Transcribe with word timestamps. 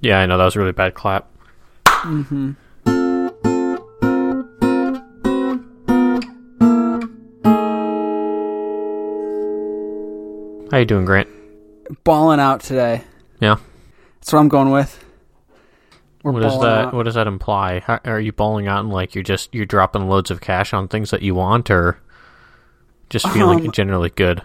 Yeah, 0.00 0.20
I 0.20 0.26
know 0.26 0.38
that 0.38 0.44
was 0.44 0.56
a 0.56 0.60
really 0.60 0.72
bad 0.72 0.94
clap. 0.94 1.28
Mm-hmm. 1.86 2.52
How 10.70 10.76
you 10.76 10.84
doing, 10.84 11.06
Grant? 11.06 11.28
Balling 12.04 12.40
out 12.40 12.60
today. 12.60 13.02
Yeah. 13.40 13.56
That's 14.20 14.32
what 14.32 14.40
I'm 14.40 14.48
going 14.48 14.70
with. 14.70 15.02
We're 16.22 16.32
What 16.32 16.42
does 16.42 16.60
that 16.60 16.78
out. 16.86 16.94
What 16.94 17.04
does 17.04 17.14
that 17.14 17.26
imply? 17.26 17.80
How, 17.80 18.00
are 18.04 18.20
you 18.20 18.32
balling 18.32 18.68
out 18.68 18.80
and 18.80 18.92
like 18.92 19.14
you're 19.14 19.24
just 19.24 19.54
you're 19.54 19.64
dropping 19.64 20.08
loads 20.08 20.30
of 20.30 20.40
cash 20.40 20.74
on 20.74 20.86
things 20.86 21.10
that 21.10 21.22
you 21.22 21.34
want, 21.34 21.70
or 21.70 21.98
just 23.08 23.26
feeling 23.30 23.60
Um, 23.66 23.72
generally 23.72 24.10
good? 24.10 24.42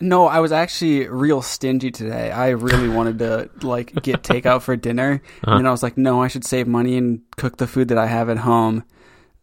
No, 0.00 0.26
I 0.26 0.40
was 0.40 0.52
actually 0.52 1.08
real 1.08 1.40
stingy 1.40 1.90
today. 1.90 2.30
I 2.30 2.50
really 2.50 2.88
wanted 2.88 3.18
to 3.20 3.48
like 3.62 3.94
get 4.02 4.22
takeout 4.22 4.60
for 4.62 4.76
dinner, 4.76 5.22
Uh-huh. 5.44 5.56
and 5.56 5.66
I 5.66 5.70
was 5.70 5.82
like, 5.82 5.96
no, 5.96 6.20
I 6.22 6.28
should 6.28 6.44
save 6.44 6.66
money 6.66 6.96
and 6.98 7.20
cook 7.36 7.56
the 7.56 7.66
food 7.66 7.88
that 7.88 7.96
I 7.98 8.06
have 8.06 8.28
at 8.28 8.38
home. 8.38 8.84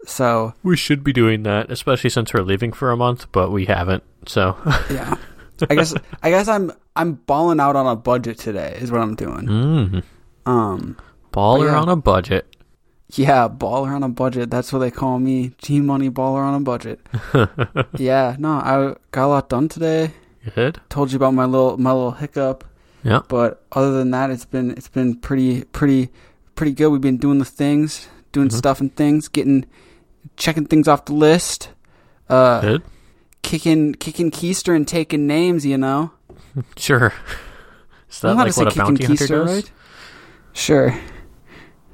So 0.06 0.54
We 0.64 0.76
should 0.78 1.04
be 1.04 1.14
doing 1.14 1.44
that, 1.44 1.72
especially 1.72 2.10
since 2.12 2.34
we're 2.34 2.44
leaving 2.44 2.72
for 2.74 2.92
a 2.92 2.98
month, 2.98 3.32
but 3.32 3.52
we 3.52 3.66
haven't. 3.66 4.04
So, 4.28 4.56
yeah, 4.92 5.16
I 5.70 5.76
guess 5.76 5.96
I 6.22 6.30
guess 6.30 6.48
I'm 6.48 6.72
I'm 6.96 7.14
balling 7.26 7.60
out 7.60 7.76
on 7.76 7.88
a 7.88 7.96
budget 7.96 8.38
today 8.38 8.78
is 8.80 8.92
what 8.92 9.02
I'm 9.02 9.16
doing. 9.16 9.48
mm, 9.48 10.04
Um, 10.46 10.98
baller 11.32 11.72
yeah. 11.72 11.80
on 11.82 11.90
a 11.90 11.96
budget. 11.96 12.46
yeah, 13.16 13.48
baller 13.50 13.96
on 13.96 14.04
a 14.04 14.10
budget. 14.10 14.52
That's 14.52 14.72
what 14.72 14.80
they 14.80 14.92
call 14.92 15.18
me, 15.20 15.54
G 15.58 15.80
Money 15.82 16.10
baller 16.12 16.44
on 16.44 16.54
a 16.54 16.60
budget. 16.60 17.00
yeah, 17.98 18.36
no, 18.38 18.50
I 18.52 18.96
got 19.12 19.26
a 19.26 19.28
lot 19.30 19.50
done 19.50 19.68
today. 19.68 20.12
Good. 20.56 20.82
Told 20.90 21.12
you 21.12 21.16
about 21.18 21.34
my 21.34 21.46
little 21.46 21.78
my 21.78 21.92
little 21.92 22.12
hiccup. 22.12 22.64
Yeah. 23.04 23.22
But 23.28 23.64
other 23.72 23.94
than 23.94 24.12
that, 24.12 24.30
it's 24.30 24.46
been 24.46 24.72
it's 24.72 24.88
been 24.90 25.16
pretty 25.16 25.64
pretty 25.66 26.10
pretty 26.56 26.74
good. 26.74 26.90
We've 26.90 27.02
been 27.02 27.18
doing 27.18 27.40
the 27.40 27.46
things, 27.46 28.08
doing 28.32 28.50
Mhm. 28.50 28.54
stuff 28.54 28.80
and 28.82 28.96
things, 28.96 29.28
getting 29.28 29.66
checking 30.38 30.66
things 30.66 30.88
off 30.88 31.06
the 31.06 31.14
list, 31.14 31.70
uh, 32.30 32.62
Good. 32.62 32.84
kicking 33.42 33.94
kicking 33.96 34.32
keister 34.32 34.76
and 34.76 34.88
taking 34.88 35.28
names. 35.28 35.66
You 35.66 35.78
know, 35.78 36.12
Sure. 36.78 37.14
Is 38.10 38.20
that 38.22 38.28
I 38.30 38.32
know 38.34 38.38
how 38.40 38.46
like 38.46 38.58
what 38.58 38.74
a 38.74 38.78
bounty 38.78 39.06
hunter 39.06 39.24
keister, 39.26 39.28
does? 39.46 39.50
right? 39.56 39.72
Sure, 40.54 40.98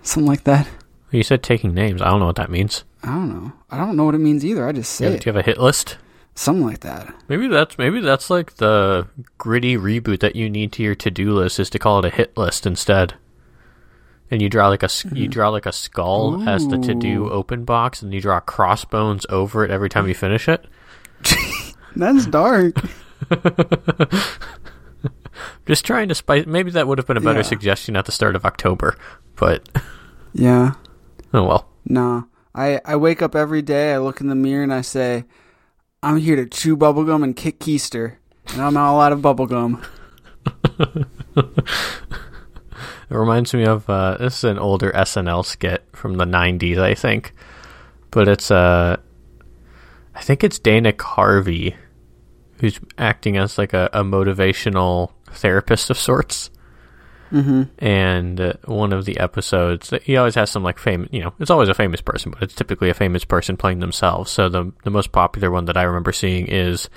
something 0.02 0.28
like 0.28 0.44
that. 0.44 0.68
You 1.12 1.24
said 1.24 1.42
taking 1.44 1.74
names. 1.74 2.02
I 2.02 2.10
don't 2.10 2.20
know 2.20 2.26
what 2.28 2.36
that 2.36 2.52
means. 2.52 2.84
I 3.04 3.08
don't 3.08 3.30
know. 3.30 3.52
I 3.72 3.78
don't 3.78 3.96
know 3.96 4.04
what 4.04 4.16
it 4.16 4.20
means 4.20 4.44
either. 4.46 4.68
I 4.68 4.74
just 4.74 4.92
say 4.92 5.06
Yeah, 5.14 5.18
do 5.18 5.30
you 5.30 5.34
have 5.34 5.38
a 5.38 5.42
hit 5.46 5.58
list? 5.60 5.98
Something 6.40 6.66
like 6.66 6.80
that. 6.80 7.14
Maybe 7.28 7.48
that's 7.48 7.78
maybe 7.78 8.00
that's 8.00 8.30
like 8.30 8.56
the 8.56 9.08
gritty 9.38 9.76
reboot 9.78 10.22
that 10.22 10.36
you 10.36 10.50
need 10.50 10.72
to 10.74 10.84
your 10.84 10.96
to 10.96 11.12
do 11.12 11.34
list 11.34 11.60
is 11.60 11.70
to 11.72 11.80
call 11.80 12.00
it 12.00 12.06
a 12.06 12.10
hit 12.10 12.36
list 12.38 12.66
instead. 12.66 13.16
And 14.32 14.42
you 14.42 14.50
draw 14.50 14.70
like 14.70 14.84
a 14.84 14.86
s- 14.86 15.06
you 15.06 15.26
hmm. 15.26 15.32
draw 15.32 15.50
like 15.50 15.66
a 15.66 15.72
skull 15.72 16.48
as 16.48 16.68
the 16.68 16.78
to 16.78 16.94
do 16.94 17.30
open 17.30 17.66
box, 17.66 18.02
and 18.02 18.14
you 18.14 18.22
draw 18.22 18.40
crossbones 18.40 19.26
over 19.30 19.66
it 19.66 19.72
every 19.72 19.90
time 19.90 20.08
you 20.08 20.14
finish 20.14 20.48
it. 20.48 20.66
That's 21.96 22.26
dark. 22.28 22.76
Just 25.66 25.84
trying 25.86 26.10
to 26.10 26.16
spice. 26.16 26.46
Maybe 26.46 26.72
that 26.72 26.88
would 26.88 27.00
have 27.00 27.08
been 27.08 27.18
a 27.18 27.22
better 27.22 27.40
Yeah. 27.40 27.44
suggestion 27.44 27.98
at 27.98 28.06
the 28.06 28.12
start 28.12 28.36
of 28.36 28.46
October, 28.46 28.96
but 29.36 29.68
yeah. 30.34 30.74
oh 31.34 31.44
well. 31.44 31.70
No. 31.86 32.28
I, 32.56 32.82
I 32.84 32.96
wake 32.96 33.22
up 33.22 33.36
every 33.36 33.62
day, 33.62 33.94
I 33.94 34.00
look 34.00 34.22
in 34.22 34.28
the 34.28 34.36
mirror 34.36 34.64
and 34.64 34.74
I 34.74 34.82
say, 34.82 35.26
I'm 36.02 36.18
here 36.18 36.36
to 36.36 36.46
chew 36.46 36.78
bubblegum 36.78 37.24
and 37.24 37.36
kick 37.36 37.60
keister. 37.60 38.16
And 38.54 38.62
I'm 38.62 38.78
all 38.78 39.02
out 39.02 39.12
of 39.12 39.20
bubblegum. 39.20 39.86
It 43.10 43.16
reminds 43.16 43.54
me 43.56 43.66
of 43.66 43.90
uh, 43.90 44.18
this 44.18 44.38
is 44.38 44.44
an 44.44 44.60
older 44.60 44.92
SNL 44.92 45.44
skit 45.44 45.84
from 45.94 46.18
the 46.18 46.26
'90s, 46.26 46.78
I 46.78 46.94
think, 46.94 47.34
but 48.12 48.28
it's 48.28 48.52
uh, 48.52 48.98
I 50.14 50.22
think 50.22 50.44
it's 50.44 50.60
Dana 50.60 50.94
Carvey 50.94 51.76
who's 52.60 52.80
acting 52.98 53.38
as 53.38 53.58
like 53.58 53.74
a, 53.74 53.90
a 53.94 54.04
motivational 54.04 55.14
therapist 55.32 55.90
of 55.90 55.98
sorts. 55.98 56.52
Mm-hmm. 57.32 57.64
And 57.78 58.42
uh, 58.42 58.54
one 58.66 58.92
of 58.92 59.06
the 59.06 59.20
episodes, 59.20 59.94
he 60.04 60.18
always 60.18 60.36
has 60.36 60.50
some 60.50 60.64
like 60.64 60.80
famous, 60.80 61.10
you 61.12 61.22
know, 61.22 61.34
it's 61.40 61.52
always 61.52 61.70
a 61.70 61.74
famous 61.74 62.02
person, 62.02 62.32
but 62.32 62.42
it's 62.42 62.56
typically 62.56 62.90
a 62.90 62.96
famous 62.96 63.24
person 63.24 63.58
playing 63.58 63.80
themselves. 63.80 64.32
So 64.32 64.50
the 64.50 64.72
the 64.84 64.90
most 64.90 65.12
popular 65.12 65.52
one 65.52 65.66
that 65.66 65.78
I 65.78 65.84
remember 65.84 66.12
seeing 66.12 66.48
is 66.48 66.90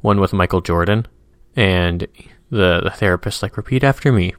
one 0.00 0.20
with 0.20 0.32
Michael 0.32 0.60
Jordan, 0.60 1.06
and 1.54 2.06
the 2.50 2.80
the 2.82 2.92
therapist 2.94 3.42
like 3.42 3.56
repeat 3.56 3.84
after 3.84 4.12
me. 4.12 4.34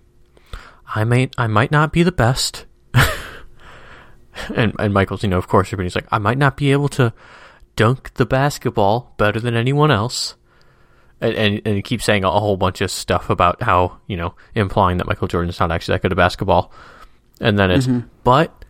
I 0.96 1.04
might 1.04 1.34
I 1.38 1.48
might 1.48 1.72
not 1.72 1.92
be 1.92 2.04
the 2.04 2.12
best. 2.12 2.66
and 4.56 4.74
and 4.80 4.94
Michael's, 4.94 5.24
you 5.24 5.30
know, 5.30 5.38
of 5.38 5.48
course, 5.48 5.72
repeating. 5.72 5.86
He's 5.86 5.96
like, 5.96 6.08
I 6.12 6.18
might 6.18 6.38
not 6.38 6.58
be 6.58 6.72
able 6.72 6.90
to 6.90 7.14
dunk 7.76 8.14
the 8.16 8.26
basketball 8.26 9.14
better 9.18 9.40
than 9.40 9.56
anyone 9.56 9.92
else. 9.92 10.36
And, 11.20 11.62
and 11.66 11.76
he 11.76 11.82
keeps 11.82 12.06
saying 12.06 12.24
a 12.24 12.30
whole 12.30 12.58
bunch 12.58 12.82
of 12.82 12.92
stuff 12.92 13.30
about 13.32 13.64
how 13.64 14.00
you 14.08 14.16
know 14.16 14.36
implying 14.54 14.98
that 14.98 15.08
Michael 15.08 15.28
Jordan's 15.28 15.60
not 15.60 15.72
actually 15.72 15.96
that 15.96 16.04
good 16.04 16.12
at 16.12 16.18
basketball, 16.18 16.72
and 17.42 17.58
then 17.58 17.72
it's 17.72 17.88
mm-hmm. 17.88 18.08
but 18.24 18.66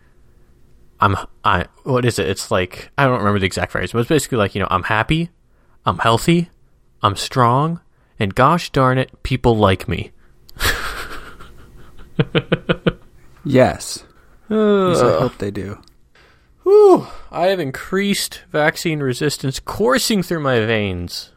I'm 0.98 1.16
I 1.44 1.66
what 1.84 2.04
is 2.04 2.18
it? 2.18 2.28
It's 2.28 2.50
like 2.50 2.90
I 2.96 3.04
don't 3.04 3.18
remember 3.18 3.38
the 3.38 3.46
exact 3.46 3.72
phrase, 3.72 3.92
but 3.92 3.98
it's 3.98 4.08
basically 4.08 4.38
like 4.38 4.54
you 4.54 4.62
know 4.62 4.68
I'm 4.70 4.84
happy, 4.84 5.28
I'm 5.84 5.98
healthy, 5.98 6.48
I'm 7.02 7.16
strong, 7.16 7.80
and 8.18 8.34
gosh 8.34 8.70
darn 8.70 8.96
it, 8.96 9.22
people 9.22 9.54
like 9.56 9.86
me. 9.86 10.12
Yes. 13.48 14.04
Least 14.50 15.02
I 15.02 15.20
hope 15.20 15.38
they 15.38 15.50
do. 15.50 15.80
Whew, 16.64 17.06
I 17.30 17.46
have 17.46 17.60
increased 17.60 18.42
vaccine 18.50 19.00
resistance 19.00 19.58
coursing 19.58 20.22
through 20.22 20.40
my 20.40 20.60
veins. 20.60 21.32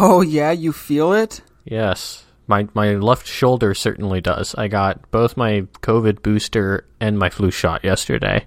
Oh, 0.00 0.20
yeah, 0.22 0.52
you 0.52 0.72
feel 0.72 1.12
it? 1.12 1.40
Yes. 1.64 2.24
My 2.46 2.66
my 2.72 2.94
left 2.94 3.26
shoulder 3.26 3.74
certainly 3.74 4.20
does. 4.20 4.54
I 4.54 4.68
got 4.68 5.10
both 5.10 5.36
my 5.36 5.62
COVID 5.82 6.22
booster 6.22 6.86
and 7.00 7.18
my 7.18 7.28
flu 7.30 7.50
shot 7.50 7.84
yesterday. 7.84 8.46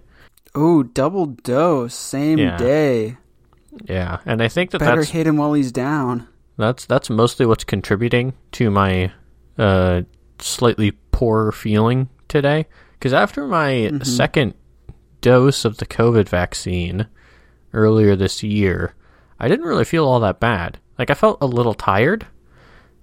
Oh, 0.55 0.83
double 0.83 1.27
dose, 1.27 1.93
same 1.93 2.39
Yeah. 2.39 2.57
day. 2.57 3.17
Yeah, 3.85 4.19
and 4.25 4.41
I 4.41 4.47
think 4.47 4.71
that 4.71 4.79
Better 4.79 5.01
that's 5.01 5.11
hit 5.11 5.27
him 5.27 5.37
while 5.37 5.53
he's 5.53 5.71
down. 5.71 6.27
that's 6.57 6.85
that's 6.85 7.09
mostly 7.09 7.45
what's 7.45 7.63
contributing 7.63 8.33
to 8.53 8.71
my 8.71 9.11
uh 9.57 10.01
slightly 10.39 10.91
poor 11.11 11.51
feeling 11.51 12.09
today 12.27 12.65
because 12.93 13.13
after 13.13 13.45
my 13.47 13.91
second 14.03 14.53
dose 15.21 15.63
of 15.65 15.77
the 15.77 15.85
COVID 15.85 16.27
vaccine 16.27 17.07
earlier 17.73 18.15
this 18.15 18.41
year, 18.41 18.95
I 19.39 19.47
didn't 19.47 19.65
really 19.67 19.85
feel 19.85 20.05
all 20.07 20.19
that 20.21 20.39
bad. 20.39 20.79
Like 21.01 21.09
I 21.09 21.15
felt 21.15 21.39
a 21.41 21.47
little 21.47 21.73
tired, 21.73 22.27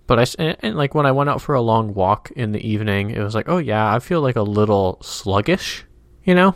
but 0.07 0.21
I 0.21 0.27
and, 0.39 0.57
and 0.61 0.77
like 0.77 0.95
when 0.95 1.05
I 1.05 1.11
went 1.11 1.31
out 1.31 1.43
for 1.43 1.57
a 1.57 1.61
long 1.61 1.95
walk 1.95 2.31
in 2.37 2.53
the 2.53 2.65
evening, 2.65 3.11
it 3.11 3.19
was 3.19 3.35
like, 3.35 3.49
oh 3.49 3.59
yeah, 3.59 3.93
I 3.93 3.99
feel 3.99 4.21
like 4.21 4.37
a 4.37 4.43
little 4.43 4.99
sluggish, 5.03 5.85
you 6.23 6.37
know. 6.37 6.55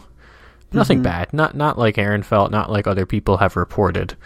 Nothing 0.73 0.99
mm-hmm. 0.99 1.03
bad. 1.03 1.33
Not 1.33 1.57
not 1.57 1.77
like 1.77 1.99
Erin 1.99 2.23
felt. 2.23 2.53
Not 2.53 2.71
like 2.71 2.87
other 2.87 3.07
people 3.07 3.39
have 3.39 3.57
reported. 3.57 4.17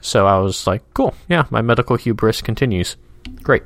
So 0.00 0.26
I 0.26 0.38
was 0.38 0.66
like, 0.66 0.82
cool, 0.94 1.14
yeah, 1.28 1.44
my 1.50 1.60
medical 1.60 1.96
hubris 1.96 2.40
continues. 2.40 2.96
Great. 3.42 3.64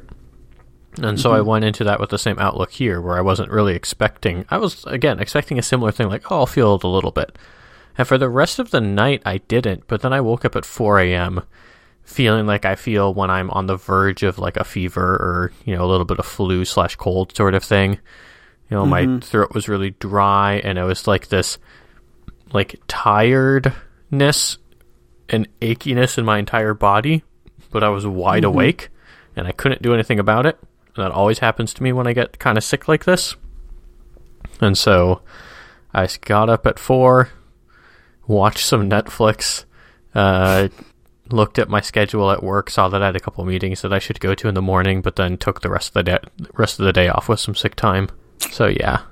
And 1.00 1.20
so 1.20 1.32
I 1.32 1.38
mm-hmm. 1.38 1.50
went 1.50 1.64
into 1.64 1.84
that 1.84 2.00
with 2.00 2.10
the 2.10 2.18
same 2.18 2.40
outlook 2.40 2.72
here, 2.72 3.00
where 3.00 3.16
I 3.16 3.20
wasn't 3.20 3.52
really 3.52 3.76
expecting. 3.76 4.46
I 4.50 4.58
was 4.58 4.82
again 4.86 5.20
expecting 5.20 5.60
a 5.60 5.62
similar 5.62 5.92
thing, 5.92 6.08
like, 6.08 6.28
oh, 6.28 6.40
I'll 6.40 6.46
feel 6.46 6.74
it 6.74 6.82
a 6.82 6.88
little 6.88 7.12
bit. 7.12 7.38
And 7.96 8.08
for 8.08 8.18
the 8.18 8.28
rest 8.28 8.58
of 8.58 8.72
the 8.72 8.80
night, 8.80 9.22
I 9.24 9.38
didn't. 9.38 9.86
But 9.86 10.02
then 10.02 10.12
I 10.12 10.20
woke 10.20 10.44
up 10.44 10.56
at 10.56 10.64
4 10.64 10.98
a.m. 10.98 11.44
feeling 12.04 12.46
like 12.46 12.64
I 12.64 12.74
feel 12.74 13.12
when 13.12 13.30
I'm 13.30 13.50
on 13.50 13.66
the 13.66 13.76
verge 13.76 14.22
of 14.22 14.38
like 14.38 14.56
a 14.56 14.64
fever 14.64 15.02
or 15.02 15.52
you 15.64 15.74
know 15.74 15.84
a 15.84 15.90
little 15.90 16.04
bit 16.04 16.18
of 16.18 16.26
flu 16.26 16.64
slash 16.64 16.96
cold 16.96 17.34
sort 17.36 17.54
of 17.54 17.64
thing. 17.64 17.98
You 18.70 18.78
know, 18.78 18.86
my 18.86 19.20
throat 19.20 19.54
was 19.54 19.68
really 19.68 19.90
dry, 19.90 20.54
and 20.54 20.78
it 20.78 20.84
was 20.84 21.06
like 21.06 21.28
this, 21.28 21.58
like 22.52 22.80
tiredness 22.88 24.58
and 25.28 25.48
achiness 25.60 26.18
in 26.18 26.24
my 26.24 26.38
entire 26.38 26.74
body, 26.74 27.22
but 27.70 27.84
I 27.84 27.88
was 27.88 28.06
wide 28.06 28.44
awake 28.44 28.88
and 29.36 29.46
I 29.46 29.52
couldn't 29.52 29.82
do 29.82 29.94
anything 29.94 30.18
about 30.18 30.46
it. 30.46 30.58
And 30.96 31.04
that 31.04 31.12
always 31.12 31.40
happens 31.40 31.74
to 31.74 31.82
me 31.82 31.92
when 31.92 32.06
I 32.06 32.12
get 32.12 32.38
kind 32.38 32.56
of 32.56 32.64
sick 32.64 32.88
like 32.88 33.04
this. 33.04 33.36
And 34.60 34.78
so 34.78 35.22
I 35.92 36.08
got 36.20 36.48
up 36.48 36.66
at 36.66 36.78
four, 36.78 37.30
watched 38.26 38.64
some 38.64 38.88
Netflix, 38.88 39.64
uh, 40.14 40.68
looked 41.34 41.58
at 41.58 41.68
my 41.68 41.80
schedule 41.80 42.30
at 42.30 42.42
work, 42.42 42.70
saw 42.70 42.88
that 42.88 43.02
I 43.02 43.06
had 43.06 43.16
a 43.16 43.20
couple 43.20 43.44
meetings 43.44 43.82
that 43.82 43.92
I 43.92 43.98
should 43.98 44.20
go 44.20 44.34
to 44.34 44.48
in 44.48 44.54
the 44.54 44.62
morning, 44.62 45.02
but 45.02 45.16
then 45.16 45.36
took 45.36 45.60
the 45.60 45.70
rest 45.70 45.88
of 45.88 45.94
the 45.94 46.02
day, 46.04 46.18
rest 46.54 46.78
of 46.78 46.86
the 46.86 46.92
day 46.92 47.08
off 47.08 47.28
with 47.28 47.40
some 47.40 47.54
sick 47.54 47.74
time. 47.74 48.08
So 48.38 48.66
yeah. 48.66 49.02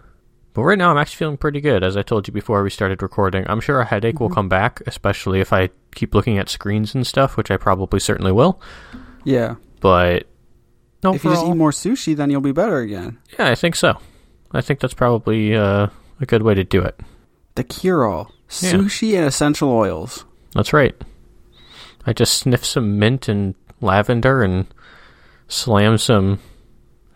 But 0.54 0.62
right 0.62 0.78
now 0.78 0.90
I'm 0.90 0.98
actually 0.98 1.16
feeling 1.16 1.36
pretty 1.38 1.60
good. 1.60 1.82
As 1.82 1.96
I 1.96 2.02
told 2.02 2.28
you 2.28 2.32
before 2.32 2.62
we 2.62 2.70
started 2.70 3.02
recording, 3.02 3.44
I'm 3.48 3.60
sure 3.60 3.80
a 3.80 3.86
headache 3.86 4.20
will 4.20 4.28
come 4.28 4.48
back, 4.48 4.82
especially 4.86 5.40
if 5.40 5.52
I 5.52 5.70
keep 5.94 6.14
looking 6.14 6.38
at 6.38 6.48
screens 6.48 6.94
and 6.94 7.06
stuff, 7.06 7.36
which 7.36 7.50
I 7.50 7.56
probably 7.56 8.00
certainly 8.00 8.32
will. 8.32 8.60
Yeah. 9.25 9.56
But 9.80 10.26
if 11.02 11.04
you 11.04 11.12
just 11.12 11.26
overall- 11.26 11.50
eat 11.50 11.56
more 11.56 11.70
sushi, 11.70 12.14
then 12.14 12.30
you'll 12.30 12.40
be 12.42 12.52
better 12.52 12.78
again. 12.78 13.18
Yeah, 13.38 13.48
I 13.48 13.54
think 13.54 13.76
so. 13.76 13.98
I 14.52 14.60
think 14.60 14.80
that's 14.80 14.94
probably 14.94 15.56
uh, 15.56 15.86
a 16.20 16.26
good 16.26 16.42
way 16.42 16.54
to 16.54 16.64
do 16.64 16.82
it. 16.82 17.00
The 17.54 17.64
cure 17.64 18.04
all 18.06 18.30
sushi 18.48 19.16
and 19.16 19.25
essential 19.25 19.70
oils. 19.70 20.26
That's 20.54 20.75
right. 20.75 20.94
I 22.06 22.12
just 22.12 22.38
sniff 22.38 22.64
some 22.64 22.99
mint 22.99 23.28
and 23.28 23.54
lavender 23.81 24.43
and 24.43 24.66
slam 25.49 25.99
some 25.99 26.40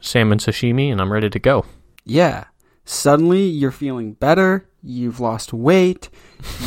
salmon 0.00 0.38
sashimi, 0.38 0.90
and 0.92 1.00
I'm 1.00 1.12
ready 1.12 1.30
to 1.30 1.38
go. 1.38 1.64
Yeah. 2.04 2.44
Suddenly 2.84 3.44
you're 3.44 3.72
feeling 3.72 4.12
better. 4.12 4.68
You've 4.82 5.18
lost 5.18 5.52
weight. 5.52 6.08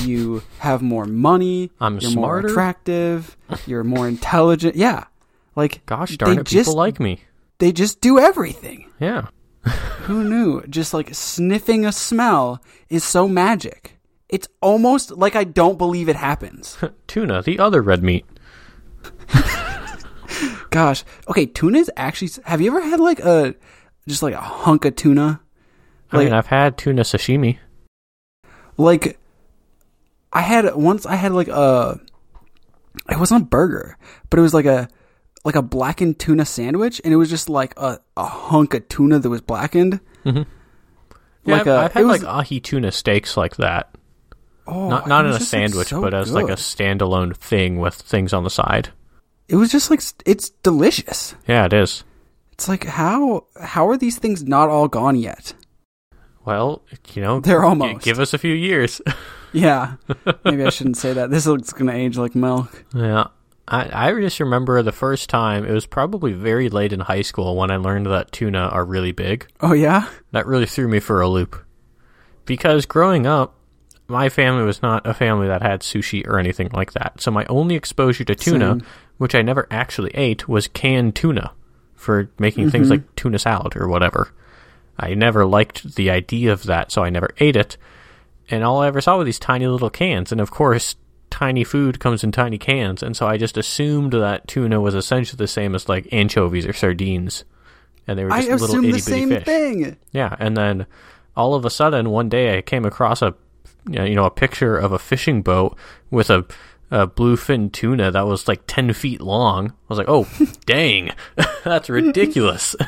You 0.02 0.44
have 0.60 0.82
more 0.82 1.06
money. 1.06 1.72
I'm 1.80 2.00
you're 2.00 2.12
smarter. 2.12 2.42
more 2.48 2.52
attractive. 2.52 3.38
You're 3.66 3.86
more 3.86 4.08
intelligent. 4.08 4.76
Yeah. 4.76 5.06
Like 5.56 5.86
Gosh 5.86 6.18
darn 6.18 6.40
it, 6.40 6.46
just 6.46 6.68
people 6.70 6.78
like 6.78 7.00
me. 7.00 7.22
they 7.60 7.72
just 7.72 8.02
do 8.02 8.20
everything. 8.20 8.90
Yeah. 9.00 9.28
Who 10.04 10.24
knew? 10.24 10.62
Just 10.68 10.94
like 10.94 11.14
sniffing 11.14 11.86
a 11.86 11.92
smell 11.92 12.62
is 12.90 13.04
so 13.04 13.28
magic. 13.28 13.98
It's 14.30 14.48
almost 14.62 15.12
like 15.12 15.36
I 15.36 15.44
don't 15.44 15.78
believe 15.78 16.08
it 16.10 16.16
happens. 16.16 16.78
Tuna, 17.08 17.42
the 17.42 17.60
other 17.60 17.82
red 17.82 18.04
meat. 18.04 18.26
Gosh. 20.70 21.04
Okay, 21.28 21.46
tuna 21.48 21.80
is 21.80 21.92
actually. 21.98 22.30
Have 22.46 22.62
you 22.62 22.70
ever 22.76 22.82
had 22.88 23.00
like 23.00 23.20
a 23.20 23.56
just 24.08 24.22
like 24.22 24.36
a 24.36 24.42
hunk 24.42 24.86
of 24.86 24.96
tuna? 24.96 25.42
I 26.12 26.18
Like- 26.18 26.26
mean, 26.26 26.34
I've 26.34 26.48
had 26.48 26.78
tuna 26.78 27.02
sashimi. 27.02 27.58
Like, 28.78 29.20
I 30.32 30.42
had 30.42 30.74
once. 30.76 31.06
I 31.06 31.16
had 31.16 31.32
like 31.32 31.48
a. 31.48 32.00
It 33.10 33.18
wasn't 33.18 33.44
a 33.44 33.46
burger, 33.46 33.98
but 34.30 34.38
it 34.40 34.42
was 34.44 34.54
like 34.54 34.66
a 34.66 34.88
like 35.44 35.56
a 35.56 35.62
blackened 35.64 36.20
tuna 36.20 36.46
sandwich, 36.46 37.02
and 37.04 37.14
it 37.14 37.18
was 37.18 37.30
just 37.30 37.50
like 37.50 37.74
a, 37.78 38.00
a 38.16 38.26
hunk 38.26 38.74
of 38.76 38.88
tuna 38.90 39.20
that 39.20 39.30
was 39.30 39.42
blackened. 39.42 40.00
Mhm. 40.24 40.46
Yeah, 41.46 41.54
Like 41.56 41.62
I've, 41.62 41.68
a- 41.68 41.78
I've 41.86 41.94
had 41.94 42.02
it 42.02 42.06
was- 42.06 42.24
like 42.24 42.32
ahi 42.32 42.60
tuna 42.60 42.92
steaks 42.92 43.36
like 43.36 43.56
that. 43.58 43.90
Oh, 44.72 44.90
not 44.90 45.08
not 45.08 45.26
in 45.26 45.32
a 45.32 45.40
sandwich, 45.40 45.88
so 45.90 46.02
but 46.02 46.14
as 46.14 46.32
like 46.32 46.50
a 46.50 46.54
standalone 46.56 47.36
thing 47.36 47.78
with 47.80 47.96
things 47.96 48.34
on 48.34 48.44
the 48.44 48.50
side. 48.50 48.90
It 49.48 49.56
was 49.56 49.72
just 49.72 49.90
like 49.90 50.02
it's 50.26 50.50
delicious. 50.50 51.36
Yeah, 51.48 51.66
it 51.66 51.74
is. 51.74 52.04
It's 52.54 52.68
like 52.68 52.84
how 52.86 53.46
how 53.62 53.88
are 53.90 53.98
these 53.98 54.18
things 54.20 54.44
not 54.44 54.70
all 54.70 54.88
gone 54.88 55.16
yet? 55.16 55.54
Well, 56.46 56.84
you 57.14 57.22
know, 57.22 57.40
They're 57.40 57.64
almost. 57.66 58.04
give 58.04 58.20
us 58.20 58.34
a 58.34 58.38
few 58.38 58.54
years. 58.54 59.02
Yeah, 59.52 59.96
maybe 60.46 60.64
I 60.64 60.70
shouldn't 60.70 60.98
say 60.98 61.14
that. 61.14 61.32
This 61.32 61.48
looks 61.48 61.74
gonna 61.74 61.94
age 61.94 62.20
like 62.20 62.36
milk. 62.36 62.86
yeah. 62.94 63.30
I, 63.68 64.10
I 64.10 64.22
just 64.22 64.40
remember 64.40 64.84
the 64.84 64.92
first 64.92 65.28
time, 65.28 65.66
it 65.66 65.72
was 65.72 65.88
probably 65.88 66.34
very 66.34 66.70
late 66.70 66.94
in 66.94 67.00
high 67.00 67.24
school 67.24 67.56
when 67.56 67.72
I 67.72 67.78
learned 67.78 68.06
that 68.06 68.32
tuna 68.32 68.60
are 68.68 68.86
really 68.86 69.12
big. 69.12 69.48
Oh 69.60 69.74
yeah, 69.74 70.08
That 70.34 70.46
really 70.46 70.68
threw 70.68 70.88
me 70.88 71.00
for 71.00 71.20
a 71.22 71.28
loop. 71.28 71.56
Because 72.46 72.86
growing 72.86 73.26
up, 73.26 73.56
my 74.10 74.30
family 74.30 74.64
was 74.64 74.82
not 74.82 75.06
a 75.06 75.14
family 75.14 75.48
that 75.48 75.62
had 75.62 75.82
sushi 75.82 76.28
or 76.28 76.40
anything 76.40 76.70
like 76.74 76.94
that. 76.94 77.22
So 77.22 77.32
my 77.32 77.46
only 77.46 77.76
exposure 77.76 78.24
to 78.26 78.36
tuna, 78.36 78.80
Same. 78.80 78.86
which 79.18 79.36
I 79.36 79.42
never 79.42 79.68
actually 79.70 80.12
ate, 80.16 80.48
was 80.48 80.68
canned 80.68 81.16
tuna 81.16 81.52
for 81.96 82.30
making 82.40 82.72
things 82.72 82.88
mm-hmm. 82.88 83.04
like 83.04 83.16
tuna 83.16 83.40
salad 83.40 83.76
or 83.76 83.88
whatever. 83.88 84.32
I 84.98 85.14
never 85.14 85.46
liked 85.46 85.96
the 85.96 86.10
idea 86.10 86.52
of 86.52 86.64
that, 86.64 86.92
so 86.92 87.04
I 87.04 87.10
never 87.10 87.30
ate 87.38 87.56
it. 87.56 87.78
And 88.50 88.64
all 88.64 88.82
I 88.82 88.88
ever 88.88 89.00
saw 89.00 89.18
were 89.18 89.24
these 89.24 89.40
tiny 89.40 89.68
little 89.68 89.90
cans. 89.90 90.32
And 90.32 90.42
of 90.42 90.50
course, 90.50 90.96
tiny 91.30 91.64
food 91.64 92.00
comes 92.00 92.24
in 92.24 92.32
tiny 92.32 92.58
cans. 92.58 93.04
And 93.04 93.16
so 93.16 93.28
I 93.28 93.38
just 93.38 93.58
assumed 93.58 94.14
that 94.14 94.48
tuna 94.48 94.82
was 94.82 94.96
essentially 94.96 95.38
the 95.38 95.48
same 95.48 95.76
as 95.76 95.88
like 95.88 96.12
anchovies 96.12 96.66
or 96.66 96.74
sardines. 96.74 97.46
And 98.08 98.18
they 98.18 98.26
were 98.26 98.32
I 98.32 98.42
just 98.44 98.62
little 98.62 98.84
itty 98.84 98.92
bitty 98.94 99.28
fish. 99.28 99.46
thing. 99.46 99.98
Yeah, 100.12 100.36
and 100.40 100.58
then 100.58 100.88
all 101.36 101.54
of 101.54 101.64
a 101.64 101.70
sudden, 101.70 102.10
one 102.10 102.28
day, 102.28 102.58
I 102.58 102.62
came 102.62 102.86
across 102.86 103.22
a 103.22 103.36
you 103.94 104.16
know 104.16 104.26
a 104.26 104.32
picture 104.32 104.78
of 104.78 104.92
a 104.92 105.00
fishing 105.00 105.42
boat 105.42 105.78
with 106.10 106.30
a, 106.30 106.46
a 106.92 107.08
bluefin 107.08 107.72
tuna 107.72 108.12
that 108.12 108.28
was 108.28 108.48
like 108.48 108.62
ten 108.68 108.94
feet 108.94 109.22
long. 109.22 109.70
I 109.70 109.74
was 109.88 109.98
like, 109.98 110.10
oh, 110.10 110.28
dang, 110.66 111.12
that's 111.64 111.90
ridiculous. 111.90 112.76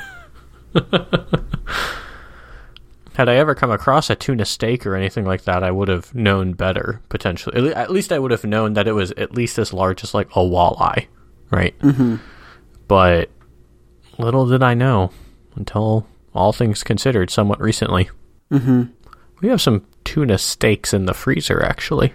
Had 3.13 3.27
I 3.27 3.36
ever 3.36 3.53
come 3.53 3.71
across 3.71 4.09
a 4.09 4.15
tuna 4.15 4.45
steak 4.45 4.86
or 4.86 4.95
anything 4.95 5.25
like 5.25 5.44
that, 5.44 5.63
I 5.63 5.71
would 5.71 5.89
have 5.89 6.15
known 6.15 6.53
better 6.53 7.01
potentially. 7.09 7.74
At 7.74 7.92
least 7.92 8.13
I 8.13 8.19
would 8.19 8.31
have 8.31 8.45
known 8.45 8.74
that 8.74 8.88
it 8.88 8.94
was 8.94 9.12
at 9.12 9.36
least 9.36 9.59
as 9.59 9.74
large 9.74 10.01
as 10.04 10.13
like 10.13 10.30
a 10.31 10.39
walleye, 10.39 11.07
right? 11.51 11.77
Mm-hmm. 11.80 12.15
But 12.88 13.30
little 14.18 14.45
did 14.47 14.63
I 14.63 14.75
know 14.75 15.12
until 15.56 16.07
all 16.33 16.54
things 16.54 16.83
considered 16.83 17.30
somewhat 17.30 17.59
recently. 17.59 18.09
Mm-hmm. 18.50 18.83
We 19.42 19.50
have 19.50 19.62
some 19.62 19.86
tuna 20.12 20.38
steaks 20.38 20.94
in 20.94 21.06
the 21.06 21.13
freezer 21.13 21.63
actually 21.63 22.13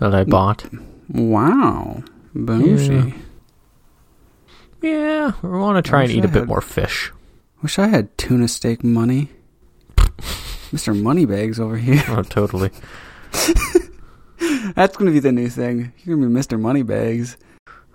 that 0.00 0.12
I 0.12 0.24
bought. 0.24 0.66
Wow, 1.08 2.02
bougie. 2.34 3.14
Yeah, 4.82 5.32
we 5.42 5.48
want 5.50 5.82
to 5.84 5.88
try 5.88 6.02
and 6.02 6.10
eat 6.10 6.24
I 6.24 6.28
a 6.28 6.32
bit 6.32 6.40
had- 6.40 6.48
more 6.48 6.60
fish. 6.60 7.12
Wish 7.62 7.78
I 7.78 7.86
had 7.86 8.16
tuna 8.18 8.48
steak 8.48 8.82
money. 8.82 9.28
Mr. 10.72 11.00
Moneybags 11.00 11.60
over 11.60 11.76
here. 11.76 12.02
Oh, 12.08 12.22
totally. 12.22 12.70
That's 14.74 14.96
gonna 14.96 15.10
be 15.12 15.20
the 15.20 15.30
new 15.32 15.48
thing. 15.48 15.92
You're 16.04 16.16
gonna 16.16 16.28
be 16.28 16.34
Mr. 16.34 16.58
Moneybags. 16.60 17.36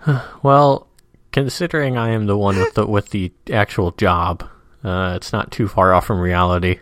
Well, 0.43 0.87
considering 1.31 1.97
I 1.97 2.09
am 2.11 2.27
the 2.27 2.37
one 2.37 2.55
with 2.57 2.75
the 2.75 2.85
with 2.85 3.09
the 3.09 3.33
actual 3.51 3.91
job, 3.91 4.47
uh, 4.83 5.13
it's 5.17 5.33
not 5.33 5.51
too 5.51 5.67
far 5.67 5.93
off 5.93 6.05
from 6.05 6.19
reality. 6.21 6.79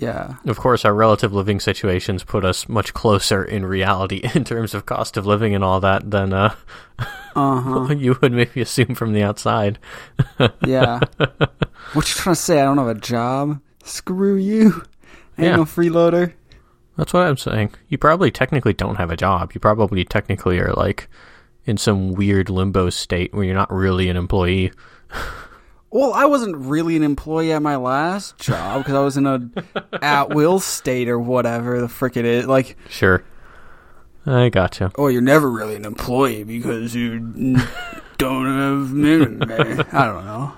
Yeah. 0.00 0.36
Of 0.46 0.56
course, 0.58 0.84
our 0.86 0.94
relative 0.94 1.32
living 1.34 1.60
situations 1.60 2.24
put 2.24 2.42
us 2.44 2.68
much 2.68 2.94
closer 2.94 3.44
in 3.44 3.66
reality 3.66 4.22
in 4.34 4.44
terms 4.44 4.72
of 4.74 4.86
cost 4.86 5.16
of 5.18 5.26
living 5.26 5.54
and 5.54 5.62
all 5.62 5.78
that 5.80 6.10
than 6.10 6.32
uh, 6.32 6.54
Uh 7.36 7.60
huh. 7.60 7.94
you 7.98 8.16
would 8.22 8.32
maybe 8.32 8.60
assume 8.62 8.94
from 8.94 9.12
the 9.12 9.22
outside. 9.22 9.78
Yeah. 10.66 11.00
what 11.92 12.08
you 12.08 12.14
trying 12.14 12.34
to 12.34 12.40
say? 12.40 12.60
I 12.60 12.64
don't 12.64 12.78
have 12.78 12.88
a 12.88 12.94
job. 12.94 13.60
Screw 13.84 14.36
you. 14.36 14.82
I 15.38 15.42
ain't 15.42 15.50
Yeah. 15.50 15.56
no 15.56 15.64
freeloader. 15.64 16.32
That's 16.96 17.12
what 17.12 17.26
I'm 17.26 17.36
saying. 17.36 17.72
You 17.88 17.98
probably 17.98 18.30
technically 18.30 18.72
don't 18.72 18.96
have 18.96 19.10
a 19.10 19.16
job. 19.16 19.52
You 19.54 19.60
probably 19.60 20.04
technically 20.04 20.58
are 20.60 20.72
like 20.72 21.08
in 21.66 21.76
some 21.76 22.12
weird 22.12 22.48
limbo 22.50 22.88
state 22.90 23.32
where 23.34 23.44
you're 23.44 23.54
not 23.54 23.72
really 23.72 24.08
an 24.08 24.16
employee. 24.16 24.72
Well, 25.92 26.12
I 26.12 26.26
wasn't 26.26 26.56
really 26.56 26.96
an 26.96 27.02
employee 27.02 27.52
at 27.52 27.62
my 27.62 27.76
last 27.76 28.38
job 28.38 28.82
because 28.82 28.94
I 28.94 29.00
was 29.00 29.16
in 29.16 29.26
a 29.26 29.50
at 30.02 30.30
will 30.30 30.60
state 30.60 31.08
or 31.08 31.18
whatever 31.18 31.80
the 31.80 31.88
frick 31.88 32.16
it 32.16 32.24
is. 32.24 32.46
Like, 32.46 32.76
Sure. 32.88 33.24
I 34.26 34.50
gotcha. 34.50 34.92
oh, 34.96 35.08
you're 35.08 35.22
never 35.22 35.50
really 35.50 35.74
an 35.76 35.84
employee 35.84 36.44
because 36.44 36.94
you 36.94 37.18
don't 38.18 38.46
have 38.46 38.92
minimum. 38.92 39.42
I 39.92 40.04
don't 40.04 40.24
know. 40.26 40.52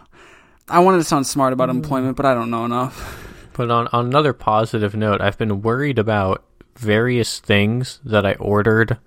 I 0.68 0.80
wanted 0.80 0.98
to 0.98 1.04
sound 1.04 1.26
smart 1.26 1.52
about 1.52 1.70
employment, 1.70 2.16
but 2.16 2.26
I 2.26 2.34
don't 2.34 2.50
know 2.50 2.64
enough. 2.64 3.18
But 3.52 3.70
on, 3.70 3.88
on 3.92 4.06
another 4.06 4.32
positive 4.32 4.94
note, 4.96 5.20
I've 5.20 5.38
been 5.38 5.62
worried 5.62 5.98
about 5.98 6.44
various 6.76 7.38
things 7.38 8.00
that 8.04 8.26
I 8.26 8.34
ordered 8.34 8.98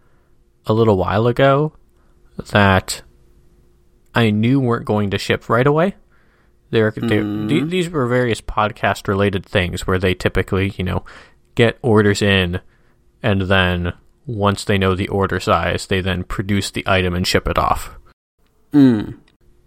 a 0.65 0.73
little 0.73 0.97
while 0.97 1.27
ago 1.27 1.73
that 2.51 3.01
I 4.13 4.29
knew 4.31 4.59
weren't 4.59 4.85
going 4.85 5.09
to 5.11 5.17
ship 5.17 5.49
right 5.49 5.67
away. 5.67 5.95
They're, 6.71 6.91
they're, 6.91 7.23
th- 7.23 7.69
these 7.69 7.89
were 7.89 8.07
various 8.07 8.41
podcast 8.41 9.07
related 9.07 9.45
things 9.45 9.85
where 9.87 9.99
they 9.99 10.13
typically, 10.13 10.73
you 10.77 10.83
know, 10.83 11.05
get 11.55 11.77
orders 11.81 12.21
in 12.21 12.59
and 13.23 13.41
then 13.43 13.93
once 14.25 14.63
they 14.65 14.77
know 14.77 14.95
the 14.95 15.07
order 15.07 15.39
size, 15.39 15.85
they 15.87 16.01
then 16.01 16.23
produce 16.23 16.71
the 16.71 16.83
item 16.87 17.13
and 17.13 17.25
ship 17.27 17.47
it 17.47 17.57
off 17.57 17.91
Mm. 18.73 19.17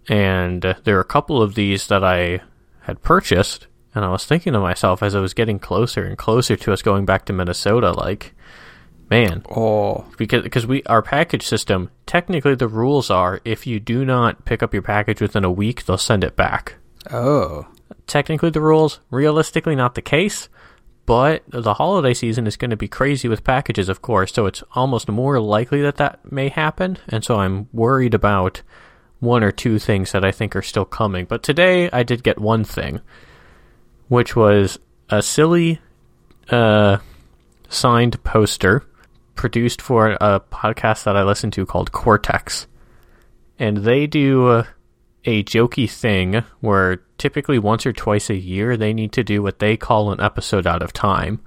and 0.09 0.67
uh, 0.67 0.75
there 0.85 0.97
are 0.97 1.01
a 1.01 1.05
couple 1.05 1.41
of 1.43 1.55
these 1.55 1.87
that 1.87 2.05
I 2.05 2.41
had 2.81 3.03
purchased, 3.03 3.67
and 3.95 4.05
I 4.05 4.09
was 4.11 4.25
thinking 4.25 4.53
to 4.53 4.61
myself 4.61 5.03
as 5.03 5.15
I 5.15 5.21
was 5.21 5.35
getting 5.35 5.59
closer 5.59 6.05
and 6.05 6.17
closer 6.19 6.57
to 6.57 6.73
us 6.73 6.83
going 6.83 7.07
back 7.07 7.25
to 7.27 7.33
Minnesota, 7.33 7.93
like, 7.93 8.35
man, 9.11 9.45
Oh, 9.51 10.05
because 10.19 10.43
because 10.43 10.67
we 10.67 10.83
our 10.85 11.01
package 11.03 11.47
system 11.47 11.91
technically 12.07 12.55
the 12.55 12.69
rules 12.69 13.11
are 13.11 13.41
if 13.45 13.67
you 13.67 13.81
do 13.81 14.05
not 14.05 14.45
pick 14.45 14.63
up 14.63 14.73
your 14.75 14.83
package 14.83 15.21
within 15.21 15.45
a 15.45 15.51
week, 15.51 15.85
they'll 15.87 15.97
send 15.99 16.23
it 16.25 16.37
back. 16.37 16.75
Oh, 17.11 17.67
Technically, 18.07 18.51
the 18.51 18.61
rules, 18.61 19.01
realistically, 19.11 19.77
not 19.77 19.95
the 19.95 20.03
case. 20.03 20.49
But 21.07 21.43
the 21.49 21.75
holiday 21.75 22.13
season 22.13 22.47
is 22.47 22.59
going 22.59 22.71
to 22.71 22.77
be 22.77 22.89
crazy 22.89 23.29
with 23.29 23.45
packages, 23.45 23.89
of 23.89 24.03
course, 24.03 24.33
so 24.33 24.45
it's 24.45 24.63
almost 24.75 25.09
more 25.09 25.41
likely 25.41 25.81
that 25.81 25.97
that 25.97 26.31
may 26.31 26.51
happen. 26.51 26.99
And 27.09 27.25
so 27.25 27.37
I'm 27.37 27.67
worried 27.73 28.13
about 28.13 28.61
one 29.21 29.43
or 29.43 29.51
two 29.51 29.79
things 29.79 30.13
that 30.13 30.23
I 30.23 30.33
think 30.33 30.55
are 30.55 30.63
still 30.63 30.85
coming. 30.85 31.25
But 31.25 31.43
today 31.43 31.89
I 31.91 32.03
did 32.03 32.23
get 32.23 32.39
one 32.39 32.63
thing, 32.63 33.01
which 34.09 34.37
was 34.37 34.79
a 35.09 35.23
silly 35.23 35.81
uh, 36.51 36.99
signed 37.71 38.23
poster 38.23 38.85
produced 39.35 39.81
for 39.81 40.11
a 40.21 40.41
podcast 40.41 41.05
that 41.05 41.17
I 41.17 41.23
listen 41.23 41.51
to 41.53 41.65
called 41.65 41.91
Cortex. 41.91 42.67
And 43.59 43.79
they 43.79 44.07
do 44.07 44.49
uh, 44.49 44.65
a 45.29 45.45
jokey 45.45 45.89
thing 45.91 46.43
where 46.61 47.03
typically 47.19 47.59
once 47.59 47.85
or 47.85 47.93
twice 47.93 48.31
a 48.31 48.37
year 48.37 48.79
they 48.79 48.95
need 48.95 49.13
to 49.13 49.23
do 49.23 49.43
what 49.43 49.59
they 49.59 49.77
call 49.77 50.11
an 50.11 50.23
episode 50.23 50.67
out 50.67 50.83
of 50.83 50.95
time, 50.95 51.41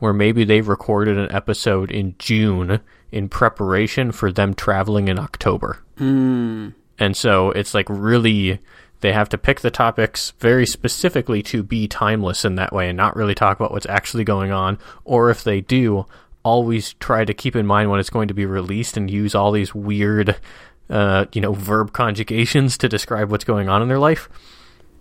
where 0.00 0.12
maybe 0.12 0.42
they 0.42 0.60
recorded 0.60 1.16
an 1.16 1.30
episode 1.30 1.92
in 1.92 2.16
June 2.18 2.80
in 3.12 3.28
preparation 3.28 4.10
for 4.10 4.32
them 4.32 4.52
traveling 4.52 5.06
in 5.06 5.16
October. 5.16 5.78
Mm. 5.96 6.74
And 6.98 7.16
so 7.16 7.52
it's 7.52 7.72
like 7.72 7.86
really 7.88 8.58
they 9.00 9.12
have 9.12 9.28
to 9.28 9.38
pick 9.38 9.60
the 9.60 9.70
topics 9.70 10.32
very 10.40 10.66
specifically 10.66 11.40
to 11.44 11.62
be 11.62 11.86
timeless 11.86 12.44
in 12.44 12.56
that 12.56 12.72
way 12.72 12.88
and 12.88 12.96
not 12.96 13.14
really 13.14 13.34
talk 13.34 13.60
about 13.60 13.70
what's 13.70 13.86
actually 13.86 14.24
going 14.24 14.50
on 14.50 14.76
or 15.04 15.30
if 15.30 15.44
they 15.44 15.60
do 15.60 16.04
always 16.42 16.94
try 16.94 17.24
to 17.24 17.32
keep 17.32 17.54
in 17.54 17.64
mind 17.64 17.90
when 17.90 18.00
it's 18.00 18.10
going 18.10 18.26
to 18.26 18.34
be 18.34 18.44
released 18.44 18.96
and 18.96 19.08
use 19.08 19.36
all 19.36 19.52
these 19.52 19.72
weird 19.72 20.36
uh, 20.90 21.26
you 21.32 21.40
know 21.40 21.52
verb 21.52 21.92
conjugations 21.92 22.78
to 22.78 22.88
describe 22.88 23.30
what's 23.30 23.44
going 23.44 23.68
on 23.68 23.82
in 23.82 23.88
their 23.88 23.98
life. 23.98 24.28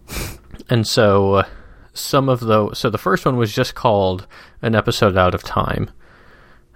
And 0.70 0.88
so 0.88 1.36
uh, 1.36 1.46
some 1.94 2.27
of 2.27 2.39
the 2.41 2.74
so 2.74 2.89
the 2.89 2.98
first 2.98 3.25
one 3.25 3.38
was 3.38 3.53
just 3.53 3.75
called 3.75 4.25
an 4.62 4.74
episode 4.75 5.15
out 5.15 5.36
of 5.36 5.44
time. 5.44 5.91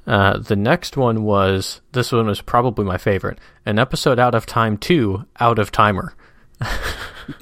Uh, 0.08 0.38
the 0.38 0.56
next 0.56 0.96
one 0.98 1.24
was 1.24 1.82
this 1.92 2.12
one 2.12 2.28
was 2.28 2.42
probably 2.42 2.86
my 2.86 2.98
favorite 2.98 3.40
an 3.66 3.80
episode 3.80 4.20
out 4.20 4.36
of 4.36 4.46
time 4.46 4.78
2 4.78 5.26
out 5.40 5.58
of 5.60 5.72
timer. 5.72 6.14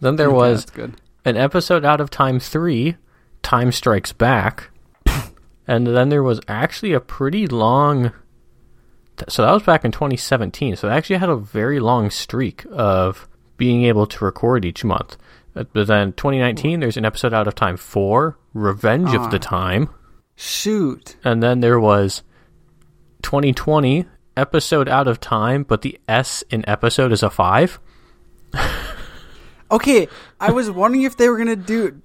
Then 0.00 0.16
there 0.16 0.28
Okay, 0.28 0.34
was 0.36 0.64
that's 0.64 0.76
good. 0.76 0.94
an 1.24 1.36
episode 1.36 1.84
out 1.84 2.00
of 2.00 2.10
time 2.10 2.40
3 2.40 2.96
time 3.42 3.72
strikes 3.72 4.12
back. 4.12 4.70
And 5.66 5.86
then 5.86 6.08
there 6.08 6.22
was 6.22 6.40
actually 6.48 6.92
a 6.92 7.00
pretty 7.00 7.46
long 7.46 8.12
so 9.28 9.42
that 9.42 9.52
was 9.52 9.62
back 9.62 9.84
in 9.84 9.92
2017 9.92 10.76
so 10.76 10.88
I 10.88 10.96
actually 10.96 11.16
had 11.16 11.28
a 11.28 11.36
very 11.36 11.80
long 11.80 12.10
streak 12.10 12.64
of 12.72 13.28
being 13.56 13.84
able 13.84 14.06
to 14.06 14.24
record 14.24 14.64
each 14.64 14.84
month 14.84 15.16
Uh, 15.56 15.64
but 15.72 15.86
then 15.86 16.12
2019 16.12 16.80
there's 16.80 16.96
an 16.96 17.04
episode 17.04 17.34
out 17.34 17.46
of 17.48 17.54
time 17.54 17.76
4 17.76 18.38
revenge 18.54 19.14
of 19.14 19.30
the 19.30 19.36
Ah. 19.36 19.40
time 19.40 19.88
Shoot. 20.36 21.16
and 21.24 21.42
then 21.42 21.60
there 21.60 21.78
was 21.80 22.22
2020 23.22 24.06
episode 24.36 24.88
out 24.88 25.06
of 25.06 25.20
time, 25.20 25.64
but 25.64 25.82
the 25.82 25.98
S 26.08 26.42
in 26.48 26.66
episode 26.66 27.12
is 27.12 27.22
a 27.22 27.28
five. 27.28 27.78
Okay, 29.72 30.08
I 30.40 30.50
was 30.50 30.68
wondering 30.70 31.02
if 31.04 31.16
they 31.16 31.28
were 31.28 31.36
gonna 31.38 31.54
do. 31.56 32.00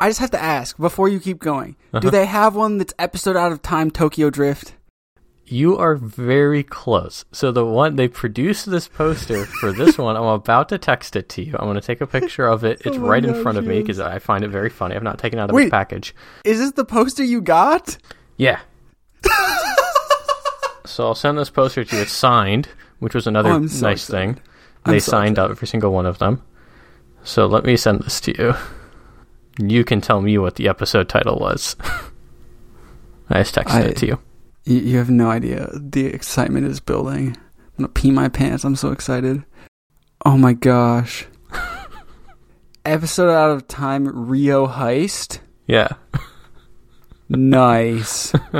I 0.00 0.08
just 0.08 0.18
have 0.20 0.30
to 0.32 0.42
ask 0.42 0.76
before 0.78 1.08
you 1.08 1.20
keep 1.20 1.38
going. 1.38 1.76
Uh-huh. 1.92 2.00
Do 2.00 2.10
they 2.10 2.26
have 2.26 2.56
one 2.56 2.78
that's 2.78 2.94
episode 2.98 3.36
out 3.36 3.52
of 3.52 3.62
time 3.62 3.90
Tokyo 3.92 4.30
Drift? 4.30 4.74
You 5.46 5.76
are 5.76 5.94
very 5.94 6.62
close. 6.62 7.24
So 7.32 7.52
the 7.52 7.66
one 7.66 7.96
they 7.96 8.08
produced 8.08 8.70
this 8.70 8.88
poster 8.88 9.44
for 9.44 9.72
this 9.72 9.98
one, 9.98 10.16
I'm 10.16 10.22
about 10.24 10.70
to 10.70 10.78
text 10.78 11.16
it 11.16 11.28
to 11.30 11.42
you. 11.44 11.52
I'm 11.58 11.66
going 11.66 11.74
to 11.74 11.82
take 11.82 12.00
a 12.00 12.06
picture 12.06 12.46
of 12.46 12.64
it. 12.64 12.80
It's 12.86 12.96
Oh 12.96 13.00
right 13.00 13.22
in 13.24 13.40
front 13.42 13.58
of 13.58 13.66
me 13.66 13.80
because 13.82 14.00
I 14.00 14.18
find 14.18 14.42
it 14.42 14.48
very 14.48 14.70
funny. 14.70 14.96
I've 14.96 15.02
not 15.02 15.18
taken 15.18 15.38
it 15.38 15.42
out 15.42 15.50
of 15.50 15.54
Wait. 15.54 15.64
its 15.64 15.70
package. 15.70 16.14
Is 16.44 16.58
this 16.58 16.72
the 16.72 16.84
poster 16.86 17.22
you 17.22 17.42
got? 17.42 17.98
Yeah. 18.38 18.60
so 20.86 21.06
I'll 21.06 21.14
send 21.14 21.36
this 21.38 21.50
poster 21.50 21.84
to 21.84 21.96
you. 21.96 22.02
It's 22.02 22.12
signed, 22.12 22.68
which 22.98 23.14
was 23.14 23.26
another 23.26 23.50
Oh, 23.50 23.66
so 23.66 23.86
nice 23.86 24.08
excited. 24.08 24.36
thing. 24.36 24.42
They 24.86 24.98
so 25.00 25.10
signed 25.10 25.38
out 25.38 25.50
every 25.50 25.68
single 25.68 25.92
one 25.92 26.06
of 26.06 26.18
them. 26.18 26.42
So 27.22 27.46
let 27.46 27.64
me 27.64 27.76
send 27.76 28.00
this 28.02 28.20
to 28.22 28.36
you. 28.38 28.54
You 29.58 29.84
can 29.84 30.00
tell 30.00 30.20
me 30.20 30.36
what 30.38 30.56
the 30.56 30.68
episode 30.68 31.08
title 31.08 31.38
was. 31.38 31.76
I 33.30 33.42
just 33.42 33.54
texted 33.54 33.70
I- 33.70 33.80
it 33.82 33.96
to 33.98 34.06
you. 34.06 34.18
You, 34.64 34.78
you 34.78 34.98
have 34.98 35.10
no 35.10 35.30
idea. 35.30 35.70
The 35.74 36.06
excitement 36.06 36.66
is 36.66 36.80
building. 36.80 37.36
I'm 37.36 37.84
gonna 37.84 37.88
pee 37.88 38.10
my 38.10 38.28
pants. 38.28 38.64
I'm 38.64 38.76
so 38.76 38.90
excited. 38.92 39.44
Oh 40.24 40.36
my 40.38 40.52
gosh. 40.52 41.26
Episode 42.84 43.30
out 43.30 43.50
of 43.50 43.66
time 43.68 44.28
Rio 44.28 44.66
heist. 44.66 45.38
Yeah. 45.66 45.88
Nice. 47.28 48.32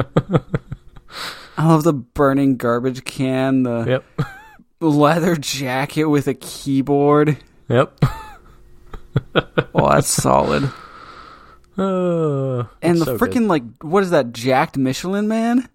I 1.57 1.69
love 1.69 1.85
the 1.85 1.93
burning 1.93 2.57
garbage 2.57 3.05
can, 3.05 3.63
the 3.63 4.03
Yep. 4.19 4.29
leather 4.81 5.37
jacket 5.37 6.05
with 6.07 6.27
a 6.27 6.35
keyboard. 6.35 7.37
Yep. 7.69 8.05
Oh, 9.75 9.89
that's 9.91 10.09
solid. 10.09 10.65
Uh, 11.79 12.65
And 12.83 12.99
the 13.01 13.05
so 13.05 13.19
freaking 13.19 13.49
like, 13.49 13.63
what 13.83 14.03
is 14.03 14.11
that? 14.11 14.33
Jacked 14.33 14.77
Michelin 14.77 15.29
man? 15.29 15.69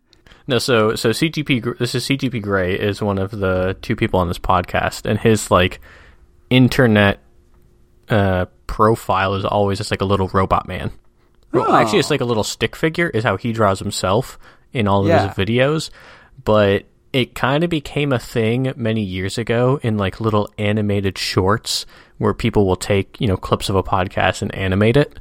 No, 0.50 0.58
so 0.58 0.96
so 0.96 1.12
CGP 1.12 1.78
this 1.78 1.94
is 1.94 2.06
CGP 2.08 2.42
Grey 2.42 2.74
is 2.74 3.02
one 3.04 3.20
of 3.20 3.30
the 3.32 3.78
two 3.84 3.96
people 3.96 4.20
on 4.20 4.28
this 4.28 4.40
podcast, 4.40 5.06
and 5.08 5.20
his 5.20 5.52
like 5.52 5.80
internet 6.50 7.20
uh, 8.10 8.46
profile 8.66 9.36
is 9.36 9.46
always 9.46 9.78
just 9.78 9.92
like 9.92 10.02
a 10.02 10.06
little 10.06 10.28
robot 10.30 10.68
man. 10.68 10.92
Well, 11.52 11.66
Oh. 11.70 11.76
actually, 11.76 12.00
it's 12.00 12.10
like 12.10 12.22
a 12.22 12.26
little 12.26 12.44
stick 12.44 12.76
figure 12.76 13.10
is 13.10 13.24
how 13.24 13.38
he 13.38 13.52
draws 13.54 13.78
himself 13.80 14.40
in 14.74 14.88
all 14.88 15.02
of 15.02 15.08
Yeah. 15.08 15.28
his 15.32 15.38
videos, 15.48 15.92
but 16.44 16.86
it 17.14 17.36
kind 17.36 17.64
of 17.64 17.70
became 17.70 18.12
a 18.12 18.18
thing 18.20 18.74
many 18.76 19.02
years 19.04 19.38
ago 19.38 19.80
in 19.84 19.98
like 19.98 20.20
little 20.20 20.50
animated 20.58 21.18
shorts 21.18 21.86
where 22.18 22.34
people 22.34 22.66
will 22.66 22.76
take 22.76 23.22
you 23.22 23.28
know 23.28 23.38
clips 23.38 23.70
of 23.70 23.76
a 23.76 23.84
podcast 23.84 24.42
and 24.42 24.54
animate 24.56 24.98
it. 24.98 25.20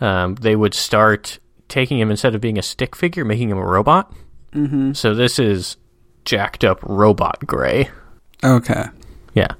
Um, 0.00 0.36
they 0.36 0.56
would 0.56 0.72
start 0.72 1.38
taking 1.68 1.98
him 1.98 2.10
instead 2.10 2.34
of 2.34 2.40
being 2.40 2.56
a 2.58 2.62
stick 2.62 2.96
figure, 2.96 3.26
making 3.26 3.50
him 3.50 3.58
a 3.58 3.66
robot. 3.66 4.10
Mm-hmm. 4.54 4.92
So 4.92 5.14
this 5.14 5.38
is 5.38 5.76
jacked 6.24 6.64
up 6.64 6.80
robot 6.82 7.46
Grey. 7.46 7.90
Okay. 8.42 8.84
Yeah. 9.34 9.52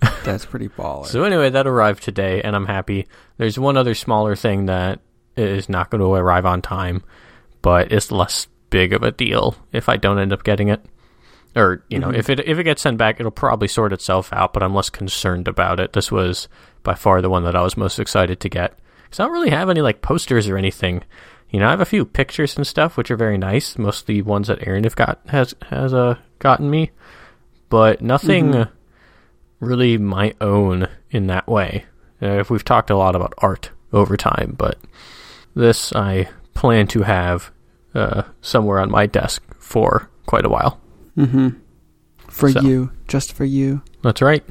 That's 0.24 0.46
pretty 0.46 0.68
baller. 0.68 1.06
So 1.06 1.24
anyway, 1.24 1.50
that 1.50 1.66
arrived 1.66 2.02
today, 2.02 2.42
and 2.42 2.54
I'm 2.54 2.66
happy. 2.66 3.08
There's 3.36 3.58
one 3.58 3.76
other 3.76 3.94
smaller 3.94 4.36
thing 4.36 4.66
that 4.66 5.00
is 5.36 5.68
not 5.68 5.90
going 5.90 6.00
to 6.00 6.12
arrive 6.14 6.46
on 6.46 6.62
time, 6.62 7.02
but 7.62 7.92
it's 7.92 8.10
less 8.10 8.48
big 8.70 8.92
of 8.92 9.02
a 9.02 9.10
deal 9.10 9.56
if 9.72 9.88
I 9.88 9.96
don't 9.96 10.18
end 10.18 10.32
up 10.32 10.44
getting 10.44 10.68
it. 10.68 10.84
Or 11.56 11.82
you 11.88 11.98
know, 11.98 12.10
if 12.10 12.28
it 12.28 12.40
if 12.46 12.58
it 12.58 12.64
gets 12.64 12.82
sent 12.82 12.98
back, 12.98 13.18
it'll 13.18 13.32
probably 13.32 13.68
sort 13.68 13.92
itself 13.92 14.32
out. 14.32 14.52
But 14.52 14.62
I'm 14.62 14.74
less 14.74 14.90
concerned 14.90 15.48
about 15.48 15.80
it. 15.80 15.92
This 15.92 16.12
was 16.12 16.46
by 16.82 16.94
far 16.94 17.20
the 17.20 17.30
one 17.30 17.44
that 17.44 17.56
I 17.56 17.62
was 17.62 17.76
most 17.76 17.98
excited 17.98 18.38
to 18.40 18.48
get 18.48 18.78
because 19.04 19.20
I 19.20 19.24
don't 19.24 19.32
really 19.32 19.50
have 19.50 19.70
any 19.70 19.80
like 19.80 20.02
posters 20.02 20.46
or 20.46 20.56
anything. 20.56 21.02
You 21.50 21.60
know, 21.60 21.66
I 21.66 21.70
have 21.70 21.80
a 21.80 21.86
few 21.86 22.04
pictures 22.04 22.56
and 22.56 22.66
stuff 22.66 22.96
which 22.96 23.10
are 23.10 23.16
very 23.16 23.38
nice. 23.38 23.78
Mostly 23.78 24.20
ones 24.22 24.48
that 24.48 24.66
Erin 24.66 24.84
have 24.84 24.96
got 24.96 25.20
has 25.28 25.54
has 25.70 25.94
uh 25.94 26.16
gotten 26.38 26.70
me, 26.70 26.90
but 27.68 28.02
nothing 28.02 28.54
uh, 28.54 28.68
really 29.60 29.96
my 29.98 30.34
own 30.40 30.88
in 31.10 31.26
that 31.28 31.46
way. 31.48 31.86
Uh, 32.22 32.38
if 32.38 32.50
we've 32.50 32.64
talked 32.64 32.90
a 32.90 32.96
lot 32.96 33.16
about 33.16 33.32
art 33.38 33.70
over 33.92 34.16
time, 34.16 34.54
but 34.58 34.78
this 35.54 35.92
I 35.94 36.28
plan 36.54 36.86
to 36.88 37.02
have 37.02 37.50
uh, 37.94 38.24
somewhere 38.40 38.78
on 38.80 38.90
my 38.90 39.06
desk 39.06 39.42
for 39.58 40.10
quite 40.26 40.44
a 40.44 40.48
while. 40.50 40.80
mm-hmm. 41.16 41.48
For 42.28 42.50
So. 42.50 42.60
you, 42.60 42.90
just 43.08 43.32
for 43.32 43.44
you. 43.44 43.82
That's 44.02 44.20
right. 44.20 44.44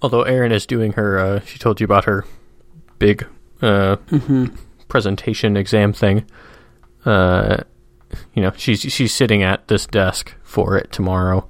Although 0.00 0.22
Erin 0.22 0.52
is 0.52 0.66
doing 0.66 0.92
her, 0.92 1.18
uh, 1.18 1.40
she 1.40 1.58
told 1.58 1.80
you 1.80 1.84
about 1.84 2.04
her 2.04 2.24
big 2.98 3.26
uh, 3.60 3.96
Mm-hmm. 4.10 4.46
Presentation 4.88 5.56
exam 5.56 5.92
thing. 5.92 6.24
Uh, 7.04 7.58
you 8.34 8.42
know, 8.42 8.52
she's 8.56 8.80
she's 8.80 9.14
sitting 9.14 9.42
at 9.42 9.68
this 9.68 9.86
desk 9.86 10.34
for 10.42 10.76
it 10.76 10.92
tomorrow. 10.92 11.48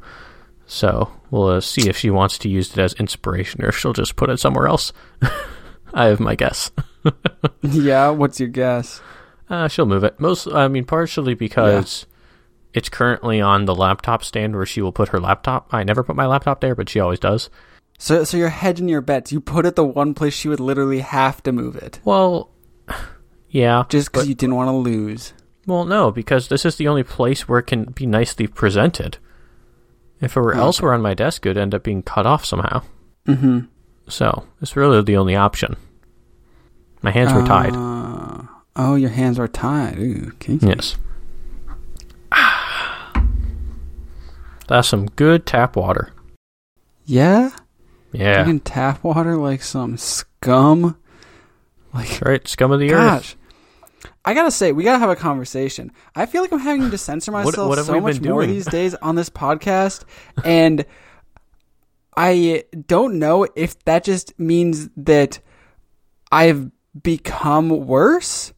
So 0.66 1.12
we'll 1.30 1.48
uh, 1.48 1.60
see 1.60 1.88
if 1.88 1.96
she 1.96 2.10
wants 2.10 2.38
to 2.38 2.48
use 2.48 2.72
it 2.72 2.78
as 2.78 2.92
inspiration 2.94 3.64
or 3.64 3.68
if 3.68 3.76
she'll 3.76 3.92
just 3.92 4.16
put 4.16 4.30
it 4.30 4.40
somewhere 4.40 4.66
else. 4.66 4.92
I 5.94 6.06
have 6.06 6.20
my 6.20 6.34
guess. 6.34 6.70
Yeah. 7.62 8.10
What's 8.10 8.40
your 8.40 8.48
guess? 8.48 9.00
Uh, 9.48 9.68
she'll 9.68 9.86
move 9.86 10.02
it. 10.02 10.18
Most, 10.18 10.48
I 10.48 10.66
mean, 10.66 10.84
partially 10.84 11.34
because 11.34 12.04
it's 12.74 12.88
currently 12.88 13.40
on 13.40 13.64
the 13.64 13.74
laptop 13.76 14.24
stand 14.24 14.56
where 14.56 14.66
she 14.66 14.82
will 14.82 14.90
put 14.90 15.10
her 15.10 15.20
laptop. 15.20 15.72
I 15.72 15.84
never 15.84 16.02
put 16.02 16.16
my 16.16 16.26
laptop 16.26 16.60
there, 16.60 16.74
but 16.74 16.88
she 16.88 16.98
always 16.98 17.20
does. 17.20 17.48
So, 17.98 18.24
so 18.24 18.36
you're 18.36 18.48
hedging 18.48 18.88
your 18.88 19.00
bets. 19.00 19.30
You 19.30 19.40
put 19.40 19.66
it 19.66 19.76
the 19.76 19.84
one 19.84 20.14
place 20.14 20.34
she 20.34 20.48
would 20.48 20.58
literally 20.58 21.00
have 21.00 21.42
to 21.44 21.52
move 21.52 21.76
it, 21.76 22.00
Well, 22.04 22.50
yeah, 23.48 23.84
just 23.88 24.12
because 24.12 24.28
you 24.28 24.34
didn't 24.34 24.54
want 24.56 24.68
to 24.68 24.72
lose. 24.76 25.32
Well, 25.66 25.84
no, 25.84 26.10
because 26.10 26.48
this 26.48 26.64
is 26.64 26.76
the 26.76 26.88
only 26.88 27.02
place 27.02 27.48
where 27.48 27.58
it 27.58 27.64
can 27.66 27.84
be 27.86 28.06
nicely 28.06 28.46
presented. 28.46 29.18
If 30.20 30.36
it 30.36 30.40
were 30.40 30.52
Okay. 30.52 30.60
elsewhere 30.60 30.94
on 30.94 31.02
my 31.02 31.14
desk, 31.14 31.44
it 31.44 31.50
would 31.50 31.58
end 31.58 31.74
up 31.74 31.82
being 31.82 32.02
cut 32.02 32.26
off 32.26 32.44
somehow. 32.44 32.82
Mm-hmm. 33.26 33.60
So 34.08 34.44
it's 34.62 34.76
really 34.76 35.02
the 35.02 35.16
only 35.16 35.34
option. 35.34 35.76
My 37.02 37.10
hands 37.10 37.32
were 37.32 37.44
tied. 37.44 37.74
Uh, 37.74 38.42
oh, 38.76 38.94
your 38.94 39.10
hands 39.10 39.38
are 39.38 39.48
tied. 39.48 39.98
Ooh. 39.98 40.32
Yes. 40.46 40.96
That's 44.68 44.88
some 44.88 45.06
good 45.06 45.46
tap 45.46 45.76
water. 45.76 46.10
Yeah. 47.04 47.50
Yeah. 48.12 48.42
Drinking 48.44 48.60
tap 48.60 49.04
water 49.04 49.36
like 49.36 49.62
some 49.62 49.96
scum. 49.96 50.96
Like, 51.96 52.20
right. 52.20 52.46
Scum 52.48 52.72
of 52.72 52.80
the 52.80 52.92
earth. 52.92 53.36
I 54.24 54.34
gotta 54.34 54.50
say, 54.50 54.72
we 54.72 54.84
gotta 54.84 54.98
have 54.98 55.10
a 55.10 55.16
conversation. 55.16 55.92
I 56.14 56.26
feel 56.26 56.42
like 56.42 56.52
I'm 56.52 56.58
having 56.58 56.90
to 56.90 56.98
censor 56.98 57.32
myself 57.32 57.68
what 57.68 57.78
have 57.78 57.86
so 57.86 58.00
much 58.00 58.20
more 58.20 58.44
these 58.46 58.66
days 58.66 58.94
on 58.96 59.14
this 59.14 59.30
podcast, 59.30 60.04
and 60.44 60.84
I 62.16 62.64
don't 62.86 63.18
know 63.18 63.46
if 63.54 63.82
that 63.84 64.04
just 64.04 64.38
means 64.38 64.88
that 64.96 65.38
I've 66.32 66.70
become 67.02 67.68
worse 67.86 68.52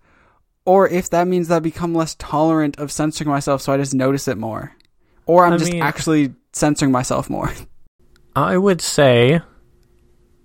or 0.64 0.88
if 0.88 1.10
that 1.10 1.26
means 1.26 1.48
that 1.48 1.56
I've 1.56 1.62
become 1.62 1.94
less 1.94 2.14
tolerant 2.16 2.78
of 2.78 2.92
censoring 2.92 3.28
myself 3.28 3.62
so 3.62 3.72
I 3.72 3.76
just 3.76 3.94
notice 3.94 4.28
it 4.28 4.38
more. 4.38 4.72
Or 5.26 5.44
I'm 5.44 5.54
I 5.54 5.56
just 5.58 5.72
mean- 5.72 5.82
actually 5.82 6.34
censoring 6.52 6.92
myself 6.92 7.28
more. 7.28 7.52
I 8.36 8.56
would 8.56 8.80
say 8.80 9.40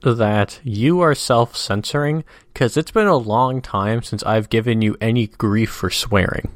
that 0.04 0.60
you 0.64 1.00
are 1.02 1.16
self 1.16 1.56
censoring 1.56 2.24
because 2.54 2.76
it's 2.78 2.92
been 2.92 3.08
a 3.08 3.16
long 3.18 3.62
time 3.62 4.04
since 4.04 4.24
I've 4.24 4.50
given 4.50 4.82
you 4.82 4.98
any 5.00 5.28
grief 5.28 5.70
for 5.70 5.90
swearing. 5.90 6.52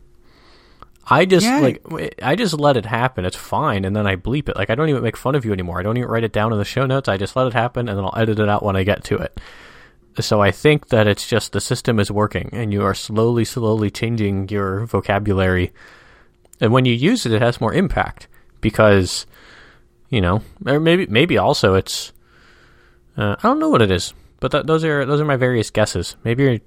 I 1.10 1.24
just 1.26 1.46
Yeah. 1.46 1.60
like 1.60 1.82
I 2.22 2.36
just 2.36 2.54
let 2.60 2.76
it 2.76 2.86
happen. 2.86 3.24
It's 3.24 3.38
fine, 3.38 3.86
and 3.86 3.96
then 3.96 4.06
I 4.06 4.18
bleep 4.18 4.50
it. 4.50 4.58
Like 4.58 4.70
I 4.70 4.76
don't 4.76 4.90
even 4.90 5.04
make 5.04 5.16
fun 5.16 5.36
of 5.36 5.46
you 5.46 5.54
anymore. 5.54 5.80
I 5.80 5.84
don't 5.84 5.96
even 5.98 6.10
write 6.10 6.26
it 6.26 6.34
down 6.34 6.52
in 6.52 6.58
the 6.60 6.66
show 6.66 6.86
notes. 6.86 7.08
I 7.08 7.16
just 7.16 7.36
let 7.36 7.48
it 7.48 7.54
happen, 7.54 7.88
and 7.88 7.98
then 7.98 8.04
I'll 8.04 8.14
edit 8.18 8.40
it 8.40 8.50
out 8.50 8.64
when 8.64 8.76
I 8.76 8.84
get 8.84 9.04
to 9.06 9.16
it. 9.18 9.40
So 10.20 10.42
I 10.42 10.52
think 10.52 10.88
that 10.90 11.08
it's 11.08 11.28
just 11.28 11.54
the 11.54 11.62
system 11.62 12.00
is 12.00 12.12
working, 12.12 12.50
and 12.52 12.74
you 12.74 12.84
are 12.84 12.96
slowly, 12.96 13.46
slowly 13.46 13.90
changing 13.92 14.50
your 14.50 14.86
vocabulary. 14.88 15.72
And 16.60 16.74
when 16.74 16.86
you 16.86 16.94
use 16.94 17.26
it, 17.26 17.32
it 17.32 17.42
has 17.42 17.62
more 17.62 17.74
impact 17.74 18.28
because 18.60 19.26
you 20.10 20.20
know, 20.20 20.42
or 20.66 20.80
maybe 20.80 21.06
maybe 21.06 21.38
also 21.38 21.76
it's 21.76 22.12
uh, 23.18 23.36
I 23.38 23.42
don't 23.42 23.60
know 23.60 23.70
what 23.70 23.82
it 23.82 23.92
is, 23.92 24.14
but 24.40 24.52
that, 24.52 24.68
those 24.68 24.84
are 24.84 25.06
those 25.06 25.20
are 25.22 25.26
my 25.26 25.36
various 25.38 25.70
guesses. 25.72 26.16
Maybe 26.24 26.44
you're, 26.44 26.60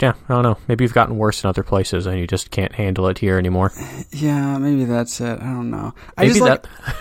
yeah, 0.00 0.14
I 0.28 0.34
don't 0.34 0.42
know. 0.42 0.58
Maybe 0.68 0.84
you've 0.84 0.94
gotten 0.94 1.16
worse 1.18 1.44
in 1.44 1.48
other 1.48 1.62
places 1.62 2.06
and 2.06 2.18
you 2.18 2.26
just 2.26 2.50
can't 2.50 2.72
handle 2.74 3.08
it 3.08 3.18
here 3.18 3.38
anymore. 3.38 3.72
yeah, 4.10 4.58
maybe 4.58 4.84
that's 4.84 5.20
it. 5.20 5.40
I 5.40 5.44
don't 5.44 5.70
know. 5.70 5.94
I 6.16 6.22
Maybe 6.22 6.34
just 6.34 6.40
like 6.42 6.62
that. 6.62 6.96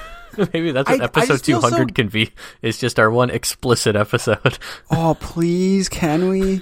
maybe 0.54 0.72
that's 0.72 0.90
what 0.90 1.00
I- 1.00 1.04
I 1.04 1.06
episode 1.06 1.44
two 1.44 1.60
hundred 1.60 1.90
so- 1.90 1.94
can 1.94 2.08
be. 2.10 2.32
Is 2.62 2.78
just 2.78 3.00
our 3.00 3.10
one 3.12 3.30
explicit 3.30 3.96
episode. 3.96 4.58
Oh, 4.92 5.16
please, 5.20 5.88
can 5.90 6.30
we? 6.30 6.62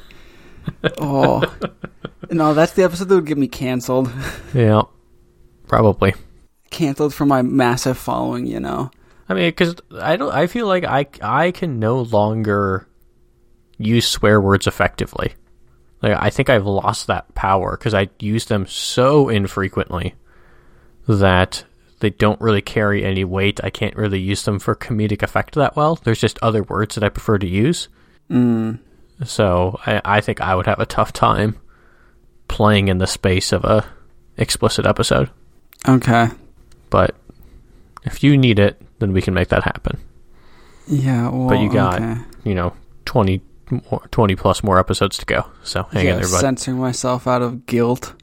Oh. 1.00 1.42
No, 2.30 2.54
that's 2.54 2.74
the 2.74 2.84
episode 2.84 3.10
that 3.10 3.16
would 3.16 3.26
get 3.26 3.38
me 3.38 3.48
canceled. 3.48 4.12
yeah, 4.54 4.84
probably. 5.68 6.14
Canceled 6.70 7.14
for 7.14 7.26
my 7.26 7.42
massive 7.42 7.98
following, 7.98 8.46
you 8.46 8.60
know. 8.60 8.92
I 9.30 9.36
mean, 9.36 9.50
because 9.50 9.76
I 9.94 10.18
don't. 10.18 10.34
I 10.34 10.48
feel 10.48 10.68
like 10.68 10.84
I 10.84 11.06
I 11.22 11.52
can 11.52 11.80
no 11.80 12.02
longer 12.02 12.88
use 13.78 14.08
swear 14.08 14.42
words 14.42 14.66
effectively. 14.66 15.34
Like 16.02 16.18
I 16.20 16.30
think 16.32 16.50
I've 16.50 16.66
lost 16.66 17.08
that 17.08 17.34
power 17.36 17.78
because 17.78 17.94
I 17.94 18.10
use 18.20 18.46
them 18.46 18.66
so 18.66 19.30
infrequently 19.30 20.16
that 21.08 21.64
they 22.00 22.10
don't 22.10 22.42
really 22.42 22.62
carry 22.62 23.06
any 23.06 23.24
weight. 23.24 23.60
I 23.64 23.70
can't 23.70 23.96
really 23.96 24.20
use 24.20 24.44
them 24.44 24.60
for 24.60 24.76
comedic 24.76 25.22
effect 25.22 25.56
that 25.56 25.76
well. 25.76 25.96
There's 25.96 26.22
just 26.22 26.40
other 26.42 26.64
words 26.64 26.96
that 26.96 27.04
I 27.04 27.10
prefer 27.10 27.38
to 27.38 27.48
use. 27.48 27.90
Mm. 28.30 28.80
So 29.26 29.80
I, 29.86 30.02
I 30.06 30.22
think 30.22 30.42
I 30.42 30.56
would 30.56 30.66
have 30.66 30.80
a 30.80 30.86
tough 30.86 31.14
time 31.14 31.60
playing 32.48 32.88
in 32.88 32.98
the 32.98 33.08
space 33.08 33.52
of 33.52 33.66
a 33.66 33.86
explicit 34.38 34.86
episode. 34.86 35.30
Okay. 35.88 36.30
But 36.90 37.16
if 38.06 38.24
you 38.24 38.38
need 38.38 38.60
it, 38.60 38.82
then 39.00 39.14
we 39.14 39.22
can 39.22 39.34
make 39.34 39.50
that 39.50 39.64
happen. 39.64 40.00
Yeah, 40.88 41.30
well, 41.30 41.50
But 41.50 41.60
you 41.60 41.72
got, 41.72 42.02
okay. 42.02 42.18
you 42.44 42.56
know, 42.56 42.74
20, 43.06 43.42
more, 43.92 44.02
20 44.12 44.36
plus 44.36 44.64
more 44.64 44.80
episodes 44.80 45.18
to 45.18 45.26
go. 45.26 45.46
So 45.64 45.84
hang 45.84 46.06
yeah, 46.06 46.14
in 46.14 46.22
there, 46.22 46.30
bud. 46.30 46.42
censoring 46.42 46.78
myself 46.78 47.28
out 47.28 47.42
of 47.42 47.66
guilt. 47.66 48.14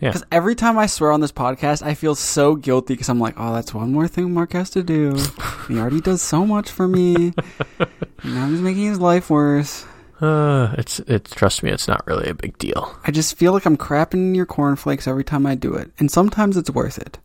Yeah. 0.00 0.10
Because 0.10 0.24
every 0.30 0.54
time 0.54 0.78
I 0.78 0.86
swear 0.86 1.12
on 1.12 1.20
this 1.20 1.32
podcast, 1.32 1.82
I 1.82 1.94
feel 1.94 2.14
so 2.14 2.56
guilty 2.56 2.94
because 2.94 3.08
I'm 3.08 3.20
like, 3.20 3.34
oh, 3.36 3.54
that's 3.54 3.72
one 3.72 3.92
more 3.92 4.08
thing 4.08 4.32
Mark 4.32 4.52
has 4.52 4.70
to 4.70 4.82
do. 4.82 5.16
he 5.68 5.78
already 5.78 6.00
does 6.00 6.20
so 6.20 6.44
much 6.46 6.70
for 6.70 6.86
me. 6.86 7.32
now 8.24 8.48
he's 8.48 8.60
making 8.60 8.84
his 8.84 9.00
life 9.00 9.30
worse. 9.30 9.86
Uh, 10.20 10.74
it's 10.78 11.00
it's 11.00 11.34
trust 11.34 11.62
me, 11.62 11.70
it's 11.70 11.88
not 11.88 12.06
really 12.06 12.28
a 12.28 12.34
big 12.34 12.56
deal. 12.58 12.96
I 13.04 13.10
just 13.10 13.36
feel 13.36 13.52
like 13.52 13.66
I'm 13.66 13.76
crapping 13.76 14.14
in 14.14 14.34
your 14.34 14.46
cornflakes 14.46 15.08
every 15.08 15.24
time 15.24 15.44
I 15.44 15.54
do 15.54 15.74
it. 15.74 15.90
And 15.98 16.10
sometimes 16.10 16.56
it's 16.56 16.70
worth 16.70 16.98
it. 16.98 17.18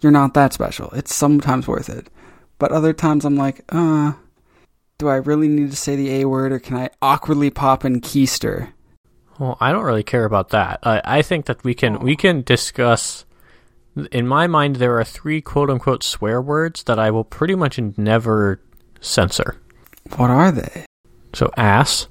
You're 0.00 0.12
not 0.12 0.34
that 0.34 0.52
special. 0.52 0.90
It's 0.90 1.14
sometimes 1.14 1.66
worth 1.66 1.88
it. 1.88 2.08
But 2.58 2.72
other 2.72 2.92
times 2.92 3.24
I'm 3.24 3.36
like, 3.36 3.64
uh, 3.68 4.12
do 4.98 5.08
I 5.08 5.16
really 5.16 5.48
need 5.48 5.70
to 5.70 5.76
say 5.76 5.96
the 5.96 6.20
A 6.20 6.24
word 6.24 6.52
or 6.52 6.58
can 6.58 6.76
I 6.76 6.90
awkwardly 7.02 7.50
pop 7.50 7.84
in 7.84 8.00
keister? 8.00 8.72
Well, 9.38 9.58
I 9.60 9.70
don't 9.72 9.84
really 9.84 10.02
care 10.02 10.24
about 10.24 10.50
that. 10.50 10.80
I 10.82 11.02
I 11.04 11.22
think 11.22 11.46
that 11.46 11.62
we 11.62 11.74
can 11.74 12.00
we 12.00 12.16
can 12.16 12.42
discuss. 12.42 13.24
In 14.12 14.26
my 14.26 14.46
mind, 14.46 14.76
there 14.76 14.98
are 14.98 15.04
three 15.04 15.40
quote 15.40 15.70
unquote 15.70 16.02
swear 16.02 16.40
words 16.40 16.82
that 16.84 16.98
I 16.98 17.10
will 17.10 17.24
pretty 17.24 17.54
much 17.54 17.78
never 17.98 18.60
censor. 19.00 19.60
What 20.16 20.30
are 20.30 20.52
they? 20.52 20.86
So 21.34 21.50
ass 21.56 22.08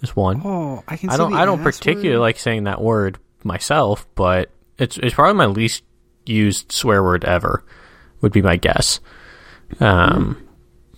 is 0.00 0.16
one. 0.16 0.40
Oh, 0.44 0.82
I 0.88 0.96
can 0.96 1.10
I 1.10 1.16
don't 1.18 1.34
I 1.34 1.44
don't 1.44 1.62
particularly 1.62 2.16
word. 2.16 2.20
like 2.20 2.38
saying 2.38 2.64
that 2.64 2.80
word 2.80 3.18
myself, 3.44 4.06
but 4.14 4.50
it's 4.78 4.96
it's 4.96 5.14
probably 5.14 5.34
my 5.34 5.46
least 5.46 5.82
used 6.24 6.72
swear 6.72 7.02
word 7.02 7.24
ever. 7.24 7.64
Would 8.22 8.32
be 8.32 8.40
my 8.40 8.56
guess. 8.56 9.00
Um, 9.80 10.46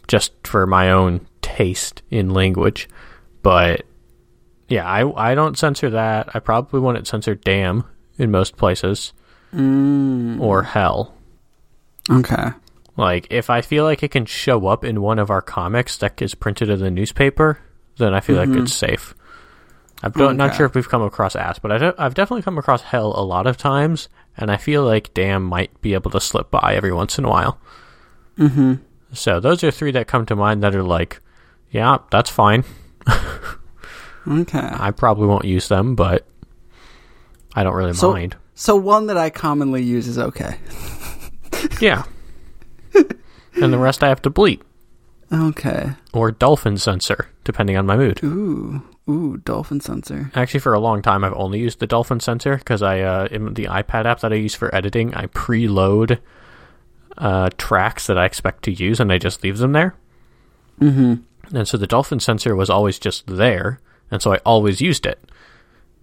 just 0.09 0.33
for 0.47 0.67
my 0.67 0.91
own 0.91 1.27
taste 1.43 2.03
in 2.11 2.31
language, 2.31 2.89
but 3.43 3.83
yeah, 4.69 4.87
I 4.87 5.31
I 5.31 5.35
don't 5.35 5.59
censor 5.59 5.91
that. 5.91 6.31
I 6.35 6.39
probably 6.41 6.81
wouldn't 6.81 7.07
censor 7.07 7.35
damn 7.35 7.85
in 8.19 8.31
most 8.31 8.57
places 8.57 9.13
Mm, 9.55 10.41
or 10.41 10.65
hell. 10.65 11.15
okay. 12.11 12.49
Like 12.97 13.27
if 13.31 13.51
I 13.51 13.61
feel 13.61 13.85
like 13.85 14.03
it 14.03 14.11
can 14.11 14.27
show 14.27 14.67
up 14.67 14.85
in 14.85 15.01
one 15.01 15.19
of 15.19 15.31
our 15.31 15.41
comics 15.43 15.97
that 15.99 16.17
gets 16.17 16.35
printed 16.35 16.71
in 16.71 16.81
the 16.81 16.91
newspaper, 16.91 17.59
then 17.99 18.15
I 18.15 18.21
feel 18.21 18.37
like 18.37 18.49
it's 18.51 18.75
safe. 18.75 19.15
I'm 20.03 20.11
don't, 20.13 20.37
sure 20.55 20.67
if 20.67 20.75
we've 20.75 20.89
come 20.89 21.03
across 21.03 21.35
ass, 21.37 21.59
but 21.59 21.73
I 21.73 21.79
I've 21.99 22.15
definitely 22.15 22.43
come 22.43 22.59
across 22.59 22.83
hell 22.83 23.15
a 23.17 23.25
lot 23.25 23.47
of 23.47 23.57
times, 23.57 24.09
and 24.37 24.51
I 24.51 24.57
feel 24.59 24.85
like 24.85 25.15
damn 25.15 25.43
might 25.45 25.81
be 25.81 25.95
able 25.95 26.11
to 26.11 26.21
slip 26.21 26.51
by 26.51 26.75
every 26.75 26.93
once 26.93 27.17
in 27.19 27.25
a 27.25 27.31
while. 27.31 27.59
Mm-hmm. 28.39 28.75
So 29.13 29.39
those 29.41 29.63
are 29.65 29.71
three 29.71 29.93
that 29.93 30.07
come 30.09 30.27
to 30.27 30.35
mind 30.37 30.63
that 30.63 30.75
are 30.75 30.83
like, 30.83 31.21
yeah, 31.71 31.99
that's 32.11 32.31
fine. 32.31 32.65
Okay. 34.27 34.59
I 34.73 34.91
probably 34.91 35.27
won't 35.27 35.45
use 35.45 35.69
them, 35.69 35.95
but 35.95 36.27
I 37.55 37.63
don't 37.63 37.75
really 37.75 37.93
So- 37.93 38.13
mind. 38.13 38.37
So 38.55 38.77
one 38.77 39.09
that 39.09 39.17
I 39.17 39.31
commonly 39.31 39.83
use 39.83 40.07
is 40.09 40.19
okay. 40.19 40.57
Yeah. 41.81 42.05
and 42.95 43.73
the 43.73 43.79
rest 43.79 44.03
I 44.05 44.09
have 44.09 44.21
to 44.23 44.31
bleep 44.31 44.61
Okay. 45.33 45.91
or 46.13 46.31
dolphin 46.31 46.77
censor, 46.79 47.29
depending 47.43 47.77
on 47.77 47.87
my 47.87 47.97
mood. 47.97 48.21
Ooh. 48.23 48.83
Ooh, 49.09 49.39
dolphin 49.39 49.81
censor. 49.81 50.31
Actually, 50.35 50.61
for 50.61 50.73
a 50.75 50.79
long 50.81 51.03
time, 51.03 51.25
I've 51.25 51.35
only 51.35 51.59
used 51.61 51.79
the 51.81 51.87
Dolphin 51.87 52.21
censor 52.21 52.57
because 52.57 52.81
I, 52.83 53.01
uh, 53.01 53.29
in 53.31 53.53
the 53.55 53.65
iPad 53.67 54.07
app 54.07 54.21
that 54.21 54.33
I 54.33 54.37
use 54.37 54.55
for 54.55 54.75
editing, 54.75 55.15
I 55.15 55.27
preload 55.27 56.21
uh, 57.19 57.51
tracks 57.59 58.07
that 58.07 58.19
I 58.19 58.25
expect 58.25 58.65
to 58.65 58.73
use, 58.73 59.01
and 59.01 59.13
I 59.13 59.19
just 59.19 59.43
leave 59.43 59.59
them 59.59 59.73
there. 59.73 59.95
Mm-hmm. 60.81 61.57
And 61.57 61.69
so 61.69 61.77
the 61.77 61.87
Dolphin 61.87 62.21
censor 62.21 62.57
was 62.57 62.71
always 62.71 62.99
just 62.99 63.27
there, 63.27 63.81
and 64.11 64.21
so 64.21 64.33
I 64.33 64.39
always 64.45 64.81
used 64.81 65.07
it. 65.07 65.19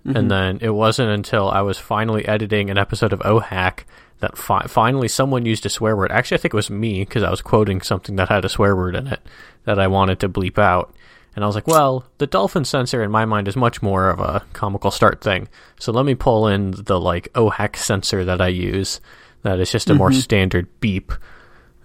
And 0.04 0.32
then 0.32 0.58
it 0.62 0.72
wasn't 0.72 1.12
until 1.12 1.50
I 1.50 1.62
was 1.62 1.78
finally 1.78 2.28
editing 2.28 2.70
an 2.72 2.78
episode 2.78 3.14
of 3.14 3.20
OHack 3.20 3.84
that 4.20 4.38
fi- 4.38 4.66
finally 4.68 5.08
someone 5.08 5.46
used 5.46 5.66
a 5.66 5.70
swear 5.70 5.96
word. 5.96 6.12
Actually, 6.12 6.38
I 6.38 6.42
think 6.42 6.54
it 6.54 6.58
was 6.58 6.70
me 6.72 7.04
because 7.04 7.24
I 7.24 7.30
was 7.30 7.42
quoting 7.42 7.82
something 7.82 8.16
that 8.16 8.30
had 8.30 8.44
a 8.44 8.50
swear 8.50 8.76
word 8.76 8.96
in 8.96 9.08
it 9.08 9.20
that 9.66 9.80
I 9.80 9.88
wanted 9.88 10.20
to 10.22 10.30
bleep 10.30 10.58
out. 10.58 10.94
And 11.36 11.44
I 11.44 11.48
was 11.48 11.56
like, 11.56 11.68
well, 11.68 12.06
the 12.18 12.28
dolphin 12.28 12.66
censor 12.66 13.04
in 13.04 13.12
my 13.12 13.26
mind 13.26 13.48
is 13.48 13.56
much 13.56 13.82
more 13.82 14.10
of 14.10 14.20
a 14.20 14.44
comical 14.54 14.92
start 14.92 15.22
thing. 15.22 15.48
So 15.80 15.92
let 15.92 16.06
me 16.06 16.16
pull 16.16 16.48
in 16.48 16.72
the 16.72 17.00
like 17.00 17.32
OHack 17.34 17.76
censor 17.76 18.26
that 18.26 18.42
I 18.42 18.48
use 18.48 19.00
that 19.44 19.60
is 19.60 19.72
just 19.72 19.90
a 19.90 19.96
more 19.96 20.12
standard 20.12 20.68
beep. 20.80 21.12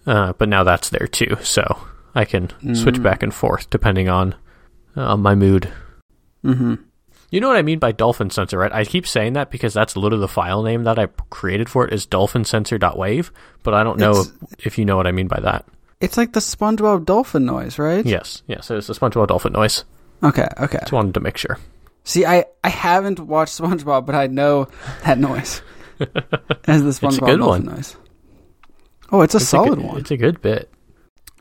Uh, 0.06 0.32
but 0.34 0.48
now 0.48 0.62
that's 0.64 0.90
there 0.90 1.06
too. 1.06 1.36
So 1.42 1.80
I 2.14 2.24
can 2.24 2.50
switch 2.74 3.02
back 3.02 3.22
and 3.22 3.34
forth 3.34 3.70
depending 3.70 4.08
on 4.08 4.34
uh, 4.94 5.16
my 5.16 5.34
mood. 5.34 5.72
Mm-hmm. 6.44 6.74
You 7.30 7.40
know 7.40 7.48
what 7.48 7.56
I 7.56 7.62
mean 7.62 7.78
by 7.78 7.92
dolphin 7.92 8.30
censor, 8.30 8.58
right? 8.58 8.72
I 8.72 8.84
keep 8.84 9.06
saying 9.06 9.32
that 9.32 9.50
because 9.50 9.74
that's 9.74 9.96
literally 9.96 10.20
the 10.20 10.28
file 10.28 10.62
name 10.62 10.84
that 10.84 10.98
I 10.98 11.06
created 11.28 11.68
for 11.68 11.86
it 11.86 11.92
is 11.92 12.06
dolphinsensor.wave, 12.06 13.32
but 13.62 13.74
I 13.74 13.82
don't 13.82 13.98
know 13.98 14.20
if, 14.20 14.66
if 14.66 14.78
you 14.78 14.84
know 14.84 14.96
what 14.96 15.08
I 15.08 15.12
mean 15.12 15.26
by 15.26 15.40
that. 15.40 15.66
It's 16.00 16.16
like 16.16 16.34
the 16.34 16.40
SpongeBob 16.40 17.04
dolphin 17.04 17.44
noise, 17.44 17.78
right? 17.78 18.04
Yes, 18.06 18.42
yes, 18.46 18.70
it's 18.70 18.86
the 18.86 18.92
SpongeBob 18.92 19.28
dolphin 19.28 19.52
noise. 19.52 19.84
Okay, 20.22 20.46
okay. 20.60 20.78
Just 20.78 20.92
wanted 20.92 21.14
to 21.14 21.20
make 21.20 21.36
sure. 21.36 21.58
See, 22.04 22.24
I, 22.24 22.44
I 22.62 22.68
haven't 22.68 23.18
watched 23.18 23.58
SpongeBob, 23.60 24.06
but 24.06 24.14
I 24.14 24.28
know 24.28 24.68
that 25.04 25.18
noise 25.18 25.62
as 26.66 26.82
the 26.82 26.90
SpongeBob 26.90 27.26
good 27.26 27.38
dolphin 27.38 27.66
one. 27.66 27.76
noise. 27.76 27.96
Oh, 29.12 29.22
it's 29.22 29.34
a 29.34 29.38
It's 29.38 29.48
solid 29.48 29.72
a 29.72 29.76
good, 29.76 29.84
one. 29.84 29.98
It's 30.00 30.10
a 30.10 30.16
good 30.16 30.42
bit. 30.42 30.70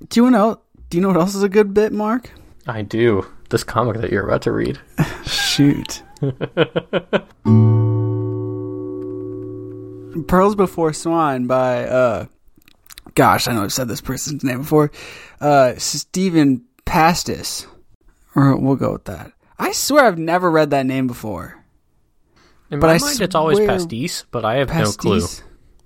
Do 0.10 0.24
you 0.24 0.32
know? 0.32 0.62
Do 0.89 0.98
you 0.98 1.02
know 1.02 1.08
what 1.10 1.18
else 1.18 1.36
is 1.36 1.44
a 1.44 1.50
good 1.50 1.74
bit, 1.74 1.91
Mark? 1.91 2.32
I 2.68 2.82
do. 2.84 3.26
This 3.50 3.63
comic 3.63 3.98
that 4.02 4.12
you're 4.12 4.26
about 4.26 4.41
to 4.44 4.52
read. 4.52 4.80
Shoot. 5.26 6.04
Pearls 10.28 10.56
Before 10.56 10.94
Swine 10.94 11.46
by 11.46 11.84
uh, 11.86 12.26
gosh, 13.15 13.48
I 13.48 13.54
know 13.54 13.63
I've 13.63 13.74
said 13.74 13.88
this 13.88 14.02
person's 14.02 14.44
name 14.44 14.60
before. 14.60 14.91
Uh, 15.41 15.74
Stephan 15.78 16.63
Pastis. 16.86 17.68
Or 18.36 18.56
we'll 18.58 18.76
go 18.78 18.94
with 18.94 19.06
that. 19.06 19.32
I 19.60 19.72
swear 19.72 20.06
I've 20.06 20.18
never 20.18 20.50
read 20.50 20.72
that 20.72 20.86
name 20.86 21.08
before. 21.08 21.63
In 22.71 22.80
But 22.80 22.88
my 22.88 22.93
I 22.95 22.97
mind, 22.97 23.21
it's 23.21 23.36
always 23.36 23.60
pastis, 23.60 24.25
but 24.32 24.43
I 24.43 24.56
have 24.56 24.73
no 24.73 24.91
clue. 24.91 25.21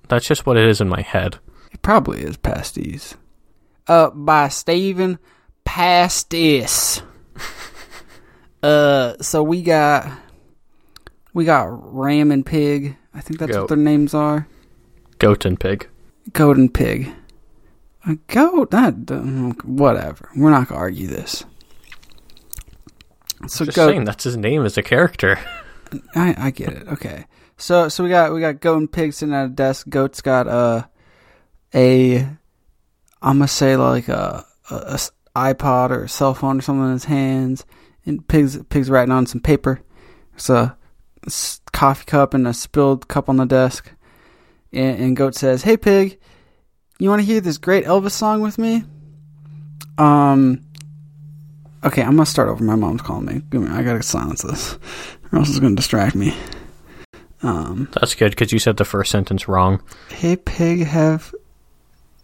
That's 0.07 0.25
just 0.25 0.45
what 0.45 0.57
it 0.57 0.67
is 0.67 0.81
in 0.81 0.87
my 0.89 1.01
head. 1.01 1.39
It 1.71 1.81
probably 1.81 2.21
is 2.21 2.37
pasties. 2.37 3.15
Uh, 3.87 4.09
by 4.11 4.47
Stephan 4.47 5.19
Pastis. 5.65 7.01
uh, 8.63 9.13
so 9.21 9.43
we 9.43 9.61
got 9.61 10.09
we 11.33 11.45
got 11.45 11.67
Ram 11.69 12.31
and 12.31 12.45
Pig. 12.45 12.95
I 13.13 13.21
think 13.21 13.39
that's 13.39 13.51
Goat. 13.51 13.61
what 13.61 13.67
their 13.69 13.77
names 13.77 14.13
are. 14.13 14.47
Goat 15.19 15.45
and 15.45 15.59
pig. 15.59 15.87
Goat 16.31 16.57
and 16.57 16.73
Pig. 16.73 17.11
A 18.07 18.15
goat? 18.27 18.71
That 18.71 18.93
whatever. 19.65 20.29
We're 20.35 20.51
not 20.51 20.69
gonna 20.69 20.79
argue 20.79 21.07
this. 21.07 21.43
So 23.47 23.65
Just 23.65 23.75
goat. 23.75 23.89
saying, 23.89 24.05
that's 24.05 24.23
his 24.23 24.37
name 24.37 24.65
as 24.65 24.77
a 24.77 24.83
character. 24.83 25.39
I, 26.15 26.35
I 26.37 26.51
get 26.51 26.69
it. 26.69 26.87
Okay. 26.87 27.25
So 27.57 27.89
so 27.89 28.03
we 28.03 28.09
got 28.09 28.33
we 28.33 28.39
got 28.39 28.61
goat 28.61 28.77
and 28.77 28.91
pig 28.91 29.13
sitting 29.13 29.35
at 29.35 29.45
a 29.45 29.49
desk. 29.49 29.89
Goat's 29.89 30.21
got 30.21 30.47
uh, 30.47 30.83
a 31.73 32.19
I'm 33.21 33.37
gonna 33.37 33.47
say 33.47 33.75
like 33.75 34.07
a 34.07 34.45
iPod 35.35 35.89
or 35.91 36.03
a 36.03 36.09
cell 36.09 36.33
phone 36.33 36.59
or 36.59 36.61
something 36.61 36.85
in 36.85 36.93
his 36.93 37.05
hands, 37.05 37.65
and 38.05 38.25
pigs 38.27 38.57
pigs 38.69 38.89
writing 38.89 39.11
on 39.11 39.25
some 39.25 39.41
paper. 39.41 39.81
There's 40.31 40.49
a 40.49 40.77
coffee 41.73 42.05
cup 42.05 42.33
and 42.33 42.47
a 42.47 42.53
spilled 42.53 43.07
cup 43.07 43.29
on 43.29 43.37
the 43.37 43.45
desk, 43.45 43.91
and, 44.71 44.99
and 44.99 45.17
goat 45.17 45.35
says, 45.35 45.63
"Hey 45.63 45.75
pig, 45.75 46.19
you 46.97 47.09
want 47.09 47.21
to 47.21 47.25
hear 47.25 47.41
this 47.41 47.57
great 47.57 47.85
Elvis 47.85 48.11
song 48.11 48.41
with 48.41 48.57
me?" 48.57 48.83
Um. 49.97 50.61
Okay, 51.81 52.01
I'm 52.01 52.17
gonna 52.17 52.25
start 52.25 52.49
over. 52.49 52.61
My 52.61 52.75
mom's 52.75 53.01
calling 53.01 53.25
me. 53.25 53.67
I 53.69 53.83
gotta 53.83 54.03
silence 54.03 54.41
this, 54.41 54.77
or 55.31 55.39
else 55.39 55.49
it's 55.49 55.59
gonna 55.59 55.75
distract 55.75 56.15
me. 56.15 56.35
Um. 57.41 57.89
That's 57.93 58.15
good 58.15 58.31
because 58.31 58.51
you 58.51 58.59
said 58.59 58.77
the 58.77 58.85
first 58.85 59.11
sentence 59.11 59.47
wrong. 59.47 59.81
Hey 60.09 60.35
pig, 60.35 60.85
have 60.85 61.33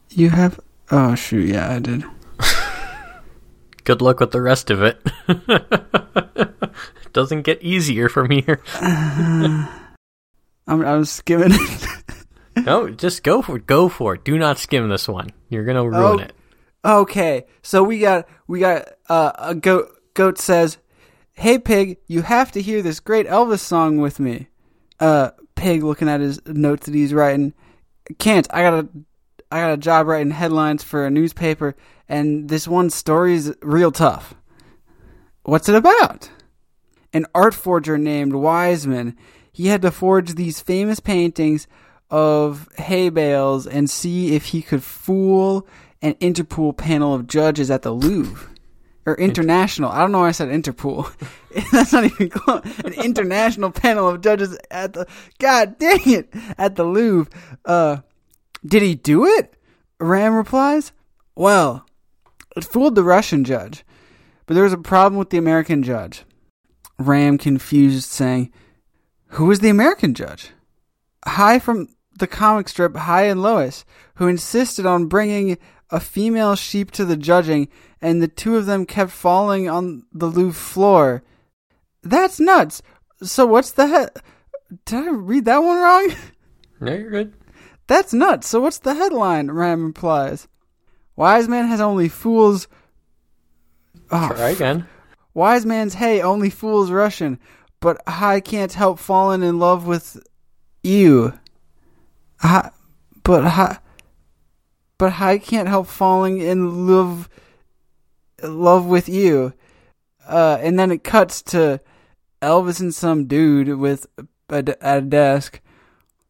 you 0.10 0.30
have? 0.30 0.60
Oh 0.92 1.16
shoot, 1.16 1.48
yeah, 1.50 1.72
I 1.72 1.80
did. 1.80 2.04
Good 3.86 4.02
luck 4.02 4.20
with 4.20 4.32
the 4.32 4.42
rest 4.42 4.72
of 4.72 4.82
it. 4.82 5.00
it 5.28 6.74
Doesn't 7.14 7.44
get 7.44 7.62
easier 7.62 8.10
from 8.10 8.30
here. 8.32 8.62
I'm 8.82 9.68
I'm 10.68 11.06
skimming. 11.06 11.52
No, 12.58 12.90
just 12.90 13.22
go 13.24 13.42
for 13.42 13.58
it. 13.58 13.68
Go 13.68 13.90
for 13.90 14.14
it. 14.16 14.24
Do 14.24 14.38
not 14.38 14.58
skim 14.58 14.88
this 14.88 15.10
one. 15.10 15.32
You're 15.50 15.66
gonna 15.66 15.84
ruin 15.90 15.96
Oh. 16.02 16.18
it. 16.20 16.32
okay, 16.86 17.46
so 17.62 17.84
we 17.84 18.00
got 18.00 18.30
we 18.48 18.62
got 18.62 18.88
uh, 19.10 19.34
a 19.38 19.54
goat. 19.56 19.90
Goat 20.14 20.38
says, 20.38 20.78
"Hey 21.36 21.60
pig, 21.60 21.98
you 22.08 22.24
have 22.24 22.52
to 22.54 22.62
hear 22.62 22.82
this 22.82 23.00
great 23.00 23.28
Elvis 23.28 23.60
song 23.60 23.98
with 23.98 24.20
me." 24.20 24.48
Uh, 25.00 25.32
pig 25.56 25.84
looking 25.84 26.10
at 26.10 26.22
his 26.22 26.40
notes 26.46 26.86
that 26.86 26.96
he's 26.96 27.14
writing. 27.14 27.54
Can't. 28.20 28.48
I 28.52 28.62
got 28.62 28.74
a 28.74 28.90
I 29.52 29.60
got 29.62 29.74
a 29.74 29.78
job 29.78 30.08
writing 30.08 30.32
headlines 30.32 30.84
for 30.84 31.06
a 31.06 31.12
newspaper, 31.12 31.76
and 32.10 32.50
this 32.50 32.68
one 32.68 32.90
story's 32.90 33.54
real 33.62 33.92
tough. 33.92 34.34
What's 35.44 35.70
it 35.70 35.76
about? 35.76 36.30
An 37.14 37.26
art 37.36 37.54
forger 37.54 37.98
named 37.98 38.34
Wiseman. 38.34 39.16
He 39.52 39.68
had 39.68 39.82
to 39.84 39.92
forge 39.92 40.34
these 40.34 40.60
famous 40.60 41.00
paintings 41.00 41.68
of 42.10 42.68
hay 42.78 43.10
bales 43.10 43.66
and 43.66 43.90
see 43.90 44.36
if 44.36 44.48
he 44.48 44.62
could 44.62 44.84
fool 44.84 45.68
an 46.02 46.16
Interpol 46.16 46.76
panel 46.76 47.14
of 47.14 47.28
judges 47.28 47.72
at 47.72 47.84
the 47.84 47.92
Louvre. 47.92 48.55
Or 49.06 49.16
international. 49.16 49.92
I 49.92 50.00
don't 50.00 50.12
know 50.12 50.22
why 50.22 50.30
I 50.30 50.32
said 50.32 50.50
Interpol. 50.50 51.12
That's 51.72 51.94
not 51.94 52.06
even 52.06 52.30
close. 52.30 52.64
An 52.84 52.94
international 52.94 53.72
panel 53.72 54.10
of 54.10 54.22
judges 54.22 54.58
at 54.72 54.94
the 54.94 55.08
God 55.40 55.78
dang 55.78 56.02
it 56.06 56.34
at 56.58 56.76
the 56.76 56.84
Louvre. 56.84 57.32
Uh 57.64 57.98
did 58.66 58.82
he 58.82 58.96
do 58.96 59.26
it? 59.26 59.56
Ram 60.00 60.34
replies. 60.34 60.92
Well, 61.36 61.86
it 62.56 62.64
fooled 62.64 62.96
the 62.96 63.04
Russian 63.04 63.44
judge, 63.44 63.86
but 64.46 64.56
there 64.56 64.64
was 64.64 64.74
a 64.74 64.78
problem 64.78 65.20
with 65.20 65.30
the 65.30 65.38
American 65.38 65.84
judge. 65.84 66.24
Ram 66.98 67.38
confused, 67.38 68.10
saying, 68.10 68.52
Who 69.30 69.46
was 69.46 69.60
the 69.60 69.70
American 69.70 70.14
judge? 70.14 70.52
Hi 71.26 71.60
from 71.60 71.90
the 72.18 72.28
comic 72.28 72.70
strip 72.70 72.96
Hi 72.96 73.24
and 73.24 73.42
Lois, 73.42 73.86
who 74.16 74.28
insisted 74.28 74.86
on 74.86 75.08
bringing 75.08 75.58
a 75.90 76.00
female 76.00 76.56
sheep 76.56 76.92
to 76.92 77.06
the 77.06 77.18
judging, 77.18 77.68
and 78.06 78.22
the 78.22 78.28
two 78.28 78.56
of 78.56 78.68
them 78.68 78.86
kept 78.86 79.10
falling 79.12 79.68
on 79.68 80.04
the 80.14 80.28
Louvre 80.28 80.54
floor. 80.54 81.24
That's 82.04 82.40
nuts. 82.40 82.84
So 83.24 83.48
what's 83.48 83.72
the 83.72 83.88
he- 83.88 84.22
Did 84.86 85.08
I 85.08 85.10
read 85.10 85.46
that 85.46 85.58
one 85.64 85.78
wrong? 85.78 86.12
No, 86.82 86.94
you're 86.94 87.10
good. 87.10 87.34
That's 87.88 88.14
nuts. 88.14 88.48
So 88.48 88.60
what's 88.60 88.80
the 88.80 88.94
headline? 88.94 89.50
Ram 89.50 89.86
replies. 89.86 90.48
Wise 91.16 91.48
man 91.48 91.68
has 91.68 91.80
only 91.80 92.10
fools. 92.10 92.68
Oh, 94.12 94.28
Try 94.36 94.50
again. 94.50 94.86
Wise 95.34 95.66
man's 95.66 95.94
hey 95.96 96.22
only 96.22 96.50
fools 96.50 96.92
Russian, 96.92 97.40
but 97.80 98.02
I 98.06 98.40
can't 98.42 98.74
help 98.74 99.00
falling 99.00 99.42
in 99.42 99.58
love 99.58 99.88
with 99.88 100.22
you. 100.84 101.34
I, 102.44 102.70
but 103.24 103.46
I, 103.46 103.80
but 104.98 105.14
I 105.22 105.38
can't 105.38 105.70
help 105.70 105.88
falling 105.88 106.40
in 106.40 106.88
love, 106.88 107.30
love 108.50 108.86
with 108.86 109.10
you. 109.10 109.54
Uh, 110.28 110.58
and 110.62 110.78
then 110.80 110.92
it 110.92 111.04
cuts 111.04 111.42
to 111.44 111.80
Elvis 112.42 112.80
and 112.80 112.94
some 112.94 113.26
dude 113.26 113.78
with 113.78 114.08
a, 114.50 114.64
d- 114.64 114.74
at 114.82 114.98
a 115.00 115.02
desk. 115.02 115.62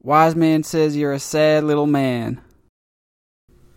Wise 0.01 0.35
man 0.35 0.63
says 0.63 0.95
you're 0.95 1.13
a 1.13 1.19
sad 1.19 1.63
little 1.63 1.87
man. 1.87 2.41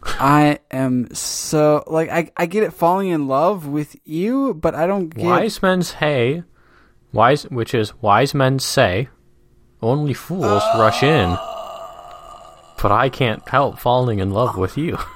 I 0.04 0.60
am 0.70 1.12
so 1.14 1.82
like 1.86 2.08
I 2.10 2.30
I 2.36 2.46
get 2.46 2.62
it 2.62 2.72
falling 2.72 3.08
in 3.08 3.26
love 3.28 3.66
with 3.66 3.96
you, 4.04 4.54
but 4.54 4.74
I 4.74 4.86
don't 4.86 5.08
get 5.08 5.24
Wise 5.24 5.60
men's 5.62 5.92
hay, 5.94 6.44
wise, 7.12 7.44
which 7.44 7.74
is 7.74 8.00
wise 8.00 8.34
men 8.34 8.58
say, 8.58 9.08
only 9.82 10.14
fools 10.14 10.62
rush 10.76 11.02
in. 11.02 11.36
But 12.80 12.92
I 12.92 13.08
can't 13.08 13.46
help 13.48 13.78
falling 13.78 14.18
in 14.20 14.30
love 14.30 14.56
with 14.56 14.76
you. 14.78 14.98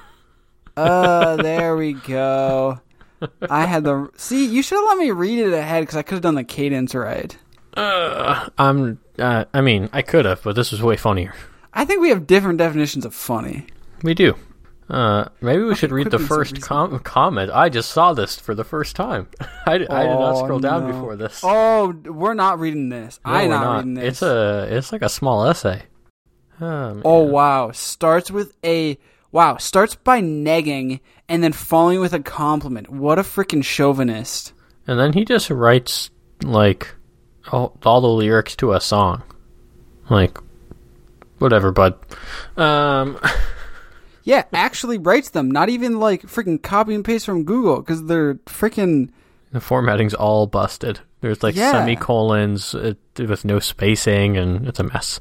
Uh, 0.74 1.36
there 1.36 1.76
we 1.76 1.92
go. 1.92 2.80
I 3.48 3.66
had 3.66 3.84
the 3.84 4.08
see. 4.16 4.46
You 4.46 4.62
should 4.62 4.76
have 4.76 4.86
let 4.88 4.98
me 4.98 5.10
read 5.10 5.38
it 5.38 5.52
ahead 5.52 5.82
because 5.82 5.96
I 5.96 6.02
could 6.02 6.14
have 6.16 6.22
done 6.22 6.34
the 6.34 6.44
cadence 6.44 6.94
right. 6.94 7.36
Uh, 7.76 8.48
I'm. 8.58 8.98
Uh, 9.18 9.44
I 9.54 9.60
mean, 9.60 9.88
I 9.92 10.02
could 10.02 10.24
have, 10.24 10.42
but 10.42 10.54
this 10.56 10.70
was 10.72 10.82
way 10.82 10.96
funnier. 10.96 11.34
I 11.72 11.84
think 11.84 12.00
we 12.00 12.10
have 12.10 12.26
different 12.26 12.58
definitions 12.58 13.04
of 13.04 13.14
funny. 13.14 13.66
We 14.02 14.14
do. 14.14 14.34
Uh, 14.90 15.28
maybe 15.40 15.62
we 15.62 15.74
should 15.74 15.90
read 15.92 16.10
the 16.10 16.18
first 16.18 16.60
com- 16.60 16.98
comment. 16.98 17.50
I 17.50 17.70
just 17.70 17.90
saw 17.92 18.12
this 18.12 18.38
for 18.38 18.54
the 18.54 18.64
first 18.64 18.94
time. 18.94 19.28
I 19.66 19.78
did 19.78 19.88
not 19.88 20.06
Oh, 20.34 20.44
scroll 20.44 20.58
down 20.58 20.86
before 20.86 21.16
this. 21.16 21.40
Oh, 21.42 21.94
we're 22.04 22.34
not 22.34 22.58
reading 22.58 22.90
this. 22.90 23.18
No, 23.24 23.32
I'm 23.32 23.48
we're 23.48 23.54
not, 23.54 23.76
reading 23.76 23.94
this. 23.94 24.04
It's 24.04 24.22
a. 24.22 24.66
It's 24.70 24.92
like 24.92 25.02
a 25.02 25.08
small 25.08 25.46
essay. 25.46 25.84
Um, 26.60 27.00
Oh 27.04 27.22
wow! 27.22 27.70
Starts 27.72 28.30
with 28.30 28.54
a 28.64 28.98
wow. 29.32 29.56
Starts 29.56 29.94
by 29.96 30.20
negging 30.20 31.00
and 31.28 31.42
then 31.42 31.52
following 31.52 32.00
with 32.00 32.12
a 32.12 32.20
compliment. 32.20 32.88
What 32.90 33.18
a 33.18 33.22
freaking 33.22 33.64
chauvinist! 33.64 34.52
And 34.86 34.98
then 34.98 35.12
he 35.12 35.24
just 35.24 35.50
writes 35.50 36.10
like 36.42 36.94
all, 37.50 37.76
all 37.84 38.00
the 38.00 38.08
lyrics 38.08 38.54
to 38.56 38.72
a 38.72 38.80
song. 38.80 39.22
Like 40.10 40.38
whatever, 41.38 41.72
bud. 41.72 41.94
Um 42.56 43.18
Yeah, 44.24 44.44
actually 44.52 44.98
writes 44.98 45.30
them. 45.30 45.50
Not 45.50 45.68
even 45.68 45.98
like 45.98 46.22
freaking 46.22 46.62
copy 46.62 46.94
and 46.94 47.04
paste 47.04 47.26
from 47.26 47.42
Google 47.44 47.80
because 47.80 48.04
they're 48.06 48.34
freaking. 48.46 49.10
the 49.50 49.60
formatting's 49.60 50.14
all 50.14 50.46
busted. 50.46 51.00
There's 51.20 51.42
like 51.42 51.56
Yeah. 51.56 51.72
semicolons 51.72 52.74
uh, 52.74 52.94
with 53.18 53.44
no 53.44 53.58
spacing 53.58 54.36
and 54.36 54.68
it's 54.68 54.78
a 54.78 54.84
mess. 54.84 55.18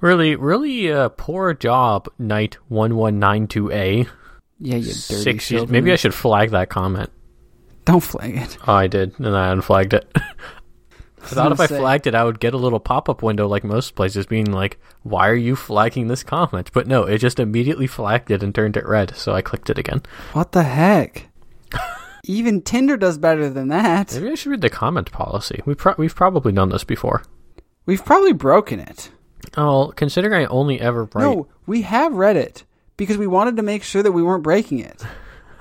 Really, 0.00 0.36
really 0.36 0.92
uh, 0.92 1.08
poor 1.10 1.54
job, 1.54 2.08
Knight 2.18 2.54
one 2.68 2.96
one 2.96 3.18
nine 3.18 3.46
two 3.48 3.70
A. 3.72 4.06
Yeah, 4.60 4.76
you 4.76 4.84
dirty 4.84 4.92
Six 4.92 5.50
years. 5.50 5.68
Maybe 5.68 5.92
I 5.92 5.96
should 5.96 6.14
flag 6.14 6.50
that 6.50 6.68
comment. 6.68 7.10
don't 7.84 8.00
flag 8.02 8.36
it. 8.36 8.58
Oh, 8.66 8.74
I 8.74 8.86
did, 8.86 9.18
and 9.18 9.36
I 9.36 9.50
unflagged 9.52 9.94
it. 9.94 10.10
I 11.20 11.26
thought 11.26 11.52
if 11.52 11.60
I 11.60 11.66
say. 11.66 11.78
flagged 11.78 12.06
it, 12.06 12.14
I 12.14 12.22
would 12.24 12.38
get 12.40 12.54
a 12.54 12.58
little 12.58 12.78
pop 12.80 13.08
up 13.08 13.22
window 13.22 13.48
like 13.48 13.64
most 13.64 13.96
places 13.96 14.24
being 14.24 14.50
like, 14.52 14.78
why 15.02 15.28
are 15.28 15.34
you 15.34 15.56
flagging 15.56 16.06
this 16.06 16.22
comment? 16.22 16.70
But 16.72 16.86
no, 16.86 17.04
it 17.04 17.18
just 17.18 17.40
immediately 17.40 17.86
flagged 17.88 18.30
it 18.30 18.42
and 18.42 18.54
turned 18.54 18.76
it 18.76 18.86
red, 18.86 19.16
so 19.16 19.32
I 19.32 19.42
clicked 19.42 19.68
it 19.68 19.78
again. 19.78 20.02
What 20.32 20.52
the 20.52 20.62
heck? 20.62 21.28
Even 22.24 22.62
Tinder 22.62 22.96
does 22.96 23.18
better 23.18 23.50
than 23.50 23.68
that. 23.68 24.14
Maybe 24.14 24.30
I 24.30 24.34
should 24.36 24.50
read 24.50 24.60
the 24.60 24.70
comment 24.70 25.10
policy. 25.10 25.60
We 25.66 25.74
pro- 25.74 25.94
we've 25.98 26.14
probably 26.14 26.52
done 26.52 26.68
this 26.68 26.84
before. 26.84 27.24
We've 27.84 28.04
probably 28.04 28.32
broken 28.32 28.80
it. 28.80 29.10
Oh, 29.56 29.92
considering 29.96 30.34
I 30.34 30.46
only 30.46 30.80
ever 30.80 31.04
write. 31.14 31.22
No, 31.22 31.46
we 31.66 31.82
have 31.82 32.12
read 32.14 32.36
it, 32.36 32.64
because 32.96 33.16
we 33.18 33.26
wanted 33.26 33.56
to 33.56 33.62
make 33.62 33.82
sure 33.82 34.02
that 34.02 34.12
we 34.12 34.22
weren't 34.22 34.42
breaking 34.42 34.80
it. 34.80 35.02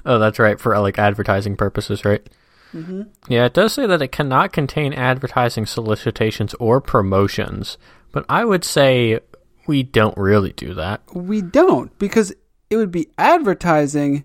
Oh, 0.10 0.20
that's 0.20 0.40
right 0.40 0.58
for 0.58 0.80
like 0.80 0.98
advertising 0.98 1.58
purposes, 1.58 2.06
right? 2.06 2.26
Mm-hmm. 2.74 3.02
Yeah, 3.28 3.44
it 3.44 3.54
does 3.54 3.74
say 3.74 3.86
that 3.88 4.02
it 4.02 4.14
cannot 4.14 4.54
contain 4.54 4.94
advertising 4.94 5.66
solicitations 5.66 6.54
or 6.62 6.80
promotions, 6.80 7.78
but 8.14 8.24
I 8.30 8.46
would 8.46 8.64
say 8.64 9.20
we 9.68 9.84
don't 9.84 10.18
really 10.18 10.54
do 10.54 10.74
that. 10.76 11.02
We 11.14 11.42
don't 11.42 11.98
because 12.00 12.34
it 12.70 12.78
would 12.78 12.90
be 12.90 13.10
advertising 13.18 14.24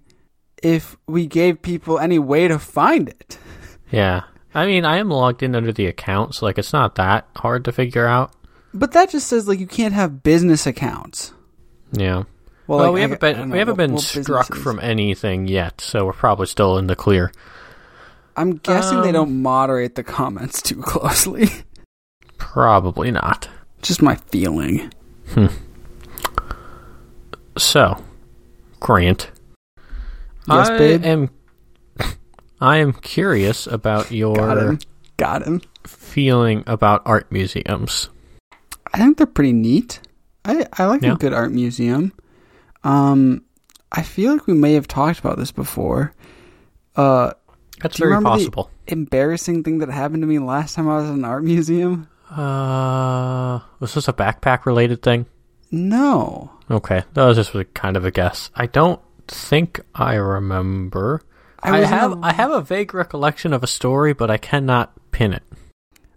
if 0.62 0.96
we 1.08 1.26
gave 1.26 1.62
people 1.62 1.98
any 1.98 2.20
way 2.20 2.46
to 2.46 2.60
find 2.60 3.08
it. 3.08 3.38
Yeah. 3.90 4.22
I 4.54 4.66
mean, 4.66 4.84
I 4.84 4.98
am 4.98 5.10
logged 5.10 5.42
in 5.42 5.56
under 5.56 5.72
the 5.72 5.86
account, 5.86 6.36
so 6.36 6.46
like 6.46 6.58
it's 6.58 6.72
not 6.72 6.94
that 6.94 7.26
hard 7.36 7.64
to 7.64 7.72
figure 7.72 8.06
out. 8.06 8.32
But 8.74 8.92
that 8.92 9.10
just 9.10 9.26
says 9.28 9.46
like 9.46 9.60
you 9.60 9.66
can't 9.66 9.94
have 9.94 10.22
business 10.22 10.66
accounts. 10.66 11.32
Yeah. 11.92 12.24
Well, 12.66 12.78
Well, 12.78 12.78
like, 12.86 12.94
we 12.94 13.00
haven't 13.02 13.16
I 13.16 13.18
been 13.20 13.36
don't 13.36 13.48
know 13.48 13.52
we 13.52 13.58
haven't 13.58 13.72
what- 13.72 13.76
been 13.78 13.92
what 13.94 14.02
struck 14.02 14.48
businesses. 14.48 14.62
from 14.62 14.80
anything 14.80 15.46
yet, 15.48 15.80
so 15.80 16.06
we're 16.06 16.12
probably 16.12 16.46
still 16.46 16.78
in 16.78 16.86
the 16.86 16.96
clear. 16.96 17.32
I'm 18.36 18.56
guessing 18.56 19.02
they 19.02 19.08
Um, 19.08 19.14
don't 19.14 19.42
moderate 19.42 19.94
the 19.94 20.02
comments 20.02 20.62
too 20.62 20.80
closely. 20.80 21.50
Probably 22.38 23.10
not. 23.10 23.48
Just 23.82 24.00
my 24.02 24.16
feeling. 24.16 24.90
Hmm. 25.34 25.46
So, 27.58 28.02
Grant. 28.80 29.30
Yes, 30.48 30.70
I 30.70 30.78
babe? 30.78 31.04
am 31.04 31.30
I 32.60 32.78
am 32.78 32.92
curious 32.94 33.66
about 33.66 34.04
Got 34.04 34.12
your 34.12 34.58
him. 34.70 34.78
Got 35.18 35.42
him. 35.46 35.60
feeling 35.86 36.64
about 36.66 37.02
art 37.04 37.30
museums. 37.30 38.08
I 38.92 38.98
think 38.98 39.16
they're 39.16 39.26
pretty 39.26 39.52
neat. 39.52 40.00
I 40.44 40.66
I 40.78 40.84
like 40.86 41.02
Yeah. 41.02 41.12
a 41.12 41.16
good 41.16 41.32
art 41.32 41.52
museum. 41.52 42.12
Um, 42.84 43.42
I 43.92 44.02
feel 44.02 44.32
like 44.32 44.46
we 44.46 44.54
may 44.54 44.74
have 44.74 44.88
talked 44.88 45.18
about 45.20 45.38
this 45.38 45.52
before. 45.52 46.14
Uh, 46.96 47.32
That's 47.80 47.98
very 47.98 48.10
remember 48.10 48.30
the- 48.30 48.36
possible. 48.44 48.70
embarrassing 48.86 49.62
thing 49.62 49.78
that 49.78 49.90
happened 49.90 50.22
to 50.22 50.26
me 50.26 50.38
last 50.38 50.74
time 50.74 50.88
I 50.88 50.96
was 50.96 51.08
at 51.08 51.14
an 51.14 51.24
art 51.24 51.44
museum. 51.44 52.08
Uh, 52.30 53.60
was 53.80 53.94
this 53.94 54.08
a 54.08 54.12
backpack 54.12 54.66
related 54.66 55.02
thing? 55.02 55.26
No, 55.70 56.50
Okay, 56.70 57.02
that 57.14 57.24
was 57.26 57.36
just 57.36 57.54
a 57.54 57.64
kind 57.64 57.96
of 57.96 58.04
a 58.04 58.10
guess. 58.10 58.50
I 58.54 58.66
don't 58.66 59.00
think 59.28 59.80
I 59.94 60.14
remember. 60.14 61.22
I, 61.62 61.78
in 61.78 61.84
have 61.84 62.12
a- 62.12 62.18
I 62.22 62.32
have 62.32 62.50
a 62.50 62.60
vague 62.60 62.92
recollection 62.94 63.52
of 63.52 63.62
a 63.62 63.66
story, 63.66 64.12
but 64.12 64.30
I 64.30 64.36
cannot 64.38 64.92
pin 65.12 65.32
it. 65.32 65.42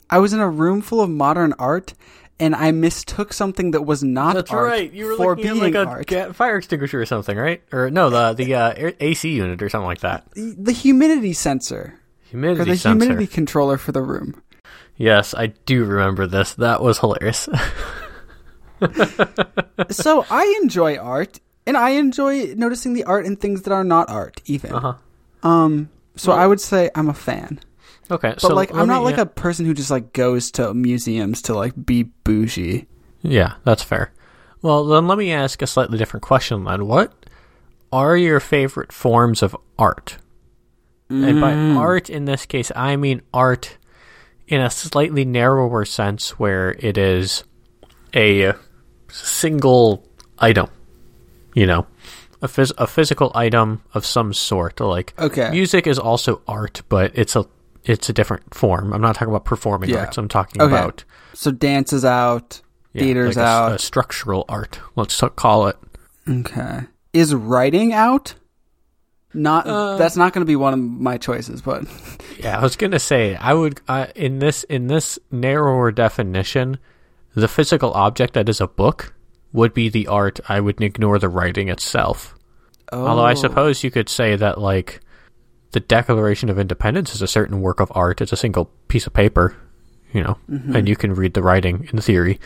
I 0.10 0.18
was 0.20 0.34
in 0.34 0.40
a 0.40 0.50
room 0.50 0.82
full 0.82 1.02
of 1.02 1.10
modern 1.10 1.54
art, 1.60 1.94
and 2.40 2.56
I 2.56 2.72
mistook 2.72 3.32
something 3.34 3.72
that 3.72 3.84
was 3.84 4.04
not 4.04 4.36
art 4.52 4.92
for 5.18 5.36
being 5.36 5.76
art. 5.76 6.08
ga- 6.08 6.34
fire 6.34 6.58
extinguisher 6.58 7.02
or 7.02 7.06
something, 7.06 7.38
right? 7.38 7.62
Or 7.72 7.90
no, 7.90 8.10
the 8.10 8.34
the 8.34 8.56
uh, 8.56 8.92
AC 9.00 9.30
unit 9.30 9.62
or 9.62 9.70
something 9.70 9.88
like 9.88 10.02
that. 10.02 10.26
The- 10.36 10.72
humidity 10.74 11.34
sensor 11.34 12.00
Humidity 12.30 12.62
or 12.62 12.66
the 12.66 12.78
sensor. 12.78 13.06
humidity 13.06 13.28
controller 13.28 13.78
for 13.78 13.92
the 13.92 14.02
room. 14.02 14.42
Yes, 14.98 15.34
I 15.34 15.48
do 15.48 15.84
remember 15.86 16.26
this. 16.28 16.54
That 16.56 16.82
was 16.82 17.00
hilarious. 17.00 17.48
so 19.90 20.26
I 20.30 20.60
enjoy 20.62 20.98
art, 20.98 21.40
and 21.66 21.78
I 21.78 21.92
enjoy 21.92 22.54
noticing 22.56 22.94
the 22.94 23.04
art 23.06 23.26
in 23.26 23.36
things 23.36 23.64
that 23.64 23.74
are 23.74 23.84
not 23.84 24.10
art, 24.10 24.42
even. 24.46 24.72
uh 24.74 24.80
huh. 24.80 24.94
Um, 25.48 25.90
so 26.16 26.32
I 26.32 26.48
would 26.48 26.60
say 26.62 26.90
I'm 26.96 27.10
a 27.10 27.14
fan, 27.14 27.60
Okay, 28.12 28.30
but 28.32 28.42
so 28.42 28.54
like 28.54 28.74
I'm 28.74 28.88
not 28.88 29.00
me- 29.00 29.06
like 29.06 29.18
a 29.18 29.26
person 29.26 29.66
who 29.66 29.74
just 29.74 29.90
like 29.92 30.14
goes 30.14 30.52
to 30.52 30.74
museums 30.74 31.42
to 31.44 31.54
like 31.56 31.74
be 31.86 32.04
bougie. 32.24 32.88
Yeah, 33.22 33.54
that's 33.64 33.82
fair. 33.84 34.12
Well, 34.62 34.86
then 34.86 35.08
let 35.08 35.18
me 35.18 35.32
ask 35.32 35.62
a 35.62 35.68
slightly 35.68 35.98
different 35.98 36.24
question 36.24 36.64
then. 36.66 36.86
What 36.88 37.14
are 37.92 38.16
your 38.18 38.40
favorite 38.40 38.92
forms 38.92 39.42
of 39.44 39.56
art? 39.80 40.18
And 41.10 41.40
by 41.40 41.54
Mm. 41.54 41.78
art 41.78 42.10
in 42.10 42.26
this 42.26 42.46
case, 42.48 42.72
I 42.76 42.96
mean 42.96 43.22
art 43.34 43.78
in 44.48 44.60
a 44.62 44.70
slightly 44.72 45.24
narrower 45.26 45.86
sense 45.86 46.40
where 46.40 46.76
it 46.80 46.98
is 46.98 47.44
a 48.16 48.54
single 49.10 50.04
item, 50.40 50.68
you 51.54 51.66
know, 51.66 51.86
a, 52.42 52.48
phys- 52.48 52.74
a 52.78 52.88
physical 52.88 53.32
item 53.36 53.82
of 53.94 54.06
some 54.06 54.34
sort. 54.34 54.80
Like 54.80 55.14
Okay. 55.20 55.50
music 55.52 55.88
is 55.88 56.00
also 56.00 56.42
art, 56.48 56.82
but 56.90 57.12
it's 57.16 57.36
a 57.36 57.46
it's 57.86 58.10
a 58.10 58.14
different 58.14 58.54
form. 58.54 58.92
I'm 58.94 59.02
not 59.02 59.16
talking 59.16 59.30
about 59.30 59.46
performing 59.46 59.90
Yeah. 59.90 60.02
arts. 60.02 60.18
I'm 60.18 60.28
talking 60.28 60.62
Okay. 60.62 60.74
about 60.74 61.04
So 61.34 61.52
dance 61.52 61.94
is 61.94 62.04
out, 62.06 62.62
yeah, 62.94 63.04
theater's 63.04 63.38
like 63.38 63.46
a 63.46 63.50
out. 63.50 63.72
a 63.74 63.80
structural 63.80 64.46
art. 64.50 64.80
Let's 64.96 65.22
call 65.36 65.68
it. 65.68 65.78
Okay. 66.28 66.82
Is 67.14 67.34
writing 67.34 67.94
out? 67.94 68.36
Not 69.34 69.68
Uh, 69.68 69.98
that's 69.98 70.16
not 70.16 70.34
going 70.34 70.42
to 70.42 70.50
be 70.50 70.56
one 70.56 70.74
of 70.74 70.80
my 70.80 71.18
choices, 71.18 71.62
but 71.62 71.84
Yeah, 72.40 72.58
I 72.60 72.62
was 72.64 72.76
gonna 72.76 73.00
say 73.00 73.36
I 73.36 73.54
would 73.54 73.82
uh, 73.88 74.08
in 74.16 74.40
this 74.40 74.64
in 74.64 74.88
this 74.88 75.20
narrower 75.32 75.92
definition, 75.92 76.78
the 77.34 77.48
physical 77.48 77.92
object 77.94 78.34
that 78.34 78.48
is 78.50 78.62
a 78.62 78.68
book 78.68 79.14
would 79.52 79.74
be 79.74 79.90
the 79.90 80.08
art. 80.08 80.40
I 80.50 80.60
would 80.62 80.82
ignore 80.82 81.20
the 81.20 81.30
writing 81.30 81.70
itself. 81.70 82.36
Although 82.94 83.26
I 83.26 83.32
Oh. 83.32 83.36
suppose 83.36 83.84
you 83.84 83.92
could 83.92 84.08
say 84.10 84.36
that 84.38 84.60
like 84.60 85.02
the 85.72 85.80
Declaration 85.80 86.50
of 86.50 86.58
Independence 86.60 87.14
is 87.16 87.22
a 87.22 87.28
certain 87.28 87.62
work 87.62 87.80
of 87.80 87.92
art. 87.96 88.22
It's 88.22 88.32
a 88.32 88.38
single 88.38 88.66
piece 88.88 89.06
of 89.08 89.14
paper, 89.14 89.56
you 90.14 90.24
know, 90.24 90.38
Mm-hmm. 90.50 90.76
and 90.76 90.88
you 90.90 90.96
can 90.96 91.14
read 91.14 91.34
the 91.34 91.44
writing 91.44 91.90
in 91.92 92.00
theory. 92.02 92.40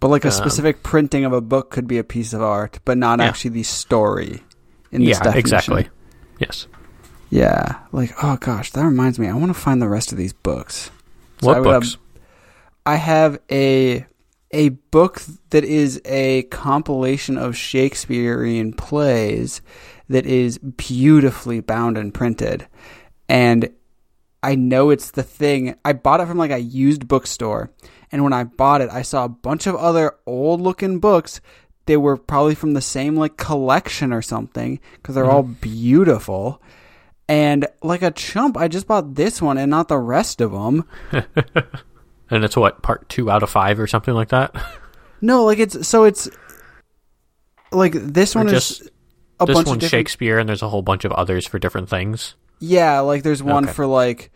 but 0.00 0.08
like 0.08 0.24
a 0.24 0.28
um, 0.28 0.32
specific 0.34 0.82
printing 0.82 1.24
of 1.24 1.32
a 1.32 1.40
book 1.40 1.70
could 1.70 1.86
be 1.86 1.98
a 1.98 2.04
piece 2.04 2.32
of 2.32 2.42
art, 2.42 2.78
but 2.84 2.98
not 2.98 3.18
Yeah. 3.18 3.26
actually 3.26 3.50
the 3.50 3.62
story. 3.62 4.42
In 4.92 5.00
this 5.04 5.18
yeah, 5.18 5.24
definition. 5.24 5.38
exactly. 5.38 5.88
Yes. 6.38 6.66
Yeah, 7.30 7.78
like 7.92 8.12
oh 8.22 8.36
gosh, 8.36 8.70
that 8.72 8.84
reminds 8.84 9.18
me. 9.18 9.26
I 9.28 9.34
want 9.34 9.48
to 9.48 9.54
find 9.54 9.82
the 9.82 9.88
rest 9.88 10.12
of 10.12 10.18
these 10.18 10.32
books. 10.32 10.90
So 11.40 11.48
what 11.48 11.56
I 11.56 11.60
would 11.60 11.72
have- 11.72 11.82
books? 11.82 11.96
I 12.86 12.94
have 12.96 13.38
a 13.50 14.06
a 14.52 14.68
book 14.68 15.20
that 15.50 15.64
is 15.64 16.00
a 16.04 16.42
compilation 16.44 17.36
of 17.36 17.56
Shakespearean 17.56 18.74
plays 18.74 19.60
that 20.08 20.26
is 20.26 20.58
beautifully 20.58 21.60
bound 21.60 21.98
and 21.98 22.12
printed. 22.12 22.66
And 23.28 23.70
I 24.42 24.54
know 24.54 24.90
it's 24.90 25.10
the 25.10 25.22
thing. 25.22 25.76
I 25.84 25.92
bought 25.92 26.20
it 26.20 26.26
from 26.26 26.38
like 26.38 26.50
a 26.50 26.58
used 26.58 27.08
bookstore. 27.08 27.70
And 28.12 28.22
when 28.22 28.32
I 28.32 28.44
bought 28.44 28.80
it, 28.80 28.90
I 28.90 29.02
saw 29.02 29.24
a 29.24 29.28
bunch 29.28 29.66
of 29.66 29.74
other 29.74 30.14
old 30.26 30.60
looking 30.60 31.00
books. 31.00 31.40
They 31.86 31.96
were 31.96 32.16
probably 32.16 32.54
from 32.54 32.72
the 32.74 32.80
same 32.80 33.16
like 33.16 33.36
collection 33.36 34.12
or 34.12 34.22
something 34.22 34.80
because 34.94 35.14
they're 35.14 35.30
all 35.30 35.42
mm-hmm. 35.42 35.54
beautiful. 35.54 36.62
And 37.28 37.66
like 37.82 38.02
a 38.02 38.12
chump, 38.12 38.56
I 38.56 38.68
just 38.68 38.86
bought 38.86 39.14
this 39.16 39.42
one 39.42 39.58
and 39.58 39.70
not 39.70 39.88
the 39.88 39.98
rest 39.98 40.40
of 40.40 40.52
them. 40.52 40.84
and 42.30 42.44
it's 42.44 42.56
what 42.56 42.82
part 42.82 43.08
two 43.08 43.30
out 43.30 43.42
of 43.42 43.50
five 43.50 43.80
or 43.80 43.86
something 43.86 44.14
like 44.14 44.28
that. 44.28 44.54
No, 45.20 45.44
like 45.44 45.58
it's 45.58 45.88
so 45.88 46.04
it's 46.04 46.28
like 47.72 47.92
this 47.92 48.36
Or 48.36 48.40
one 48.40 48.48
just 48.48 48.82
is 48.82 48.90
a 49.40 49.46
this 49.46 49.54
bunch 49.54 49.66
of 49.66 49.70
one's 49.70 49.80
different. 49.80 49.90
Shakespeare, 49.90 50.38
and 50.38 50.48
there's 50.48 50.62
a 50.62 50.68
whole 50.68 50.82
bunch 50.82 51.04
of 51.04 51.12
others 51.12 51.46
for 51.46 51.58
different 51.58 51.88
things. 51.88 52.34
Yeah, 52.58 53.00
like 53.00 53.22
there's 53.22 53.42
one 53.42 53.64
Okay. 53.64 53.72
for 53.72 53.86
like 53.86 54.30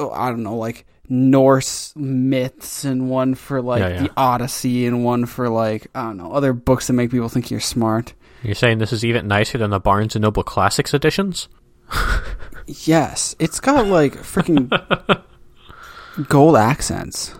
oh, 0.00 0.10
I 0.10 0.28
don't 0.30 0.42
know, 0.42 0.56
like 0.56 0.86
Norse 1.10 1.92
myths, 1.96 2.84
and 2.84 3.08
one 3.10 3.34
for 3.34 3.60
like 3.62 3.80
Yeah, 3.80 3.88
yeah. 3.88 4.02
the 4.02 4.10
Odyssey, 4.16 4.86
and 4.86 5.04
one 5.04 5.26
for 5.26 5.48
like 5.48 5.86
I 5.94 6.02
don't 6.02 6.16
know 6.18 6.32
other 6.32 6.52
books 6.52 6.86
that 6.86 6.92
make 6.94 7.10
people 7.10 7.28
think 7.28 7.50
you're 7.50 7.60
smart. 7.60 8.14
You're 8.42 8.54
saying 8.54 8.78
this 8.78 8.92
is 8.92 9.04
even 9.04 9.26
nicer 9.26 9.58
than 9.58 9.70
the 9.70 9.80
Barnes 9.80 10.14
and 10.14 10.22
Noble 10.22 10.42
Classics 10.44 10.94
editions? 10.94 11.48
Yes, 12.66 13.34
it's 13.38 13.60
got 13.60 13.86
like 13.86 14.14
freaking 14.14 14.68
gold 16.28 16.56
accents. 16.56 17.34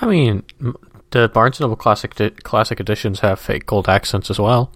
I 0.00 0.06
mean, 0.06 0.42
the 1.10 1.28
Barnes 1.28 1.58
and 1.58 1.64
Noble 1.64 1.76
Classic 1.76 2.14
di- 2.14 2.30
Classic 2.30 2.78
editions 2.78 3.20
have 3.20 3.40
fake 3.40 3.66
gold 3.66 3.88
accents 3.88 4.30
as 4.30 4.38
well, 4.38 4.72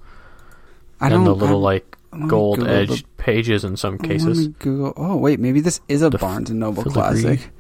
I 1.01 1.09
and 1.11 1.27
the 1.27 1.35
little 1.35 1.67
I- 1.67 1.73
like 1.75 1.97
gold 2.29 2.59
Google 2.61 2.73
edged 2.73 3.17
pages 3.17 3.65
in 3.65 3.77
some 3.77 3.99
cases. 3.99 4.49
Google. 4.49 4.93
Oh 4.97 5.17
wait, 5.17 5.41
maybe 5.41 5.61
this 5.61 5.81
is 5.89 6.03
a 6.03 6.11
The 6.11 6.19
Barnes 6.19 6.51
and 6.51 6.61
Noble 6.61 6.83
filigree. 6.85 7.23
classic. 7.23 7.51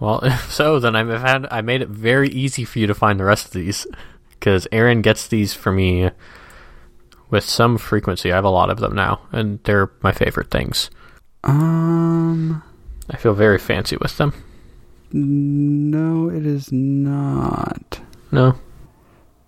Well, 0.00 0.20
if 0.24 0.50
so, 0.52 0.78
then 0.80 0.96
I've 0.96 1.08
had 1.20 1.46
I 1.50 1.60
made 1.60 1.82
it 1.82 1.88
very 1.88 2.28
easy 2.30 2.64
for 2.64 2.78
you 2.78 2.86
to 2.86 2.94
find 2.94 3.18
the 3.20 3.24
rest 3.24 3.46
of 3.46 3.52
these 3.52 3.86
because 4.30 4.66
Erin 4.72 5.02
gets 5.02 5.26
these 5.28 5.54
for 5.54 5.70
me 5.72 6.10
with 7.30 7.44
some 7.44 7.78
frequency. 7.78 8.32
I 8.32 8.36
have 8.36 8.44
a 8.44 8.50
lot 8.50 8.70
of 8.70 8.78
them 8.80 8.94
now, 8.94 9.20
and 9.32 9.60
they're 9.64 9.90
my 10.02 10.12
favorite 10.12 10.50
things. 10.50 10.90
Um, 11.44 12.62
I 13.10 13.16
feel 13.16 13.34
very 13.34 13.58
fancy 13.58 13.96
with 14.00 14.16
them. 14.16 14.32
no, 15.12 16.28
it 16.30 16.44
is 16.46 16.72
not. 16.72 18.00
No, 18.32 18.56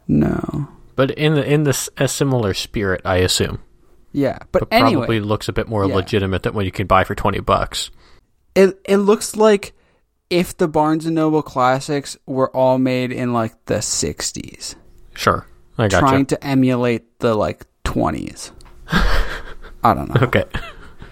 No. 0.06 0.68
But 0.96 1.10
in 1.12 1.34
the 1.34 1.44
in 1.44 1.62
this 1.64 1.88
a 1.96 2.08
similar 2.08 2.54
spirit, 2.54 3.02
I 3.04 3.16
assume. 3.18 3.60
Yeah, 4.12 4.38
but, 4.50 4.68
But 4.70 4.72
anyway, 4.72 5.00
probably 5.02 5.20
looks 5.20 5.48
a 5.48 5.52
bit 5.52 5.68
more 5.68 5.86
Yeah. 5.86 5.94
legitimate 5.94 6.42
than 6.42 6.54
what 6.54 6.64
you 6.64 6.72
can 6.72 6.86
buy 6.86 7.04
for 7.04 7.14
twenty 7.14 7.40
bucks. 7.40 7.90
it 8.54 8.80
it 8.86 8.96
looks 8.98 9.36
like 9.36 9.74
if 10.30 10.56
the 10.56 10.66
Barnes 10.66 11.06
and 11.06 11.14
Noble 11.14 11.42
classics 11.42 12.16
were 12.26 12.50
all 12.56 12.78
made 12.78 13.12
in 13.12 13.32
like 13.32 13.52
the 13.66 13.76
'60s. 13.82 14.74
Sure. 15.14 15.46
I 15.78 15.88
gotcha. 15.88 16.00
trying 16.00 16.26
to 16.26 16.42
emulate 16.44 17.18
the 17.20 17.34
like 17.34 17.66
20s. 17.84 18.50
I 18.88 19.94
don't 19.94 20.08
know. 20.08 20.20
Okay. 20.26 20.44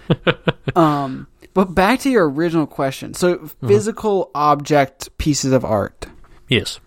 Um, 0.75 1.27
but 1.53 1.73
back 1.73 1.99
to 2.01 2.09
your 2.09 2.29
original 2.29 2.67
question. 2.67 3.13
So, 3.13 3.49
physical 3.65 4.29
object 4.35 5.15
pieces 5.17 5.51
of 5.53 5.63
art. 5.63 6.07
Yes. 6.49 6.79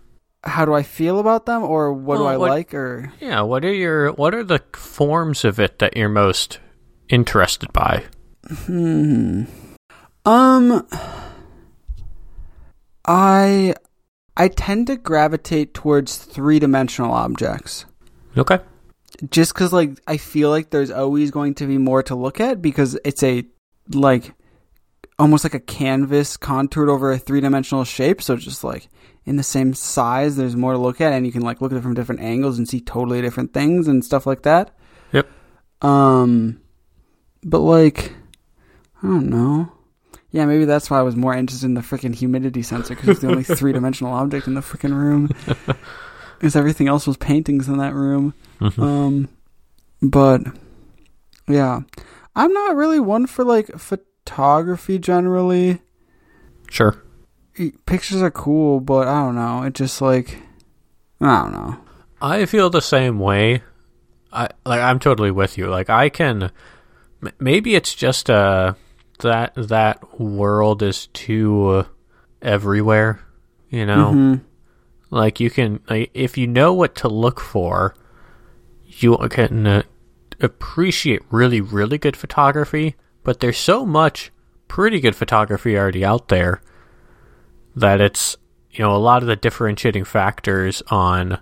How 0.49 0.65
do 0.65 0.75
I 0.75 0.83
feel 0.83 1.19
about 1.21 1.47
them, 1.47 1.63
or 1.63 1.93
what 1.93 2.17
do 2.17 2.25
I 2.25 2.37
what- 2.37 2.51
like, 2.51 2.75
or 2.75 3.13
Yeah. 3.21 3.43
What 3.43 3.65
are 3.65 3.73
your 3.73 4.13
What 4.13 4.35
are 4.35 4.45
the 4.45 4.63
forms 4.75 5.45
of 5.45 5.61
it 5.61 5.79
that 5.79 5.97
you're 5.97 6.09
most 6.09 6.59
interested 7.09 7.73
by? 7.73 8.05
Hmm. 8.67 9.45
um, 10.25 10.87
I 13.07 13.75
I 14.37 14.49
tend 14.49 14.87
to 14.87 14.97
gravitate 14.97 15.75
towards 15.75 16.17
three 16.17 16.59
dimensional 16.59 17.13
objects. 17.13 17.85
Okay. 18.37 18.61
just 19.31 19.53
because 19.53 19.73
like 19.73 19.99
i 20.07 20.17
feel 20.17 20.49
like 20.49 20.71
there's 20.71 20.93
always 20.93 21.33
going 21.33 21.53
to 21.53 21.67
be 21.67 21.77
more 21.77 22.05
to 22.05 22.15
look 22.15 22.39
at 22.39 22.63
because 22.63 22.97
it's 23.05 23.23
a 23.25 23.43
like 23.93 24.33
almost 25.19 25.43
like 25.43 25.55
a 25.55 25.59
canvas 25.61 26.37
contoured 26.37 26.89
over 26.89 27.11
a 27.11 27.19
three-dimensional 27.19 27.83
shape 27.83 28.23
so 28.23 28.37
just 28.37 28.63
like 28.63 28.87
in 29.29 29.37
the 29.37 29.43
same 29.43 29.75
size 29.75 30.37
there's 30.37 30.57
more 30.57 30.73
to 30.73 30.79
look 30.79 31.01
at 31.01 31.13
and 31.13 31.27
you 31.27 31.33
can 31.33 31.43
like 31.43 31.61
look 31.61 31.71
at 31.73 31.79
it 31.79 31.83
from 31.83 31.95
different 31.95 32.21
angles 32.21 32.57
and 32.59 32.69
see 32.69 32.81
totally 32.81 33.21
different 33.21 33.53
things 33.53 33.87
and 33.87 34.05
stuff 34.05 34.27
like 34.27 34.43
that 34.43 34.75
Yep. 35.13 35.29
um 35.83 36.61
but 37.45 37.61
like 37.61 38.13
i 39.03 39.07
don't 39.07 39.29
know 39.29 39.71
yeah 40.31 40.45
maybe 40.47 40.65
that's 40.65 40.91
why 40.91 40.99
i 40.99 41.03
was 41.03 41.15
more 41.17 41.35
interested 41.35 41.67
in 41.67 41.75
the 41.75 41.81
freaking 41.83 42.15
humidity 42.15 42.63
sensor 42.63 42.95
because 42.95 43.09
it's 43.11 43.21
the 43.21 43.29
only 43.29 43.45
three-dimensional 43.59 44.13
object 44.13 44.47
in 44.47 44.55
the 44.55 44.61
freaking 44.61 44.93
room 44.95 45.29
because 46.39 46.57
everything 46.57 46.89
else 46.89 47.07
was 47.07 47.17
paintings 47.17 47.69
in 47.69 47.77
that 47.79 47.95
room 47.95 48.35
Mhm. 48.61 48.83
um, 48.83 49.29
but 50.03 50.43
yeah, 51.49 51.81
I'm 52.37 52.53
not 52.53 52.77
really 52.77 53.01
one 53.01 53.27
for 53.27 53.43
like 53.45 53.69
photography 53.79 54.99
generally. 54.99 55.81
Sure. 56.71 57.03
Pictures 57.87 58.23
are 58.23 58.31
cool, 58.31 58.81
but 58.81 59.09
I 59.09 59.21
don't 59.23 59.35
know. 59.35 59.63
It 59.63 59.75
just 59.75 60.01
like 60.01 60.39
I 61.21 61.43
don't 61.43 61.53
know. 61.53 61.77
I 62.21 62.47
feel 62.47 62.71
the 62.71 62.81
same 62.83 63.19
way. 63.19 63.63
I 64.33 64.49
like 64.65 64.81
I'm 64.81 64.99
totally 64.99 65.31
with 65.31 65.59
you. 65.59 65.67
Like 65.69 65.91
I 65.91 66.09
can 66.09 66.51
m- 67.23 67.33
maybe 67.39 67.75
it's 67.75 67.95
just 67.95 68.29
uh 68.31 68.75
that 69.21 69.53
that 69.57 70.21
world 70.21 70.83
is 70.83 71.09
too 71.09 71.87
everywhere, 72.43 73.21
you 73.71 73.85
know? 73.87 74.13
Mhm. 74.13 74.41
Like 75.11 75.41
you 75.41 75.51
can 75.51 75.81
like, 75.89 76.11
if 76.15 76.37
you 76.39 76.47
know 76.47 76.73
what 76.75 76.95
to 76.97 77.09
look 77.09 77.41
for, 77.41 77.95
you 78.85 79.17
can 79.31 79.67
uh, 79.67 79.83
appreciate 80.41 81.23
really 81.31 81.61
really 81.61 81.99
good 81.99 82.17
photography, 82.17 82.95
but 83.25 83.41
there's 83.41 83.59
so 83.59 83.85
much 83.87 84.31
pretty 84.69 85.01
good 85.01 85.17
photography 85.17 85.77
already 85.77 86.05
out 86.05 86.29
there 86.29 86.61
that 87.79 88.01
it's 88.01 88.37
you 88.71 88.85
know 88.85 88.95
a 88.95 88.99
lot 88.99 89.23
of 89.23 89.29
the 89.29 89.37
differentiating 89.37 90.05
factors 90.05 90.83
on 90.89 91.39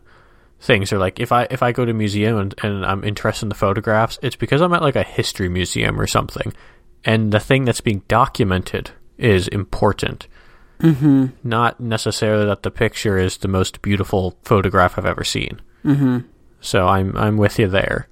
things 0.60 0.92
are 0.92 0.98
like 0.98 1.20
if 1.20 1.32
I 1.32 1.46
if 1.50 1.62
I 1.62 1.72
go 1.72 1.84
to 1.84 1.90
a 1.90 1.94
museum 1.94 2.38
and, 2.38 2.54
and 2.62 2.84
I'm 2.84 3.04
interested 3.04 3.46
in 3.46 3.48
the 3.48 3.54
photographs, 3.54 4.18
it's 4.22 4.36
because 4.36 4.60
I'm 4.60 4.72
at 4.72 4.82
like 4.82 4.96
a 4.96 5.02
history 5.02 5.48
museum 5.48 6.00
or 6.00 6.06
something, 6.06 6.52
and 7.04 7.32
the 7.32 7.40
thing 7.40 7.64
that's 7.64 7.80
being 7.80 8.02
documented 8.08 8.90
is 9.18 9.48
important. 9.48 10.26
Mm-hmm. 10.80 11.26
Not 11.42 11.80
necessarily 11.80 12.44
that 12.46 12.62
the 12.62 12.70
picture 12.70 13.18
is 13.18 13.38
the 13.38 13.48
most 13.48 13.80
beautiful 13.80 14.36
photograph 14.42 14.98
I've 14.98 15.06
ever 15.06 15.24
seen. 15.24 15.60
Mhm. 15.84 16.24
So 16.60 16.86
I'm 16.86 17.16
I'm 17.16 17.36
with 17.36 17.58
you 17.58 17.68
there. 17.68 18.08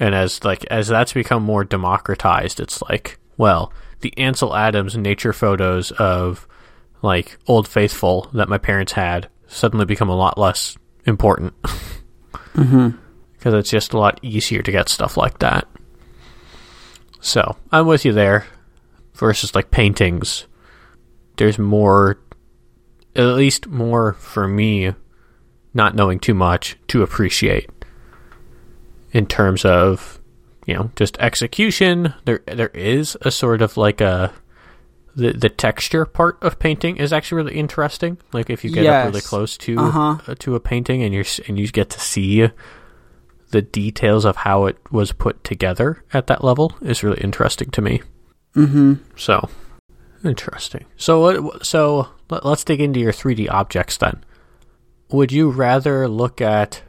And 0.00 0.14
as 0.14 0.42
like 0.44 0.64
as 0.66 0.88
that's 0.88 1.12
become 1.12 1.42
more 1.42 1.64
democratized, 1.64 2.60
it's 2.60 2.80
like, 2.82 3.18
well, 3.36 3.72
the 4.00 4.16
Ansel 4.18 4.56
Adams 4.56 4.96
nature 4.96 5.32
photos 5.32 5.90
of 5.92 6.48
like 7.02 7.38
Old 7.46 7.68
Faithful 7.68 8.30
that 8.32 8.48
my 8.48 8.58
parents 8.58 8.92
had 8.92 9.28
suddenly 9.46 9.84
become 9.84 10.08
a 10.08 10.16
lot 10.16 10.38
less 10.38 10.76
important 11.04 11.60
mm-hmm. 12.54 12.90
because 13.34 13.54
it's 13.54 13.70
just 13.70 13.92
a 13.92 13.98
lot 13.98 14.20
easier 14.22 14.62
to 14.62 14.72
get 14.72 14.88
stuff 14.88 15.16
like 15.16 15.38
that. 15.40 15.66
So 17.20 17.56
I'm 17.70 17.86
with 17.86 18.04
you 18.04 18.12
there. 18.12 18.46
Versus 19.14 19.54
like 19.54 19.70
paintings, 19.70 20.46
there's 21.36 21.58
more, 21.58 22.18
at 23.14 23.24
least 23.24 23.68
more 23.68 24.14
for 24.14 24.48
me, 24.48 24.94
not 25.74 25.94
knowing 25.94 26.18
too 26.18 26.34
much 26.34 26.76
to 26.88 27.02
appreciate. 27.02 27.68
In 29.12 29.26
terms 29.26 29.64
of, 29.64 30.18
you 30.66 30.74
know, 30.74 30.90
just 30.96 31.18
execution, 31.18 32.14
there 32.24 32.40
there 32.46 32.70
is 32.70 33.16
a 33.20 33.30
sort 33.30 33.60
of 33.60 33.76
like 33.76 34.00
a 34.00 34.32
the 35.14 35.32
the 35.32 35.48
texture 35.50 36.04
part 36.06 36.38
of 36.42 36.58
painting 36.58 36.96
is 36.96 37.12
actually 37.12 37.42
really 37.42 37.58
interesting. 37.58 38.18
Like 38.32 38.48
if 38.50 38.64
you 38.64 38.70
get 38.70 38.86
up 38.86 39.06
really 39.08 39.20
close 39.20 39.56
to 39.58 39.78
Uh-huh. 39.78 40.16
uh, 40.26 40.34
to 40.40 40.54
a 40.54 40.60
painting 40.60 41.02
and 41.02 41.12
you're 41.12 41.24
s- 41.24 41.40
and 41.48 41.58
you 41.58 41.68
get 41.68 41.90
to 41.90 42.00
see 42.00 42.48
the 43.50 43.62
details 43.62 44.24
of 44.24 44.36
how 44.36 44.64
it 44.66 44.78
was 44.90 45.12
put 45.12 45.44
together 45.44 46.02
at 46.14 46.26
that 46.28 46.42
level 46.42 46.74
is 46.80 47.02
really 47.02 47.20
interesting 47.20 47.70
to 47.70 47.82
me. 47.82 48.00
Mhm. 48.56 49.00
So 49.16 49.48
interesting. 50.24 50.84
So 50.96 51.20
what? 51.20 51.66
So 51.66 52.08
let, 52.30 52.44
let's 52.46 52.64
dig 52.64 52.80
into 52.80 53.00
your 53.00 53.12
3D 53.12 53.48
objects 53.50 53.96
then. 53.98 54.24
Would 55.10 55.32
you 55.32 55.50
rather 55.50 56.08
look 56.08 56.40
at? 56.40 56.82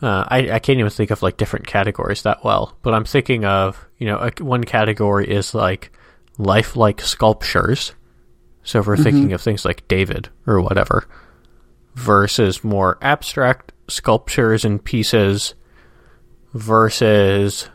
Uh, 0.00 0.24
I 0.28 0.38
I 0.52 0.58
can't 0.60 0.78
even 0.78 0.90
think 0.90 1.10
of 1.10 1.22
like 1.22 1.36
different 1.36 1.66
categories 1.66 2.22
that 2.22 2.44
well, 2.44 2.76
but 2.82 2.94
I'm 2.94 3.04
thinking 3.04 3.44
of 3.44 3.84
you 3.98 4.06
know 4.06 4.18
a, 4.18 4.30
one 4.44 4.62
category 4.62 5.28
is 5.28 5.54
like 5.54 5.90
lifelike 6.38 7.00
sculptures. 7.00 7.92
So 8.62 8.80
if 8.80 8.86
we're 8.86 8.96
thinking 8.96 9.32
of 9.32 9.40
things 9.40 9.64
like 9.64 9.88
David 9.88 10.28
or 10.46 10.60
whatever, 10.60 11.06
versus 11.94 12.62
more 12.62 12.98
abstract 13.02 13.72
sculptures 13.88 14.64
and 14.64 14.82
pieces, 14.82 15.54
versus 16.54 17.68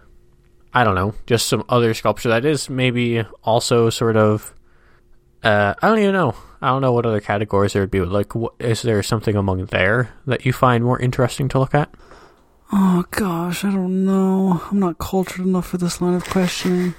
I 0.73 0.84
don't 0.84 0.95
know, 0.95 1.13
just 1.28 1.47
some 1.47 1.63
other 1.69 1.93
sculpture 1.93 2.30
that 2.30 2.45
is 2.45 2.69
maybe 2.69 3.23
also 3.43 3.89
sort 3.89 4.17
of. 4.17 4.54
Uh, 5.43 5.73
I 5.82 5.89
don't 5.89 5.99
even 5.99 6.13
know. 6.13 6.36
I 6.62 6.69
don't 6.69 6.82
know 6.82 6.93
what 6.93 7.06
other 7.06 7.19
categories 7.19 7.73
there 7.73 7.82
would 7.82 7.91
be. 7.91 7.99
Like, 7.99 8.34
what, 8.34 8.54
is 8.60 8.82
there 8.82 9.04
something 9.04 9.36
among 9.36 9.65
there 9.65 10.13
that 10.26 10.45
you 10.45 10.54
find 10.54 10.84
more 10.84 10.97
interesting 10.97 11.49
to 11.49 11.60
look 11.60 11.76
at? 11.76 11.93
Oh 12.71 13.04
gosh, 13.12 13.65
I 13.65 13.71
don't 13.71 14.06
know. 14.06 14.63
I'm 14.71 14.80
not 14.80 14.97
cultured 14.97 15.45
enough 15.45 15.67
for 15.67 15.78
this 15.78 16.02
line 16.02 16.15
of 16.15 16.23
questioning. 16.26 16.95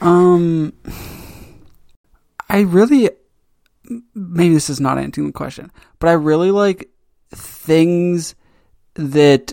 Um, 0.00 0.72
I 2.48 2.60
really, 2.60 3.10
maybe 4.14 4.54
this 4.54 4.70
is 4.70 4.80
not 4.80 4.98
answering 4.98 5.26
the 5.28 5.32
question, 5.32 5.70
but 5.98 6.08
I 6.08 6.12
really 6.12 6.50
like 6.50 6.88
things 7.30 8.34
that, 8.94 9.52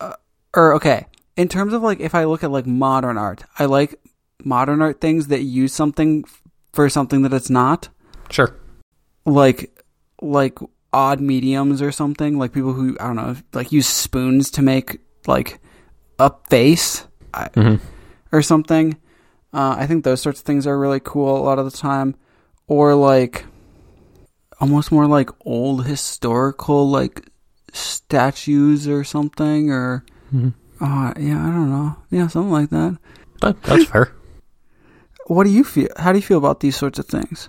uh, 0.00 0.14
or 0.54 0.74
okay, 0.74 1.06
in 1.36 1.48
terms 1.48 1.72
of 1.72 1.82
like 1.82 2.00
if 2.00 2.14
I 2.14 2.24
look 2.24 2.42
at 2.44 2.50
like 2.50 2.66
modern 2.66 3.18
art, 3.18 3.44
I 3.58 3.66
like 3.66 3.98
modern 4.44 4.82
art 4.82 5.00
things 5.00 5.28
that 5.28 5.42
use 5.42 5.72
something 5.72 6.24
f- 6.26 6.42
for 6.72 6.88
something 6.88 7.22
that 7.22 7.32
it's 7.32 7.50
not 7.50 7.88
Sure. 8.30 8.56
like 9.24 9.70
like 10.20 10.58
odd 10.92 11.20
mediums 11.20 11.80
or 11.80 11.92
something 11.92 12.38
like 12.38 12.52
people 12.52 12.72
who 12.72 12.96
i 13.00 13.06
don't 13.06 13.16
know 13.16 13.36
like 13.54 13.70
use 13.72 13.86
spoons 13.86 14.50
to 14.50 14.60
make 14.62 14.98
like 15.26 15.58
a 16.18 16.30
face 16.50 17.06
I, 17.32 17.48
Mhm. 17.50 17.80
or 18.32 18.42
something 18.42 18.96
uh, 19.52 19.74
i 19.78 19.86
think 19.86 20.04
those 20.04 20.20
sorts 20.20 20.40
of 20.40 20.46
things 20.46 20.66
are 20.66 20.78
really 20.78 21.00
cool 21.00 21.36
a 21.36 21.42
lot 21.44 21.58
of 21.58 21.64
the 21.70 21.76
time 21.76 22.14
or 22.66 22.94
like 22.94 23.44
almost 24.60 24.92
more 24.92 25.06
like 25.06 25.30
old 25.44 25.86
historical 25.86 26.88
like 26.88 27.28
statues 27.72 28.86
or 28.88 29.04
something 29.04 29.70
or 29.70 30.04
Mhm. 30.32 30.54
uh, 30.80 31.12
yeah 31.18 31.38
i 31.46 31.50
don't 31.50 31.70
know 31.70 31.96
yeah 32.10 32.26
something 32.28 32.52
like 32.52 32.70
that 32.70 32.96
That, 33.40 33.62
that's 33.64 33.84
fair. 33.84 34.12
what 35.26 35.44
do 35.44 35.50
you 35.50 35.64
feel 35.64 35.88
how 35.96 36.12
do 36.12 36.18
you 36.18 36.22
feel 36.22 36.38
about 36.38 36.60
these 36.60 36.76
sorts 36.76 36.98
of 36.98 37.06
things 37.06 37.48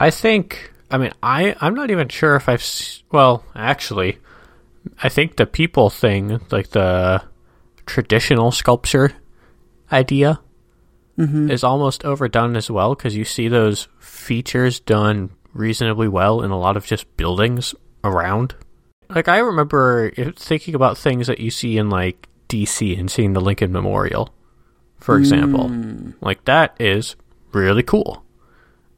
I 0.00 0.10
think. 0.10 0.72
I 0.92 0.96
mean, 0.98 1.10
I 1.24 1.56
I'm 1.60 1.74
not 1.74 1.90
even 1.90 2.06
sure 2.08 2.36
if 2.36 2.48
I've. 2.48 2.60
s- 2.62 3.02
Well, 3.10 3.42
actually, 3.56 4.18
I 5.02 5.08
think 5.08 5.34
the 5.34 5.44
people 5.44 5.90
thing, 5.90 6.38
like 6.52 6.70
the 6.70 7.20
traditional 7.84 8.52
sculpture 8.52 9.10
idea, 9.90 10.38
mm-hmm. 11.18 11.50
is 11.50 11.64
almost 11.64 12.04
overdone 12.04 12.56
as 12.56 12.70
well 12.70 12.94
because 12.94 13.16
you 13.16 13.24
see 13.24 13.48
those 13.48 13.88
features 13.98 14.80
done 14.80 15.30
reasonably 15.52 16.08
well 16.08 16.42
in 16.42 16.50
a 16.50 16.58
lot 16.58 16.76
of 16.76 16.86
just 16.86 17.16
buildings 17.16 17.74
around. 18.04 18.54
Like 19.08 19.28
I 19.28 19.38
remember 19.38 20.10
thinking 20.36 20.74
about 20.74 20.96
things 20.96 21.26
that 21.26 21.40
you 21.40 21.50
see 21.50 21.78
in 21.78 21.90
like 21.90 22.28
DC 22.48 22.98
and 22.98 23.10
seeing 23.10 23.32
the 23.32 23.40
Lincoln 23.40 23.72
Memorial, 23.72 24.32
for 24.98 25.18
example. 25.18 25.68
Mm. 25.68 26.14
Like 26.20 26.44
that 26.44 26.76
is 26.78 27.16
really 27.52 27.82
cool. 27.82 28.24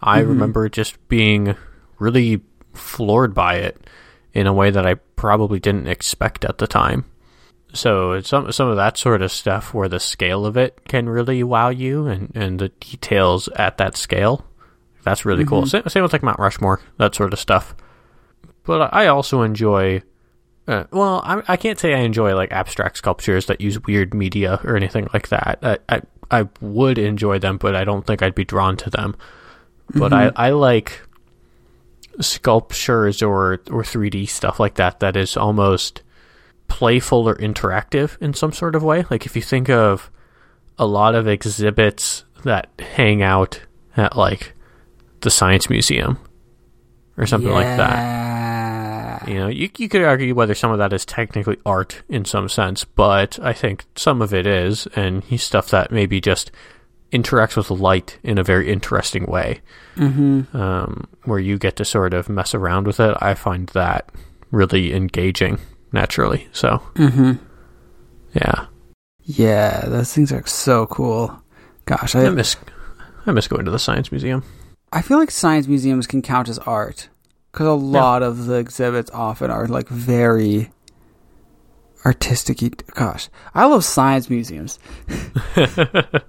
I 0.02 0.20
remember 0.20 0.68
just 0.68 0.96
being 1.08 1.56
really 1.98 2.40
floored 2.72 3.34
by 3.34 3.56
it 3.56 3.86
in 4.32 4.46
a 4.46 4.52
way 4.52 4.70
that 4.70 4.86
I 4.86 4.94
probably 4.94 5.60
didn't 5.60 5.88
expect 5.88 6.44
at 6.44 6.58
the 6.58 6.66
time. 6.66 7.04
So 7.72 8.20
some 8.20 8.50
some 8.52 8.68
of 8.68 8.76
that 8.76 8.96
sort 8.96 9.22
of 9.22 9.30
stuff 9.30 9.72
where 9.74 9.88
the 9.88 10.00
scale 10.00 10.46
of 10.46 10.56
it 10.56 10.78
can 10.88 11.08
really 11.08 11.42
wow 11.42 11.68
you 11.68 12.06
and, 12.06 12.32
and 12.34 12.58
the 12.58 12.68
details 12.68 13.48
at 13.48 13.78
that 13.78 13.96
scale. 13.96 14.44
That's 15.02 15.24
really 15.24 15.44
cool. 15.44 15.64
Same, 15.66 15.88
same 15.88 16.02
with 16.02 16.12
like 16.12 16.22
mount 16.22 16.38
rushmore 16.38 16.80
that 16.98 17.14
sort 17.14 17.32
of 17.32 17.38
stuff. 17.38 17.74
But 18.64 18.92
i 18.92 19.06
also 19.06 19.42
enjoy 19.42 20.02
uh, 20.68 20.84
well 20.90 21.22
I, 21.24 21.42
I 21.48 21.56
can't 21.56 21.78
say 21.78 21.94
i 21.94 22.00
enjoy 22.00 22.34
like 22.34 22.52
abstract 22.52 22.98
sculptures 22.98 23.46
that 23.46 23.60
use 23.60 23.82
weird 23.84 24.14
media 24.14 24.60
or 24.64 24.76
anything 24.76 25.08
like 25.12 25.28
that. 25.28 25.58
I 25.62 25.78
i, 25.88 26.02
I 26.30 26.48
would 26.60 26.98
enjoy 26.98 27.38
them 27.38 27.56
but 27.56 27.74
i 27.74 27.84
don't 27.84 28.06
think 28.06 28.22
i'd 28.22 28.34
be 28.34 28.44
drawn 28.44 28.76
to 28.78 28.90
them. 28.90 29.16
But 29.92 30.12
I, 30.12 30.30
I 30.36 30.50
like 30.50 31.00
sculptures 32.20 33.22
or 33.22 33.54
or 33.70 33.82
3d 33.82 34.28
stuff 34.28 34.60
like 34.60 34.74
that 34.74 35.00
that 35.00 35.16
is 35.16 35.36
almost 35.36 36.02
playful 36.70 37.28
or 37.28 37.34
interactive 37.36 38.16
in 38.22 38.32
some 38.32 38.52
sort 38.52 38.74
of 38.74 38.82
way. 38.82 39.04
Like 39.10 39.26
if 39.26 39.36
you 39.36 39.42
think 39.42 39.68
of 39.68 40.10
a 40.78 40.86
lot 40.86 41.14
of 41.14 41.28
exhibits 41.28 42.24
that 42.44 42.70
hang 42.78 43.22
out 43.22 43.60
at 43.96 44.16
like 44.16 44.54
the 45.20 45.30
science 45.30 45.68
museum 45.68 46.18
or 47.18 47.26
something 47.26 47.50
like 47.50 47.66
that. 47.66 47.92
Yeah. 47.92 49.28
You 49.28 49.34
know, 49.34 49.48
you 49.48 49.68
you 49.76 49.88
could 49.90 50.02
argue 50.02 50.34
whether 50.34 50.54
some 50.54 50.70
of 50.72 50.78
that 50.78 50.94
is 50.94 51.04
technically 51.04 51.58
art 51.66 52.02
in 52.08 52.24
some 52.24 52.48
sense, 52.48 52.84
but 52.84 53.38
I 53.42 53.52
think 53.52 53.84
some 53.94 54.22
of 54.22 54.32
it 54.32 54.46
is, 54.46 54.86
and 54.96 55.22
he's 55.24 55.42
stuff 55.42 55.68
that 55.70 55.90
maybe 55.92 56.22
just 56.22 56.50
interacts 57.12 57.56
with 57.56 57.70
light 57.70 58.18
in 58.22 58.38
a 58.38 58.42
very 58.44 58.72
interesting 58.72 59.26
way, 59.26 59.60
Mm-hmm. 59.96 60.56
um, 60.56 61.06
where 61.24 61.38
you 61.38 61.58
get 61.58 61.76
to 61.76 61.84
sort 61.84 62.14
of 62.14 62.30
mess 62.30 62.54
around 62.54 62.86
with 62.86 62.98
it. 63.00 63.14
I 63.20 63.34
find 63.34 63.66
that 63.70 64.08
really 64.50 64.94
engaging 64.94 65.58
naturally. 65.92 66.48
So, 66.52 66.82
Mm-hmm. 66.94 67.32
yeah. 68.34 68.66
Yeah, 69.22 69.86
those 69.86 70.12
things 70.12 70.32
are 70.32 70.44
so 70.46 70.86
cool. 70.86 71.40
Gosh, 71.86 72.14
I 72.14 72.26
I 72.26 72.30
miss 72.30 72.56
I 73.26 73.32
miss 73.32 73.48
going 73.48 73.64
to 73.64 73.70
the 73.70 73.78
science 73.78 74.10
museum. 74.10 74.42
I 74.92 75.02
feel 75.02 75.18
like 75.18 75.30
science 75.30 75.68
museums 75.68 76.06
can 76.06 76.20
count 76.22 76.48
as 76.48 76.58
art 76.60 77.08
because 77.52 77.66
a 77.66 77.72
lot 77.72 78.22
of 78.24 78.46
the 78.46 78.54
exhibits 78.54 79.10
often 79.12 79.50
are 79.50 79.66
like 79.68 79.88
very 79.88 80.70
artistic. 82.04 82.58
Gosh, 82.94 83.28
I 83.54 83.66
love 83.66 83.84
science 83.84 84.30
museums. 84.30 84.78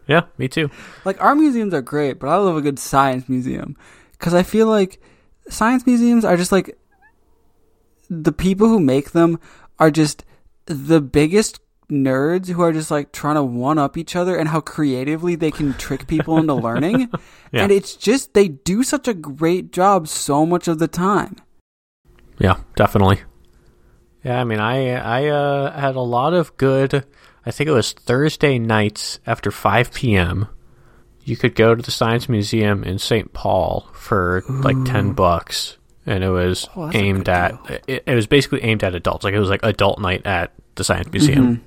yeah, 0.07 0.21
me 0.37 0.47
too. 0.47 0.69
Like 1.05 1.21
our 1.21 1.35
museums 1.35 1.73
are 1.73 1.81
great, 1.81 2.19
but 2.19 2.27
I 2.29 2.35
love 2.37 2.57
a 2.57 2.61
good 2.61 2.77
science 2.79 3.27
museum 3.29 3.75
because 4.13 4.33
I 4.33 4.43
feel 4.43 4.67
like 4.67 5.01
science 5.49 5.85
museums 5.85 6.25
are 6.25 6.37
just 6.37 6.51
like 6.51 6.77
the 8.11 8.33
people 8.33 8.67
who 8.67 8.79
make 8.79 9.11
them 9.11 9.39
are 9.79 9.89
just 9.89 10.25
the 10.65 10.99
biggest 10.99 11.61
nerds 11.89 12.49
who 12.49 12.61
are 12.61 12.73
just 12.73 12.91
like 12.91 13.11
trying 13.11 13.35
to 13.35 13.43
one 13.43 13.77
up 13.77 13.97
each 13.97 14.15
other 14.15 14.35
and 14.35 14.49
how 14.49 14.59
creatively 14.59 15.35
they 15.35 15.51
can 15.51 15.73
trick 15.73 16.07
people 16.07 16.37
into 16.37 16.53
learning. 16.67 17.09
Yeah. 17.51 17.63
And 17.63 17.71
it's 17.71 17.95
just 17.95 18.33
they 18.33 18.49
do 18.49 18.83
such 18.83 19.07
a 19.07 19.13
great 19.13 19.71
job 19.71 20.07
so 20.07 20.45
much 20.45 20.67
of 20.67 20.79
the 20.79 20.87
time. 20.87 21.37
Yeah, 22.37 22.57
definitely. 22.75 23.21
Yeah, 24.23 24.39
I 24.39 24.43
mean, 24.43 24.59
I 24.59 24.91
I 24.95 25.27
uh, 25.27 25.79
had 25.79 25.95
a 25.95 26.01
lot 26.01 26.33
of 26.33 26.55
good. 26.57 27.05
I 27.45 27.51
think 27.51 27.69
it 27.69 27.73
was 27.73 27.93
Thursday 27.93 28.59
nights 28.59 29.19
after 29.25 29.51
five 29.51 29.93
p.m. 29.93 30.47
You 31.23 31.37
could 31.37 31.55
go 31.55 31.75
to 31.75 31.81
the 31.81 31.91
science 31.91 32.27
museum 32.27 32.83
in 32.83 32.99
St. 32.99 33.31
Paul 33.33 33.87
for 33.93 34.43
like 34.47 34.77
ten 34.85 35.13
bucks, 35.13 35.77
and 36.05 36.23
it 36.23 36.29
was 36.29 36.67
Oh, 36.75 36.91
aimed 36.93 37.29
at. 37.29 37.57
It, 37.87 38.03
it 38.05 38.15
was 38.15 38.27
basically 38.27 38.63
aimed 38.63 38.83
at 38.83 38.95
adults. 38.95 39.23
Like 39.23 39.33
it 39.33 39.39
was 39.39 39.49
like 39.49 39.61
adult 39.63 39.99
night 39.99 40.25
at 40.25 40.51
the 40.75 40.83
science 40.83 41.11
museum, 41.11 41.63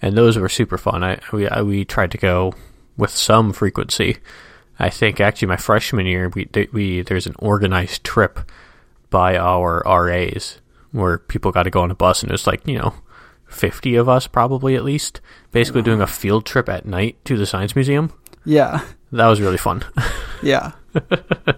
and 0.00 0.16
those 0.16 0.36
were 0.38 0.48
super 0.48 0.78
fun. 0.78 1.02
I 1.04 1.20
we 1.32 1.48
I, 1.48 1.62
we 1.62 1.84
tried 1.84 2.10
to 2.12 2.18
go 2.18 2.54
with 2.96 3.10
some 3.10 3.52
frequency. 3.52 4.18
I 4.78 4.90
think 4.90 5.20
actually 5.20 5.48
my 5.48 5.56
freshman 5.56 6.06
year 6.06 6.28
we 6.28 6.48
we 6.72 7.02
there's 7.02 7.26
an 7.26 7.34
organized 7.38 8.02
trip 8.04 8.40
by 9.10 9.36
our 9.36 9.82
RAs 9.86 10.58
where 10.90 11.18
people 11.18 11.52
got 11.52 11.62
to 11.64 11.70
go 11.70 11.82
on 11.82 11.90
a 11.90 11.94
bus 11.94 12.22
and 12.22 12.30
it 12.30 12.34
was 12.34 12.46
like, 12.46 12.66
you 12.66 12.78
know, 12.78 12.94
50 13.46 13.94
of 13.96 14.08
us 14.08 14.26
probably 14.26 14.74
at 14.74 14.84
least, 14.84 15.20
basically 15.50 15.82
doing 15.82 16.00
a 16.00 16.06
field 16.06 16.44
trip 16.46 16.68
at 16.68 16.84
night 16.86 17.22
to 17.26 17.36
the 17.36 17.46
science 17.46 17.74
museum. 17.74 18.12
Yeah. 18.44 18.82
That 19.12 19.26
was 19.28 19.40
really 19.40 19.58
fun. 19.58 19.84
Yeah. 20.42 20.72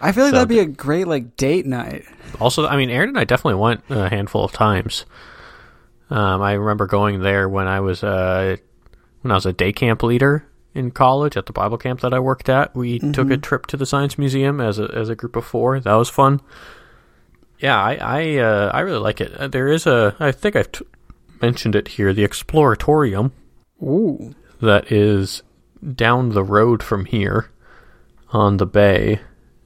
I 0.00 0.12
feel 0.12 0.24
like 0.24 0.30
So 0.32 0.36
that'd 0.36 0.48
be 0.48 0.60
a 0.60 0.66
great 0.66 1.06
like 1.08 1.36
date 1.36 1.66
night. 1.66 2.04
also, 2.40 2.66
I 2.66 2.76
mean, 2.76 2.90
Erin 2.90 3.10
and 3.10 3.18
I 3.18 3.24
definitely 3.24 3.60
went 3.60 3.82
a 3.90 4.08
handful 4.08 4.44
of 4.44 4.52
times. 4.52 5.04
Um, 6.10 6.40
I 6.40 6.52
remember 6.52 6.86
going 6.86 7.20
there 7.20 7.48
when 7.48 7.66
I 7.68 7.80
was 7.80 8.02
uh, 8.02 8.56
when 9.22 9.30
I 9.32 9.34
was 9.34 9.46
a 9.46 9.52
day 9.52 9.72
camp 9.72 10.02
leader 10.02 10.46
in 10.74 10.90
college 10.90 11.36
at 11.36 11.46
the 11.46 11.52
Bible 11.52 11.76
camp 11.78 12.00
that 12.00 12.14
I 12.14 12.18
worked 12.20 12.48
at. 12.48 12.74
We 12.74 12.98
took 12.98 13.30
a 13.30 13.36
trip 13.36 13.66
to 13.66 13.76
the 13.76 13.84
science 13.86 14.16
museum 14.18 14.60
as 14.60 14.78
a 14.78 14.84
as 14.94 15.08
a 15.08 15.14
group 15.16 15.36
of 15.36 15.44
four. 15.44 15.80
That 15.80 15.94
was 15.94 16.08
fun. 16.08 16.40
Yeah, 17.58 17.76
I 17.82 17.94
I, 18.00 18.36
uh, 18.36 18.70
I 18.72 18.80
really 18.80 19.00
like 19.00 19.20
it. 19.20 19.34
Uh, 19.34 19.48
There 19.48 19.68
is 19.68 19.86
a 19.86 20.14
I 20.20 20.30
think 20.32 20.54
I've 20.56 20.70
t- 20.72 20.84
mentioned 21.42 21.74
it 21.74 21.88
here. 21.88 22.12
The 22.14 22.26
Exploratorium 22.26 23.32
Ooh. 23.82 24.34
that 24.62 24.90
is 24.92 25.42
down 25.94 26.30
the 26.30 26.44
road 26.44 26.82
from 26.82 27.04
here 27.06 27.50
on 28.30 28.56
the 28.58 28.66
bay. 28.66 29.20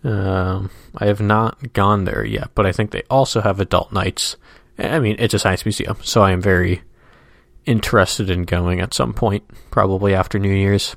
Um, 0.05 0.71
I 0.97 1.07
have 1.07 1.21
not 1.21 1.73
gone 1.73 2.05
there 2.05 2.25
yet, 2.25 2.51
but 2.55 2.67
I 2.67 2.73
think 2.73 2.91
they 2.91 3.03
also 3.09 3.41
have 3.41 3.61
adult 3.61 3.93
nights. 3.93 4.37
I 4.79 4.99
mean, 4.99 5.17
it's 5.19 5.35
a 5.35 5.39
science 5.39 5.65
museum, 5.65 5.97
so 6.03 6.23
I 6.23 6.33
am 6.33 6.41
very 6.41 6.83
interested 7.67 8.29
in 8.29 8.43
going 8.45 8.81
at 8.81 8.95
some 8.95 9.15
point, 9.15 9.45
probably 9.71 10.15
after 10.15 10.39
New 10.39 10.53
Year's. 10.53 10.97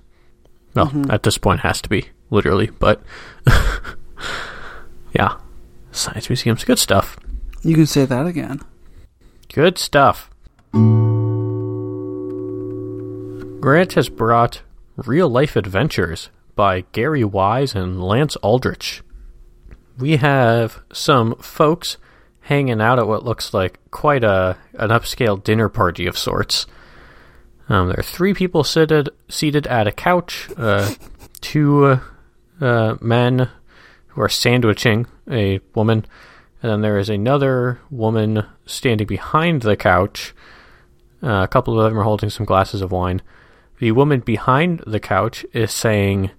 Well, 0.74 0.92
at 1.10 1.24
this 1.24 1.38
point, 1.38 1.60
it 1.60 1.68
has 1.68 1.82
to 1.82 1.90
be 1.90 2.10
literally, 2.30 2.68
but 2.68 3.02
yeah, 5.14 5.38
science 5.92 6.30
museum's 6.30 6.64
good 6.64 6.80
stuff. 6.80 7.18
You 7.62 7.76
can 7.76 7.86
say 7.86 8.06
that 8.06 8.26
again. 8.26 8.62
Good 9.54 9.78
stuff. 9.78 10.30
Grant 13.62 13.94
has 13.94 14.10
brought 14.10 14.62
Real 14.98 15.30
Life 15.30 15.56
Adventures 15.56 16.30
by 16.56 16.82
Gary 16.92 17.24
Wise 17.24 17.76
and 17.76 18.04
Lance 18.04 18.36
Aldrich. 18.38 19.02
We 19.98 20.18
have 20.18 20.82
some 20.92 21.36
folks 21.36 21.98
hanging 22.42 22.82
out 22.82 23.00
at 23.00 23.08
what 23.08 23.26
looks 23.26 23.54
like 23.54 23.80
quite 23.92 24.24
a 24.24 24.58
an 24.74 24.90
upscale 24.90 25.42
dinner 25.44 25.70
party 25.70 26.06
of 26.06 26.18
sorts. 26.18 26.66
Um, 27.68 27.88
there 27.88 28.00
are 28.00 28.04
three 28.04 28.34
people 28.34 28.64
seated 28.64 29.10
seated 29.30 29.68
at 29.68 29.88
a 29.88 29.92
couch. 29.92 30.50
Uh, 30.56 30.94
two 31.42 32.00
uh, 32.62 32.96
men 33.02 33.50
who 34.08 34.22
are 34.22 34.30
sandwiching 34.30 35.08
a 35.30 35.60
woman, 35.74 36.06
and 36.62 36.72
then 36.72 36.82
there 36.82 36.98
is 36.98 37.10
another 37.10 37.80
woman 37.90 38.46
standing 38.66 39.08
behind 39.08 39.62
the 39.62 39.76
couch. 39.76 40.34
Uh, 41.24 41.44
a 41.44 41.48
couple 41.48 41.80
of 41.80 41.90
them 41.90 41.98
are 42.00 42.04
holding 42.04 42.30
some 42.30 42.46
glasses 42.46 42.82
of 42.82 42.92
wine. 42.92 43.22
The 43.80 43.92
woman 43.92 44.20
behind 44.22 44.84
the 44.86 45.00
couch 45.00 45.46
is 45.52 45.72
saying 45.72 46.32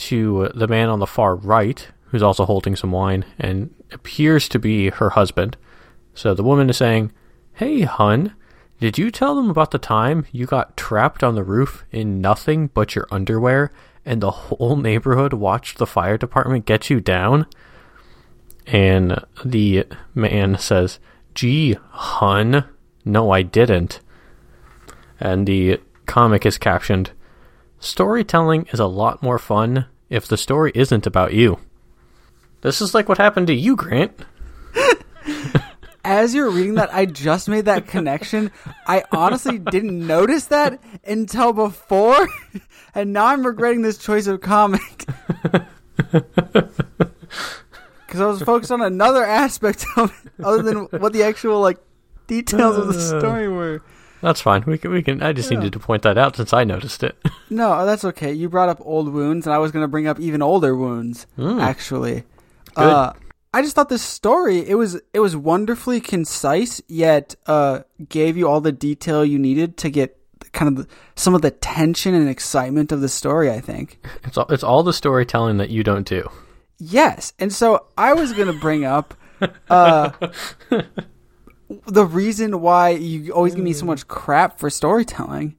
to 0.00 0.50
the 0.54 0.68
man 0.68 0.88
on 0.88 0.98
the 0.98 1.06
far 1.06 1.34
right, 1.36 1.86
who's 2.06 2.22
also 2.22 2.44
holding 2.44 2.74
some 2.74 2.90
wine 2.90 3.24
and 3.38 3.72
appears 3.92 4.48
to 4.48 4.58
be 4.58 4.90
her 4.90 5.10
husband. 5.10 5.56
So 6.14 6.34
the 6.34 6.42
woman 6.42 6.70
is 6.70 6.76
saying, 6.76 7.12
Hey, 7.54 7.82
hun, 7.82 8.34
did 8.80 8.98
you 8.98 9.10
tell 9.10 9.36
them 9.36 9.50
about 9.50 9.70
the 9.70 9.78
time 9.78 10.26
you 10.32 10.46
got 10.46 10.76
trapped 10.76 11.22
on 11.22 11.34
the 11.34 11.44
roof 11.44 11.84
in 11.92 12.20
nothing 12.20 12.68
but 12.68 12.94
your 12.94 13.06
underwear 13.10 13.72
and 14.04 14.20
the 14.20 14.30
whole 14.30 14.76
neighborhood 14.76 15.34
watched 15.34 15.78
the 15.78 15.86
fire 15.86 16.16
department 16.16 16.64
get 16.64 16.88
you 16.88 17.00
down? 17.00 17.46
And 18.66 19.24
the 19.44 19.84
man 20.14 20.56
says, 20.58 20.98
Gee, 21.34 21.76
hun, 21.90 22.64
no, 23.04 23.30
I 23.30 23.42
didn't. 23.42 24.00
And 25.18 25.46
the 25.46 25.80
comic 26.06 26.46
is 26.46 26.58
captioned, 26.58 27.12
Storytelling 27.78 28.66
is 28.72 28.80
a 28.80 28.86
lot 28.86 29.22
more 29.22 29.38
fun 29.38 29.86
if 30.10 30.28
the 30.28 30.36
story 30.36 30.72
isn't 30.74 31.06
about 31.06 31.32
you. 31.32 31.58
This 32.60 32.82
is 32.82 32.92
like 32.92 33.08
what 33.08 33.18
happened 33.18 33.46
to 33.46 33.54
you, 33.54 33.76
Grant. 33.76 34.12
As 36.04 36.34
you're 36.34 36.50
reading 36.50 36.74
that, 36.74 36.92
I 36.92 37.06
just 37.06 37.48
made 37.48 37.66
that 37.66 37.86
connection. 37.86 38.50
I 38.86 39.04
honestly 39.12 39.58
didn't 39.58 40.06
notice 40.06 40.46
that 40.46 40.82
until 41.06 41.52
before, 41.52 42.28
and 42.94 43.12
now 43.12 43.26
I'm 43.26 43.46
regretting 43.46 43.82
this 43.82 43.98
choice 43.98 44.26
of 44.26 44.40
comic. 44.40 45.06
Because 48.06 48.22
I 48.22 48.26
was 48.26 48.42
focused 48.42 48.72
on 48.72 48.82
another 48.82 49.22
aspect 49.22 49.86
of 49.96 50.10
it, 50.24 50.44
other 50.44 50.62
than 50.62 50.76
what 51.00 51.12
the 51.12 51.22
actual 51.22 51.60
like 51.60 51.78
details 52.26 52.76
of 52.76 52.88
the 52.88 52.98
uh. 52.98 53.20
story 53.20 53.48
were. 53.48 53.82
That's 54.22 54.40
fine. 54.40 54.64
We 54.66 54.78
can. 54.78 54.90
We 54.90 55.02
can. 55.02 55.22
I 55.22 55.32
just 55.32 55.50
needed 55.50 55.72
to 55.72 55.78
point 55.78 56.02
that 56.02 56.18
out 56.18 56.36
since 56.36 56.52
I 56.52 56.64
noticed 56.64 57.02
it. 57.02 57.16
No, 57.52 57.84
that's 57.84 58.04
okay. 58.04 58.32
You 58.32 58.48
brought 58.48 58.68
up 58.68 58.78
old 58.80 59.12
wounds, 59.12 59.44
and 59.44 59.52
I 59.52 59.58
was 59.58 59.72
going 59.72 59.82
to 59.82 59.88
bring 59.88 60.06
up 60.06 60.20
even 60.20 60.40
older 60.40 60.76
wounds. 60.76 61.26
Mm. 61.36 61.60
Actually, 61.60 62.22
Good. 62.76 62.84
uh, 62.84 63.12
I 63.52 63.62
just 63.62 63.74
thought 63.74 63.88
this 63.88 64.02
story 64.04 64.58
it 64.58 64.76
was 64.76 65.00
it 65.12 65.18
was 65.18 65.34
wonderfully 65.34 66.00
concise 66.00 66.80
yet 66.86 67.34
uh 67.46 67.80
gave 68.08 68.36
you 68.36 68.48
all 68.48 68.60
the 68.60 68.70
detail 68.70 69.24
you 69.24 69.36
needed 69.36 69.76
to 69.78 69.90
get 69.90 70.16
kind 70.52 70.68
of 70.78 70.86
the, 70.86 70.94
some 71.16 71.34
of 71.34 71.42
the 71.42 71.50
tension 71.50 72.14
and 72.14 72.28
excitement 72.28 72.92
of 72.92 73.00
the 73.00 73.08
story, 73.08 73.50
I 73.50 73.60
think. 73.60 73.98
It's 74.24 74.38
all, 74.38 74.46
it's 74.48 74.62
all 74.62 74.84
the 74.84 74.92
storytelling 74.92 75.56
that 75.56 75.70
you 75.70 75.82
don't 75.82 76.06
do. 76.06 76.30
Yes. 76.78 77.32
And 77.40 77.52
so 77.52 77.86
I 77.98 78.12
was 78.12 78.32
going 78.32 78.46
to 78.46 78.60
bring 78.60 78.84
up 78.84 79.14
uh 79.70 80.10
the 81.86 82.04
reason 82.04 82.60
why 82.60 82.90
you 82.90 83.32
always 83.32 83.54
give 83.54 83.64
me 83.64 83.72
so 83.72 83.86
much 83.86 84.06
crap 84.08 84.58
for 84.58 84.70
storytelling. 84.70 85.56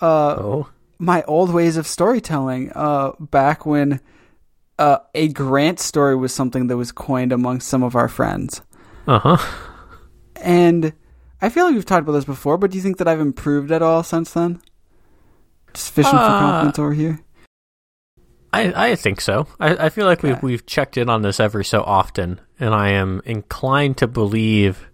Uh 0.00 0.36
Oh. 0.38 0.68
my 0.98 1.22
old 1.24 1.50
ways 1.52 1.76
of 1.76 1.86
storytelling 1.86 2.70
uh 2.74 3.12
back 3.20 3.64
when 3.66 4.00
uh, 4.78 4.98
a 5.14 5.28
Grant 5.28 5.78
story 5.78 6.16
was 6.16 6.34
something 6.34 6.66
that 6.66 6.76
was 6.76 6.90
coined 6.92 7.30
among 7.32 7.60
some 7.60 7.82
of 7.84 7.94
our 7.94 8.08
friends. 8.08 8.60
Uh 9.06 9.18
huh. 9.20 9.36
And 10.36 10.92
I 11.40 11.48
feel 11.48 11.64
like 11.66 11.74
we've 11.74 11.84
talked 11.86 12.02
about 12.02 12.12
this 12.12 12.24
before, 12.24 12.58
but 12.58 12.70
do 12.72 12.76
you 12.76 12.82
think 12.82 12.98
that 12.98 13.06
I've 13.06 13.20
improved 13.20 13.70
at 13.70 13.82
all 13.82 14.02
since 14.02 14.32
then? 14.32 14.60
Just 15.72 15.92
fishing 15.92 16.10
for 16.10 16.16
Uh, 16.16 16.38
compliments 16.40 16.78
over 16.80 16.92
here. 16.92 17.20
I, 18.52 18.90
I 18.92 18.94
think 18.96 19.20
so. 19.20 19.46
I, 19.60 19.86
I 19.86 19.88
feel 19.90 20.06
like 20.06 20.18
Okay. 20.24 20.32
we've 20.34 20.42
we've 20.42 20.66
checked 20.66 20.96
in 20.96 21.08
on 21.08 21.22
this 21.22 21.38
every 21.40 21.64
so 21.64 21.82
often, 21.82 22.40
and 22.60 22.74
I 22.74 22.90
am 22.90 23.20
inclined 23.24 23.96
to 23.98 24.06
believe 24.06 24.88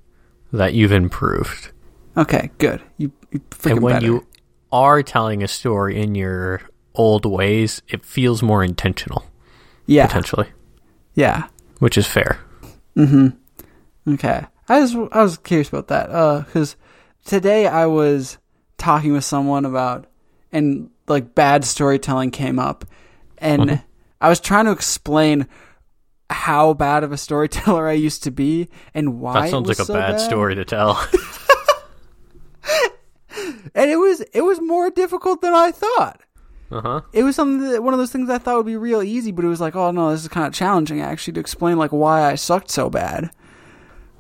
that 0.53 0.75
you've 0.75 0.93
improved. 0.93 1.71
Okay, 2.17 2.51
good. 2.59 2.83
You, 2.99 3.13
you 3.31 3.41
and 3.65 3.81
when 3.83 3.95
better. 3.95 4.07
you 4.07 4.27
are 4.73 5.03
telling 5.03 5.43
a 5.43 5.49
story 5.49 6.01
in 6.01 6.15
your 6.15 6.61
old 6.95 7.25
ways, 7.25 7.83
it 7.89 8.05
feels 8.05 8.43
more 8.43 8.63
intentional, 8.65 9.25
yeah, 9.87 10.07
potentially, 10.07 10.49
yeah. 11.15 11.47
which 11.79 11.97
is 11.97 12.07
fair. 12.07 12.41
Mm-hmm. 12.97 13.29
Okay. 14.15 14.45
I 14.69 14.81
was 14.81 14.95
I 15.13 15.23
was 15.23 15.39
curious 15.39 15.69
about 15.69 15.89
that. 15.89 16.11
Uh, 16.11 16.41
because 16.41 16.77
today 17.25 17.67
I 17.67 17.87
was 17.87 18.39
talking 18.79 19.13
with 19.13 19.25
someone 19.25 19.65
about 19.65 20.07
and 20.53 20.91
like 21.07 21.35
bad 21.35 21.65
storytelling 21.65 22.31
came 22.31 22.59
up, 22.59 22.85
and 23.39 23.63
Mhm. 23.63 23.83
I 24.21 24.29
was 24.29 24.41
trying 24.41 24.67
to 24.67 24.73
explain 24.73 25.47
how 26.31 26.72
bad 26.74 27.03
of 27.05 27.12
a 27.12 27.16
storyteller 27.16 27.89
I 27.89 27.93
used 27.93 28.22
to 28.24 28.31
be 28.31 28.68
and 28.95 29.20
why. 29.20 29.43
That 29.43 29.51
sounds 29.51 29.68
like 29.68 29.78
a 29.81 29.85
so 29.85 29.95
bad, 29.95 30.20
story 30.20 30.55
to 30.55 30.64
tell. 30.64 30.97
and 33.74 33.91
it 33.91 33.97
was 33.97 34.20
it 34.33 34.43
was 34.43 34.61
more 34.61 34.91
difficult 34.91 35.41
than 35.41 35.55
I 35.55 35.70
thought. 35.72 36.20
uh 36.70 36.81
huh. 36.81 37.01
It 37.12 37.22
was 37.22 37.37
something 37.37 37.70
that 37.70 37.83
one 37.83 37.95
of 37.95 37.99
those 37.99 38.12
things 38.12 38.28
I 38.31 38.39
thought 38.39 38.57
would 38.57 38.66
be 38.66 38.76
real 38.76 39.03
easy, 39.03 39.33
but 39.33 39.45
it 39.45 39.49
was 39.49 39.61
like, 39.61 39.76
oh 39.76 39.91
no, 39.91 40.11
this 40.11 40.22
is 40.22 40.28
kind 40.28 40.47
of 40.47 40.53
challenging 40.55 41.01
actually 41.01 41.35
to 41.35 41.41
explain 41.41 41.78
like 41.78 41.91
why 41.93 42.22
I 42.31 42.35
sucked 42.35 42.70
so 42.70 42.91
bad. 42.91 43.31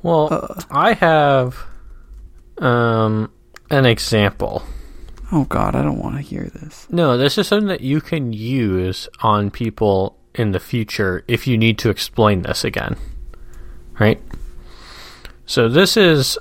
Well, 0.02 0.28
Uh. 0.32 0.60
I 0.70 0.92
have 0.94 1.56
um 2.58 3.30
an 3.70 3.86
example. 3.86 4.62
Oh 5.32 5.44
god, 5.44 5.76
I 5.76 5.82
don't 5.82 5.98
want 6.00 6.16
to 6.16 6.22
hear 6.22 6.44
this. 6.54 6.86
No, 6.90 7.16
this 7.16 7.38
is 7.38 7.46
something 7.46 7.68
that 7.68 7.82
you 7.82 8.00
can 8.00 8.32
use 8.32 9.08
on 9.22 9.50
people 9.50 10.16
in 10.34 10.52
the 10.52 10.60
future 10.60 11.24
if 11.28 11.46
you 11.46 11.58
need 11.58 11.78
to 11.78 11.90
explain 11.90 12.42
this 12.42 12.64
again. 12.64 12.96
Right? 13.98 14.20
So 15.46 15.68
this 15.68 15.96
is 15.96 16.38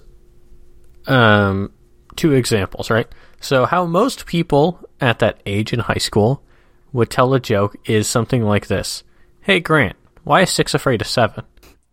um 1.08 1.72
two 2.16 2.34
examples, 2.34 2.90
right? 2.90 3.08
So 3.42 3.66
how 3.66 3.86
most 3.86 4.26
people 4.26 4.80
at 5.00 5.20
that 5.20 5.42
age 5.46 5.72
in 5.74 5.80
high 5.80 5.96
school 5.96 6.44
would 6.92 7.10
tell 7.10 7.34
a 7.34 7.40
joke 7.40 7.76
is 7.86 8.08
something 8.08 8.44
like 8.44 8.68
this. 8.68 9.04
Hey 9.42 9.60
Grant, 9.60 9.96
why 10.24 10.42
is 10.42 10.50
six 10.50 10.74
afraid 10.74 11.02
of 11.02 11.08
seven? 11.08 11.46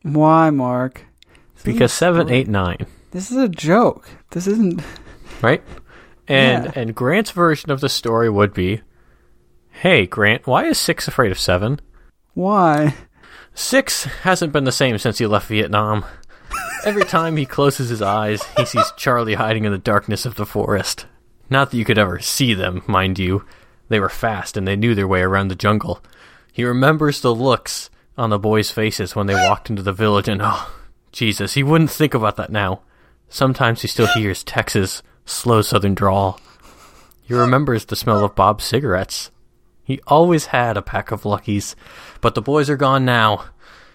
Why, 0.02 0.50
Mark? 0.50 1.04
Because 1.64 1.92
seven, 1.92 2.30
eight, 2.30 2.48
nine. 2.48 2.86
This 3.10 3.30
is 3.30 3.36
a 3.38 3.48
joke. 3.48 4.08
This 4.30 4.46
isn't. 4.46 4.82
right? 5.42 5.62
And 6.28 6.64
Yeah. 6.66 6.72
and 6.74 6.94
Grant's 6.94 7.30
version 7.30 7.70
of 7.70 7.80
the 7.80 7.88
story 7.88 8.28
would 8.28 8.52
be, 8.52 8.82
"Hey 9.70 10.06
Grant, 10.06 10.46
why 10.46 10.64
is 10.66 10.78
Six 10.78 11.08
afraid 11.08 11.32
of 11.32 11.38
Seven? 11.38 11.80
Why? 12.36 12.94
Six 13.54 14.04
hasn't 14.04 14.52
been 14.52 14.64
the 14.64 14.70
same 14.70 14.98
since 14.98 15.16
he 15.16 15.26
left 15.26 15.48
Vietnam. 15.48 16.04
Every 16.84 17.04
time 17.06 17.38
he 17.38 17.46
closes 17.46 17.88
his 17.88 18.02
eyes, 18.02 18.44
he 18.58 18.66
sees 18.66 18.92
Charlie 18.98 19.36
hiding 19.36 19.64
in 19.64 19.72
the 19.72 19.78
darkness 19.78 20.26
of 20.26 20.34
the 20.34 20.44
forest. 20.44 21.06
Not 21.48 21.70
that 21.70 21.78
you 21.78 21.86
could 21.86 21.96
ever 21.96 22.20
see 22.20 22.52
them, 22.52 22.82
mind 22.86 23.18
you. 23.18 23.46
They 23.88 23.98
were 23.98 24.10
fast 24.10 24.58
and 24.58 24.68
they 24.68 24.76
knew 24.76 24.94
their 24.94 25.08
way 25.08 25.22
around 25.22 25.48
the 25.48 25.54
jungle. 25.54 26.02
He 26.52 26.62
remembers 26.62 27.22
the 27.22 27.34
looks 27.34 27.88
on 28.18 28.28
the 28.28 28.38
boys' 28.38 28.70
faces 28.70 29.16
when 29.16 29.28
they 29.28 29.34
walked 29.34 29.70
into 29.70 29.82
the 29.82 29.94
village, 29.94 30.28
and 30.28 30.42
oh, 30.44 30.70
Jesus, 31.12 31.54
he 31.54 31.62
wouldn't 31.62 31.90
think 31.90 32.12
about 32.12 32.36
that 32.36 32.52
now. 32.52 32.82
Sometimes 33.30 33.80
he 33.80 33.88
still 33.88 34.08
hears 34.08 34.44
Texas' 34.44 35.02
slow 35.24 35.62
southern 35.62 35.94
drawl. 35.94 36.38
He 37.22 37.32
remembers 37.32 37.86
the 37.86 37.96
smell 37.96 38.22
of 38.22 38.34
Bob's 38.34 38.64
cigarettes. 38.64 39.30
He 39.86 40.00
always 40.08 40.46
had 40.46 40.76
a 40.76 40.82
pack 40.82 41.12
of 41.12 41.24
Luckies, 41.24 41.76
but 42.20 42.34
the 42.34 42.42
boys 42.42 42.68
are 42.68 42.76
gone 42.76 43.04
now. 43.04 43.44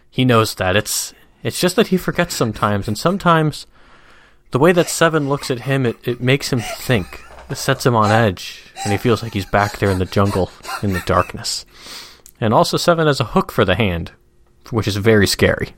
He 0.09 0.23
knows 0.23 0.55
that. 0.55 0.77
It's 0.77 1.13
it's 1.43 1.59
just 1.59 1.75
that 1.75 1.87
he 1.87 1.97
forgets 1.97 2.33
sometimes, 2.33 2.87
and 2.87 2.97
sometimes 2.97 3.67
the 4.51 4.59
way 4.59 4.71
that 4.71 4.87
Seven 4.89 5.27
looks 5.27 5.51
at 5.51 5.61
him, 5.61 5.85
it, 5.85 5.97
it 6.07 6.21
makes 6.21 6.53
him 6.53 6.61
think. 6.61 7.21
It 7.49 7.57
sets 7.57 7.85
him 7.85 7.93
on 7.93 8.09
edge, 8.09 8.63
and 8.85 8.93
he 8.93 8.97
feels 8.97 9.21
like 9.21 9.33
he's 9.33 9.45
back 9.45 9.79
there 9.79 9.89
in 9.89 9.99
the 9.99 10.05
jungle, 10.05 10.49
in 10.81 10.93
the 10.93 11.03
darkness. 11.05 11.65
And 12.39 12.53
also, 12.53 12.77
Seven 12.77 13.07
has 13.07 13.19
a 13.19 13.25
hook 13.25 13.51
for 13.51 13.65
the 13.65 13.75
hand, 13.75 14.13
which 14.69 14.87
is 14.87 14.95
very 14.95 15.27
scary. 15.27 15.75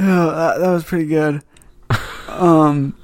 Oh, 0.00 0.30
that, 0.34 0.58
that 0.58 0.70
was 0.70 0.84
pretty 0.84 1.06
good. 1.06 1.42
Um. 2.28 2.94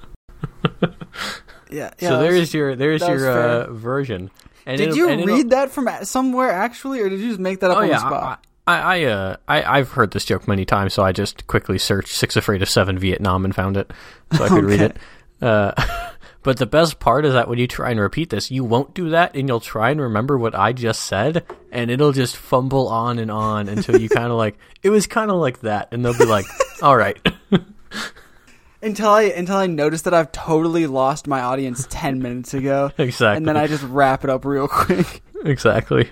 Yeah. 1.69 1.91
yeah 1.99 2.09
so 2.09 2.19
that 2.19 2.27
was- 2.27 2.35
there's 2.37 2.55
your 2.55 2.77
there's 2.77 3.03
your 3.07 3.29
uh, 3.29 3.73
version. 3.73 4.31
And 4.67 4.79
Did 4.79 4.97
you 4.97 5.09
read 5.25 5.51
that 5.51 5.71
from 5.71 5.89
somewhere 6.03 6.51
actually, 6.51 7.01
or 7.01 7.09
did 7.09 7.21
you 7.21 7.29
just 7.29 7.41
make 7.41 7.61
that 7.61 7.71
up 7.71 7.79
Oh 7.79 7.81
on 7.83 7.89
yeah, 7.89 7.95
the 7.95 8.01
spot? 8.01 8.45
I, 8.67 8.79
I, 8.79 9.03
uh, 9.05 9.37
I, 9.47 9.79
I've 9.79 9.91
heard 9.93 10.11
this 10.11 10.25
joke 10.25 10.49
many 10.49 10.65
times, 10.65 10.93
so 10.95 11.05
I 11.05 11.13
just 11.13 11.47
quickly 11.47 11.79
searched 11.79 12.09
Six 12.15 12.35
Afraid 12.37 12.63
of 12.63 12.69
Seven 12.69 12.99
Vietnam 12.99 13.45
and 13.45 13.55
found 13.55 13.77
it, 13.77 13.93
so 14.33 14.45
I 14.45 14.49
could 14.49 14.65
read 14.65 14.81
it. 14.81 14.97
Uh, 15.41 15.73
but 16.47 16.57
the 16.59 16.65
best 16.67 16.99
part 17.01 17.27
is 17.27 17.35
that 17.35 17.49
when 17.49 17.59
you 17.59 17.67
try 17.67 17.91
and 17.91 18.01
repeat 18.01 18.31
this, 18.31 18.51
you 18.51 18.65
won't 18.65 18.95
do 18.95 19.11
that, 19.11 19.35
and 19.35 19.49
you'll 19.49 19.61
try 19.61 19.91
and 19.91 20.01
remember 20.01 20.39
what 20.39 20.55
I 20.55 20.73
just 20.73 21.03
said, 21.03 21.45
and 21.71 21.91
it'll 21.91 22.13
just 22.13 22.37
fumble 22.37 22.89
on 22.89 23.19
and 23.19 23.31
on 23.31 23.69
until 23.69 24.01
you 24.01 24.09
kind 24.09 24.31
of 24.33 24.39
like 24.39 24.57
it 24.83 24.89
was 24.91 25.07
kind 25.07 25.31
of 25.31 25.37
like 25.39 25.61
that, 25.61 25.89
and 25.93 26.03
they'll 26.05 26.17
be 26.17 26.25
like, 26.25 26.47
"All 26.83 26.97
right." 26.97 27.19
until 28.83 29.09
I 29.11 29.23
until 29.23 29.57
I 29.57 29.67
noticed 29.67 30.05
that 30.05 30.15
I've 30.15 30.31
totally 30.33 30.87
lost 30.87 31.27
my 31.27 31.41
audience 31.41 31.87
ten 31.91 32.23
minutes 32.23 32.55
ago, 32.55 32.91
Exactly. 32.97 33.37
and 33.39 33.47
then 33.49 33.57
I 33.57 33.67
just 33.67 33.83
wrap 33.83 34.23
it 34.25 34.31
up 34.31 34.45
real 34.45 34.69
quick. 34.69 35.23
exactly. 35.45 36.11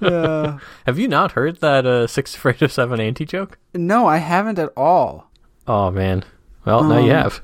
yeah. 0.00 0.58
Have 0.86 0.98
you 0.98 1.08
not 1.08 1.32
heard 1.32 1.60
that 1.60 1.86
uh, 1.86 2.06
Six 2.06 2.34
Afraid 2.34 2.62
of 2.62 2.72
Seven 2.72 3.00
anti 3.00 3.24
joke? 3.24 3.58
No, 3.74 4.06
I 4.06 4.18
haven't 4.18 4.58
at 4.58 4.72
all. 4.76 5.30
Oh 5.66 5.90
man. 5.90 6.24
Well, 6.64 6.84
now 6.84 6.98
you 6.98 7.12
Um, 7.12 7.30
have. 7.30 7.40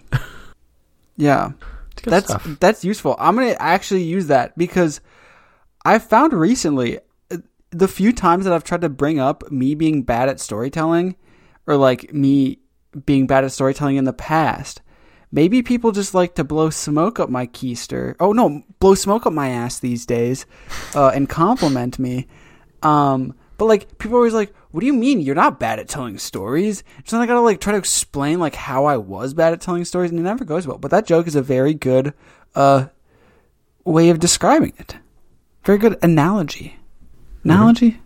Yeah. 1.16 1.52
That's 2.04 2.28
stuff. 2.28 2.56
that's 2.60 2.84
useful. 2.84 3.16
I'm 3.18 3.34
gonna 3.34 3.56
actually 3.58 4.02
use 4.02 4.26
that 4.26 4.56
because 4.56 5.00
I 5.84 5.98
found 5.98 6.32
recently 6.32 6.98
uh, 7.30 7.38
the 7.70 7.88
few 7.88 8.12
times 8.12 8.44
that 8.44 8.52
I've 8.52 8.64
tried 8.64 8.82
to 8.82 8.88
bring 8.88 9.18
up 9.18 9.50
me 9.50 9.74
being 9.74 10.02
bad 10.02 10.28
at 10.28 10.40
storytelling, 10.40 11.16
or 11.66 11.76
like 11.76 12.12
me 12.12 12.58
being 13.04 13.26
bad 13.26 13.44
at 13.44 13.52
storytelling 13.52 13.96
in 13.96 14.04
the 14.04 14.12
past. 14.12 14.82
Maybe 15.32 15.62
people 15.62 15.90
just 15.90 16.14
like 16.14 16.34
to 16.36 16.44
blow 16.44 16.70
smoke 16.70 17.18
up 17.18 17.28
my 17.28 17.46
keister. 17.46 18.14
Oh 18.20 18.32
no, 18.32 18.62
blow 18.78 18.94
smoke 18.94 19.26
up 19.26 19.32
my 19.32 19.48
ass 19.48 19.78
these 19.78 20.06
days, 20.06 20.46
uh, 20.94 21.08
and 21.08 21.28
compliment 21.28 21.98
me. 21.98 22.28
Um, 22.82 23.34
but 23.58 23.64
like 23.66 23.98
people 23.98 24.16
are 24.16 24.20
always 24.20 24.34
like, 24.34 24.54
"What 24.76 24.80
do 24.82 24.86
you 24.86 24.92
mean 24.92 25.22
you're 25.22 25.34
not 25.34 25.58
bad 25.58 25.78
at 25.78 25.88
telling 25.88 26.18
stories?" 26.18 26.84
So 27.06 27.16
then 27.16 27.22
I 27.22 27.26
gotta 27.26 27.40
like 27.40 27.60
try 27.62 27.72
to 27.72 27.78
explain 27.78 28.38
like 28.38 28.54
how 28.54 28.84
I 28.84 28.98
was 28.98 29.32
bad 29.32 29.54
at 29.54 29.62
telling 29.62 29.86
stories, 29.86 30.10
and 30.10 30.20
it 30.20 30.22
never 30.22 30.44
goes 30.44 30.66
well. 30.66 30.76
But 30.76 30.90
that 30.90 31.06
joke 31.06 31.26
is 31.26 31.34
a 31.34 31.40
very 31.40 31.72
good 31.72 32.12
uh 32.54 32.88
way 33.86 34.10
of 34.10 34.18
describing 34.20 34.74
it. 34.76 34.96
Very 35.64 35.78
good 35.78 35.96
analogy. 36.02 36.76
Analogy? 37.42 38.02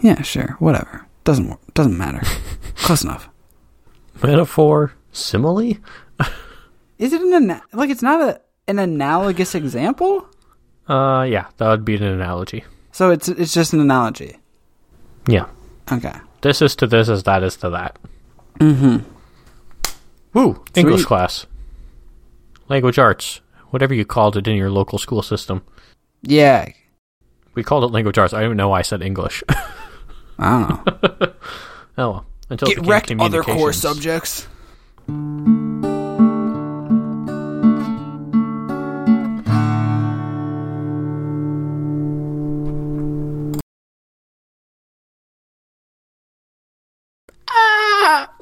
Yeah, 0.00 0.20
sure, 0.20 0.56
whatever. 0.58 1.06
Doesn't 1.24 1.48
wor- 1.48 1.58
doesn't 1.72 1.96
matter. 1.96 2.20
Close 2.76 3.02
enough. 3.02 3.30
Metaphor, 4.22 4.92
simile. 5.10 5.78
Is 6.98 7.14
it 7.14 7.22
an 7.22 7.32
ana- 7.32 7.62
like 7.72 7.88
it's 7.88 8.02
not 8.02 8.20
a 8.20 8.42
an 8.68 8.78
analogous 8.78 9.54
example? 9.54 10.28
Uh, 10.86 11.22
yeah, 11.26 11.46
that 11.56 11.68
would 11.68 11.84
be 11.86 11.96
an 11.96 12.02
analogy. 12.02 12.64
So 12.92 13.10
it's 13.10 13.28
it's 13.28 13.54
just 13.54 13.72
an 13.72 13.80
analogy. 13.80 14.36
Yeah, 15.26 15.46
Okay. 15.90 16.12
this 16.42 16.60
is 16.62 16.76
to 16.76 16.86
this 16.86 17.08
as 17.08 17.22
that 17.24 17.42
is 17.42 17.56
to 17.58 17.70
that. 17.70 17.98
Mm-hmm. 18.60 18.98
Woo! 20.34 20.62
English 20.74 21.00
Sweet. 21.02 21.06
class. 21.06 21.46
Language 22.68 22.98
arts. 22.98 23.40
whatever 23.70 23.92
you 23.94 24.04
called 24.04 24.36
it 24.36 24.46
in 24.46 24.56
your 24.56 24.70
local 24.70 24.98
school 24.98 25.22
system. 25.22 25.62
Yeah, 26.22 26.68
We 27.54 27.62
called 27.62 27.84
it 27.84 27.88
language 27.92 28.18
arts. 28.18 28.32
I 28.32 28.38
don't 28.38 28.46
even 28.46 28.56
know 28.56 28.68
why 28.68 28.78
I 28.80 28.82
said 28.82 29.02
English. 29.02 29.42
I 30.38 30.50
don't 30.50 30.86
know. 30.86 31.32
oh 31.98 32.10
well. 32.10 32.26
Until 32.50 32.68
Get 32.68 32.86
wrecked 32.86 33.10
other 33.18 33.42
core 33.42 33.72
communications. 33.72 34.46
Subjects. 48.04 48.30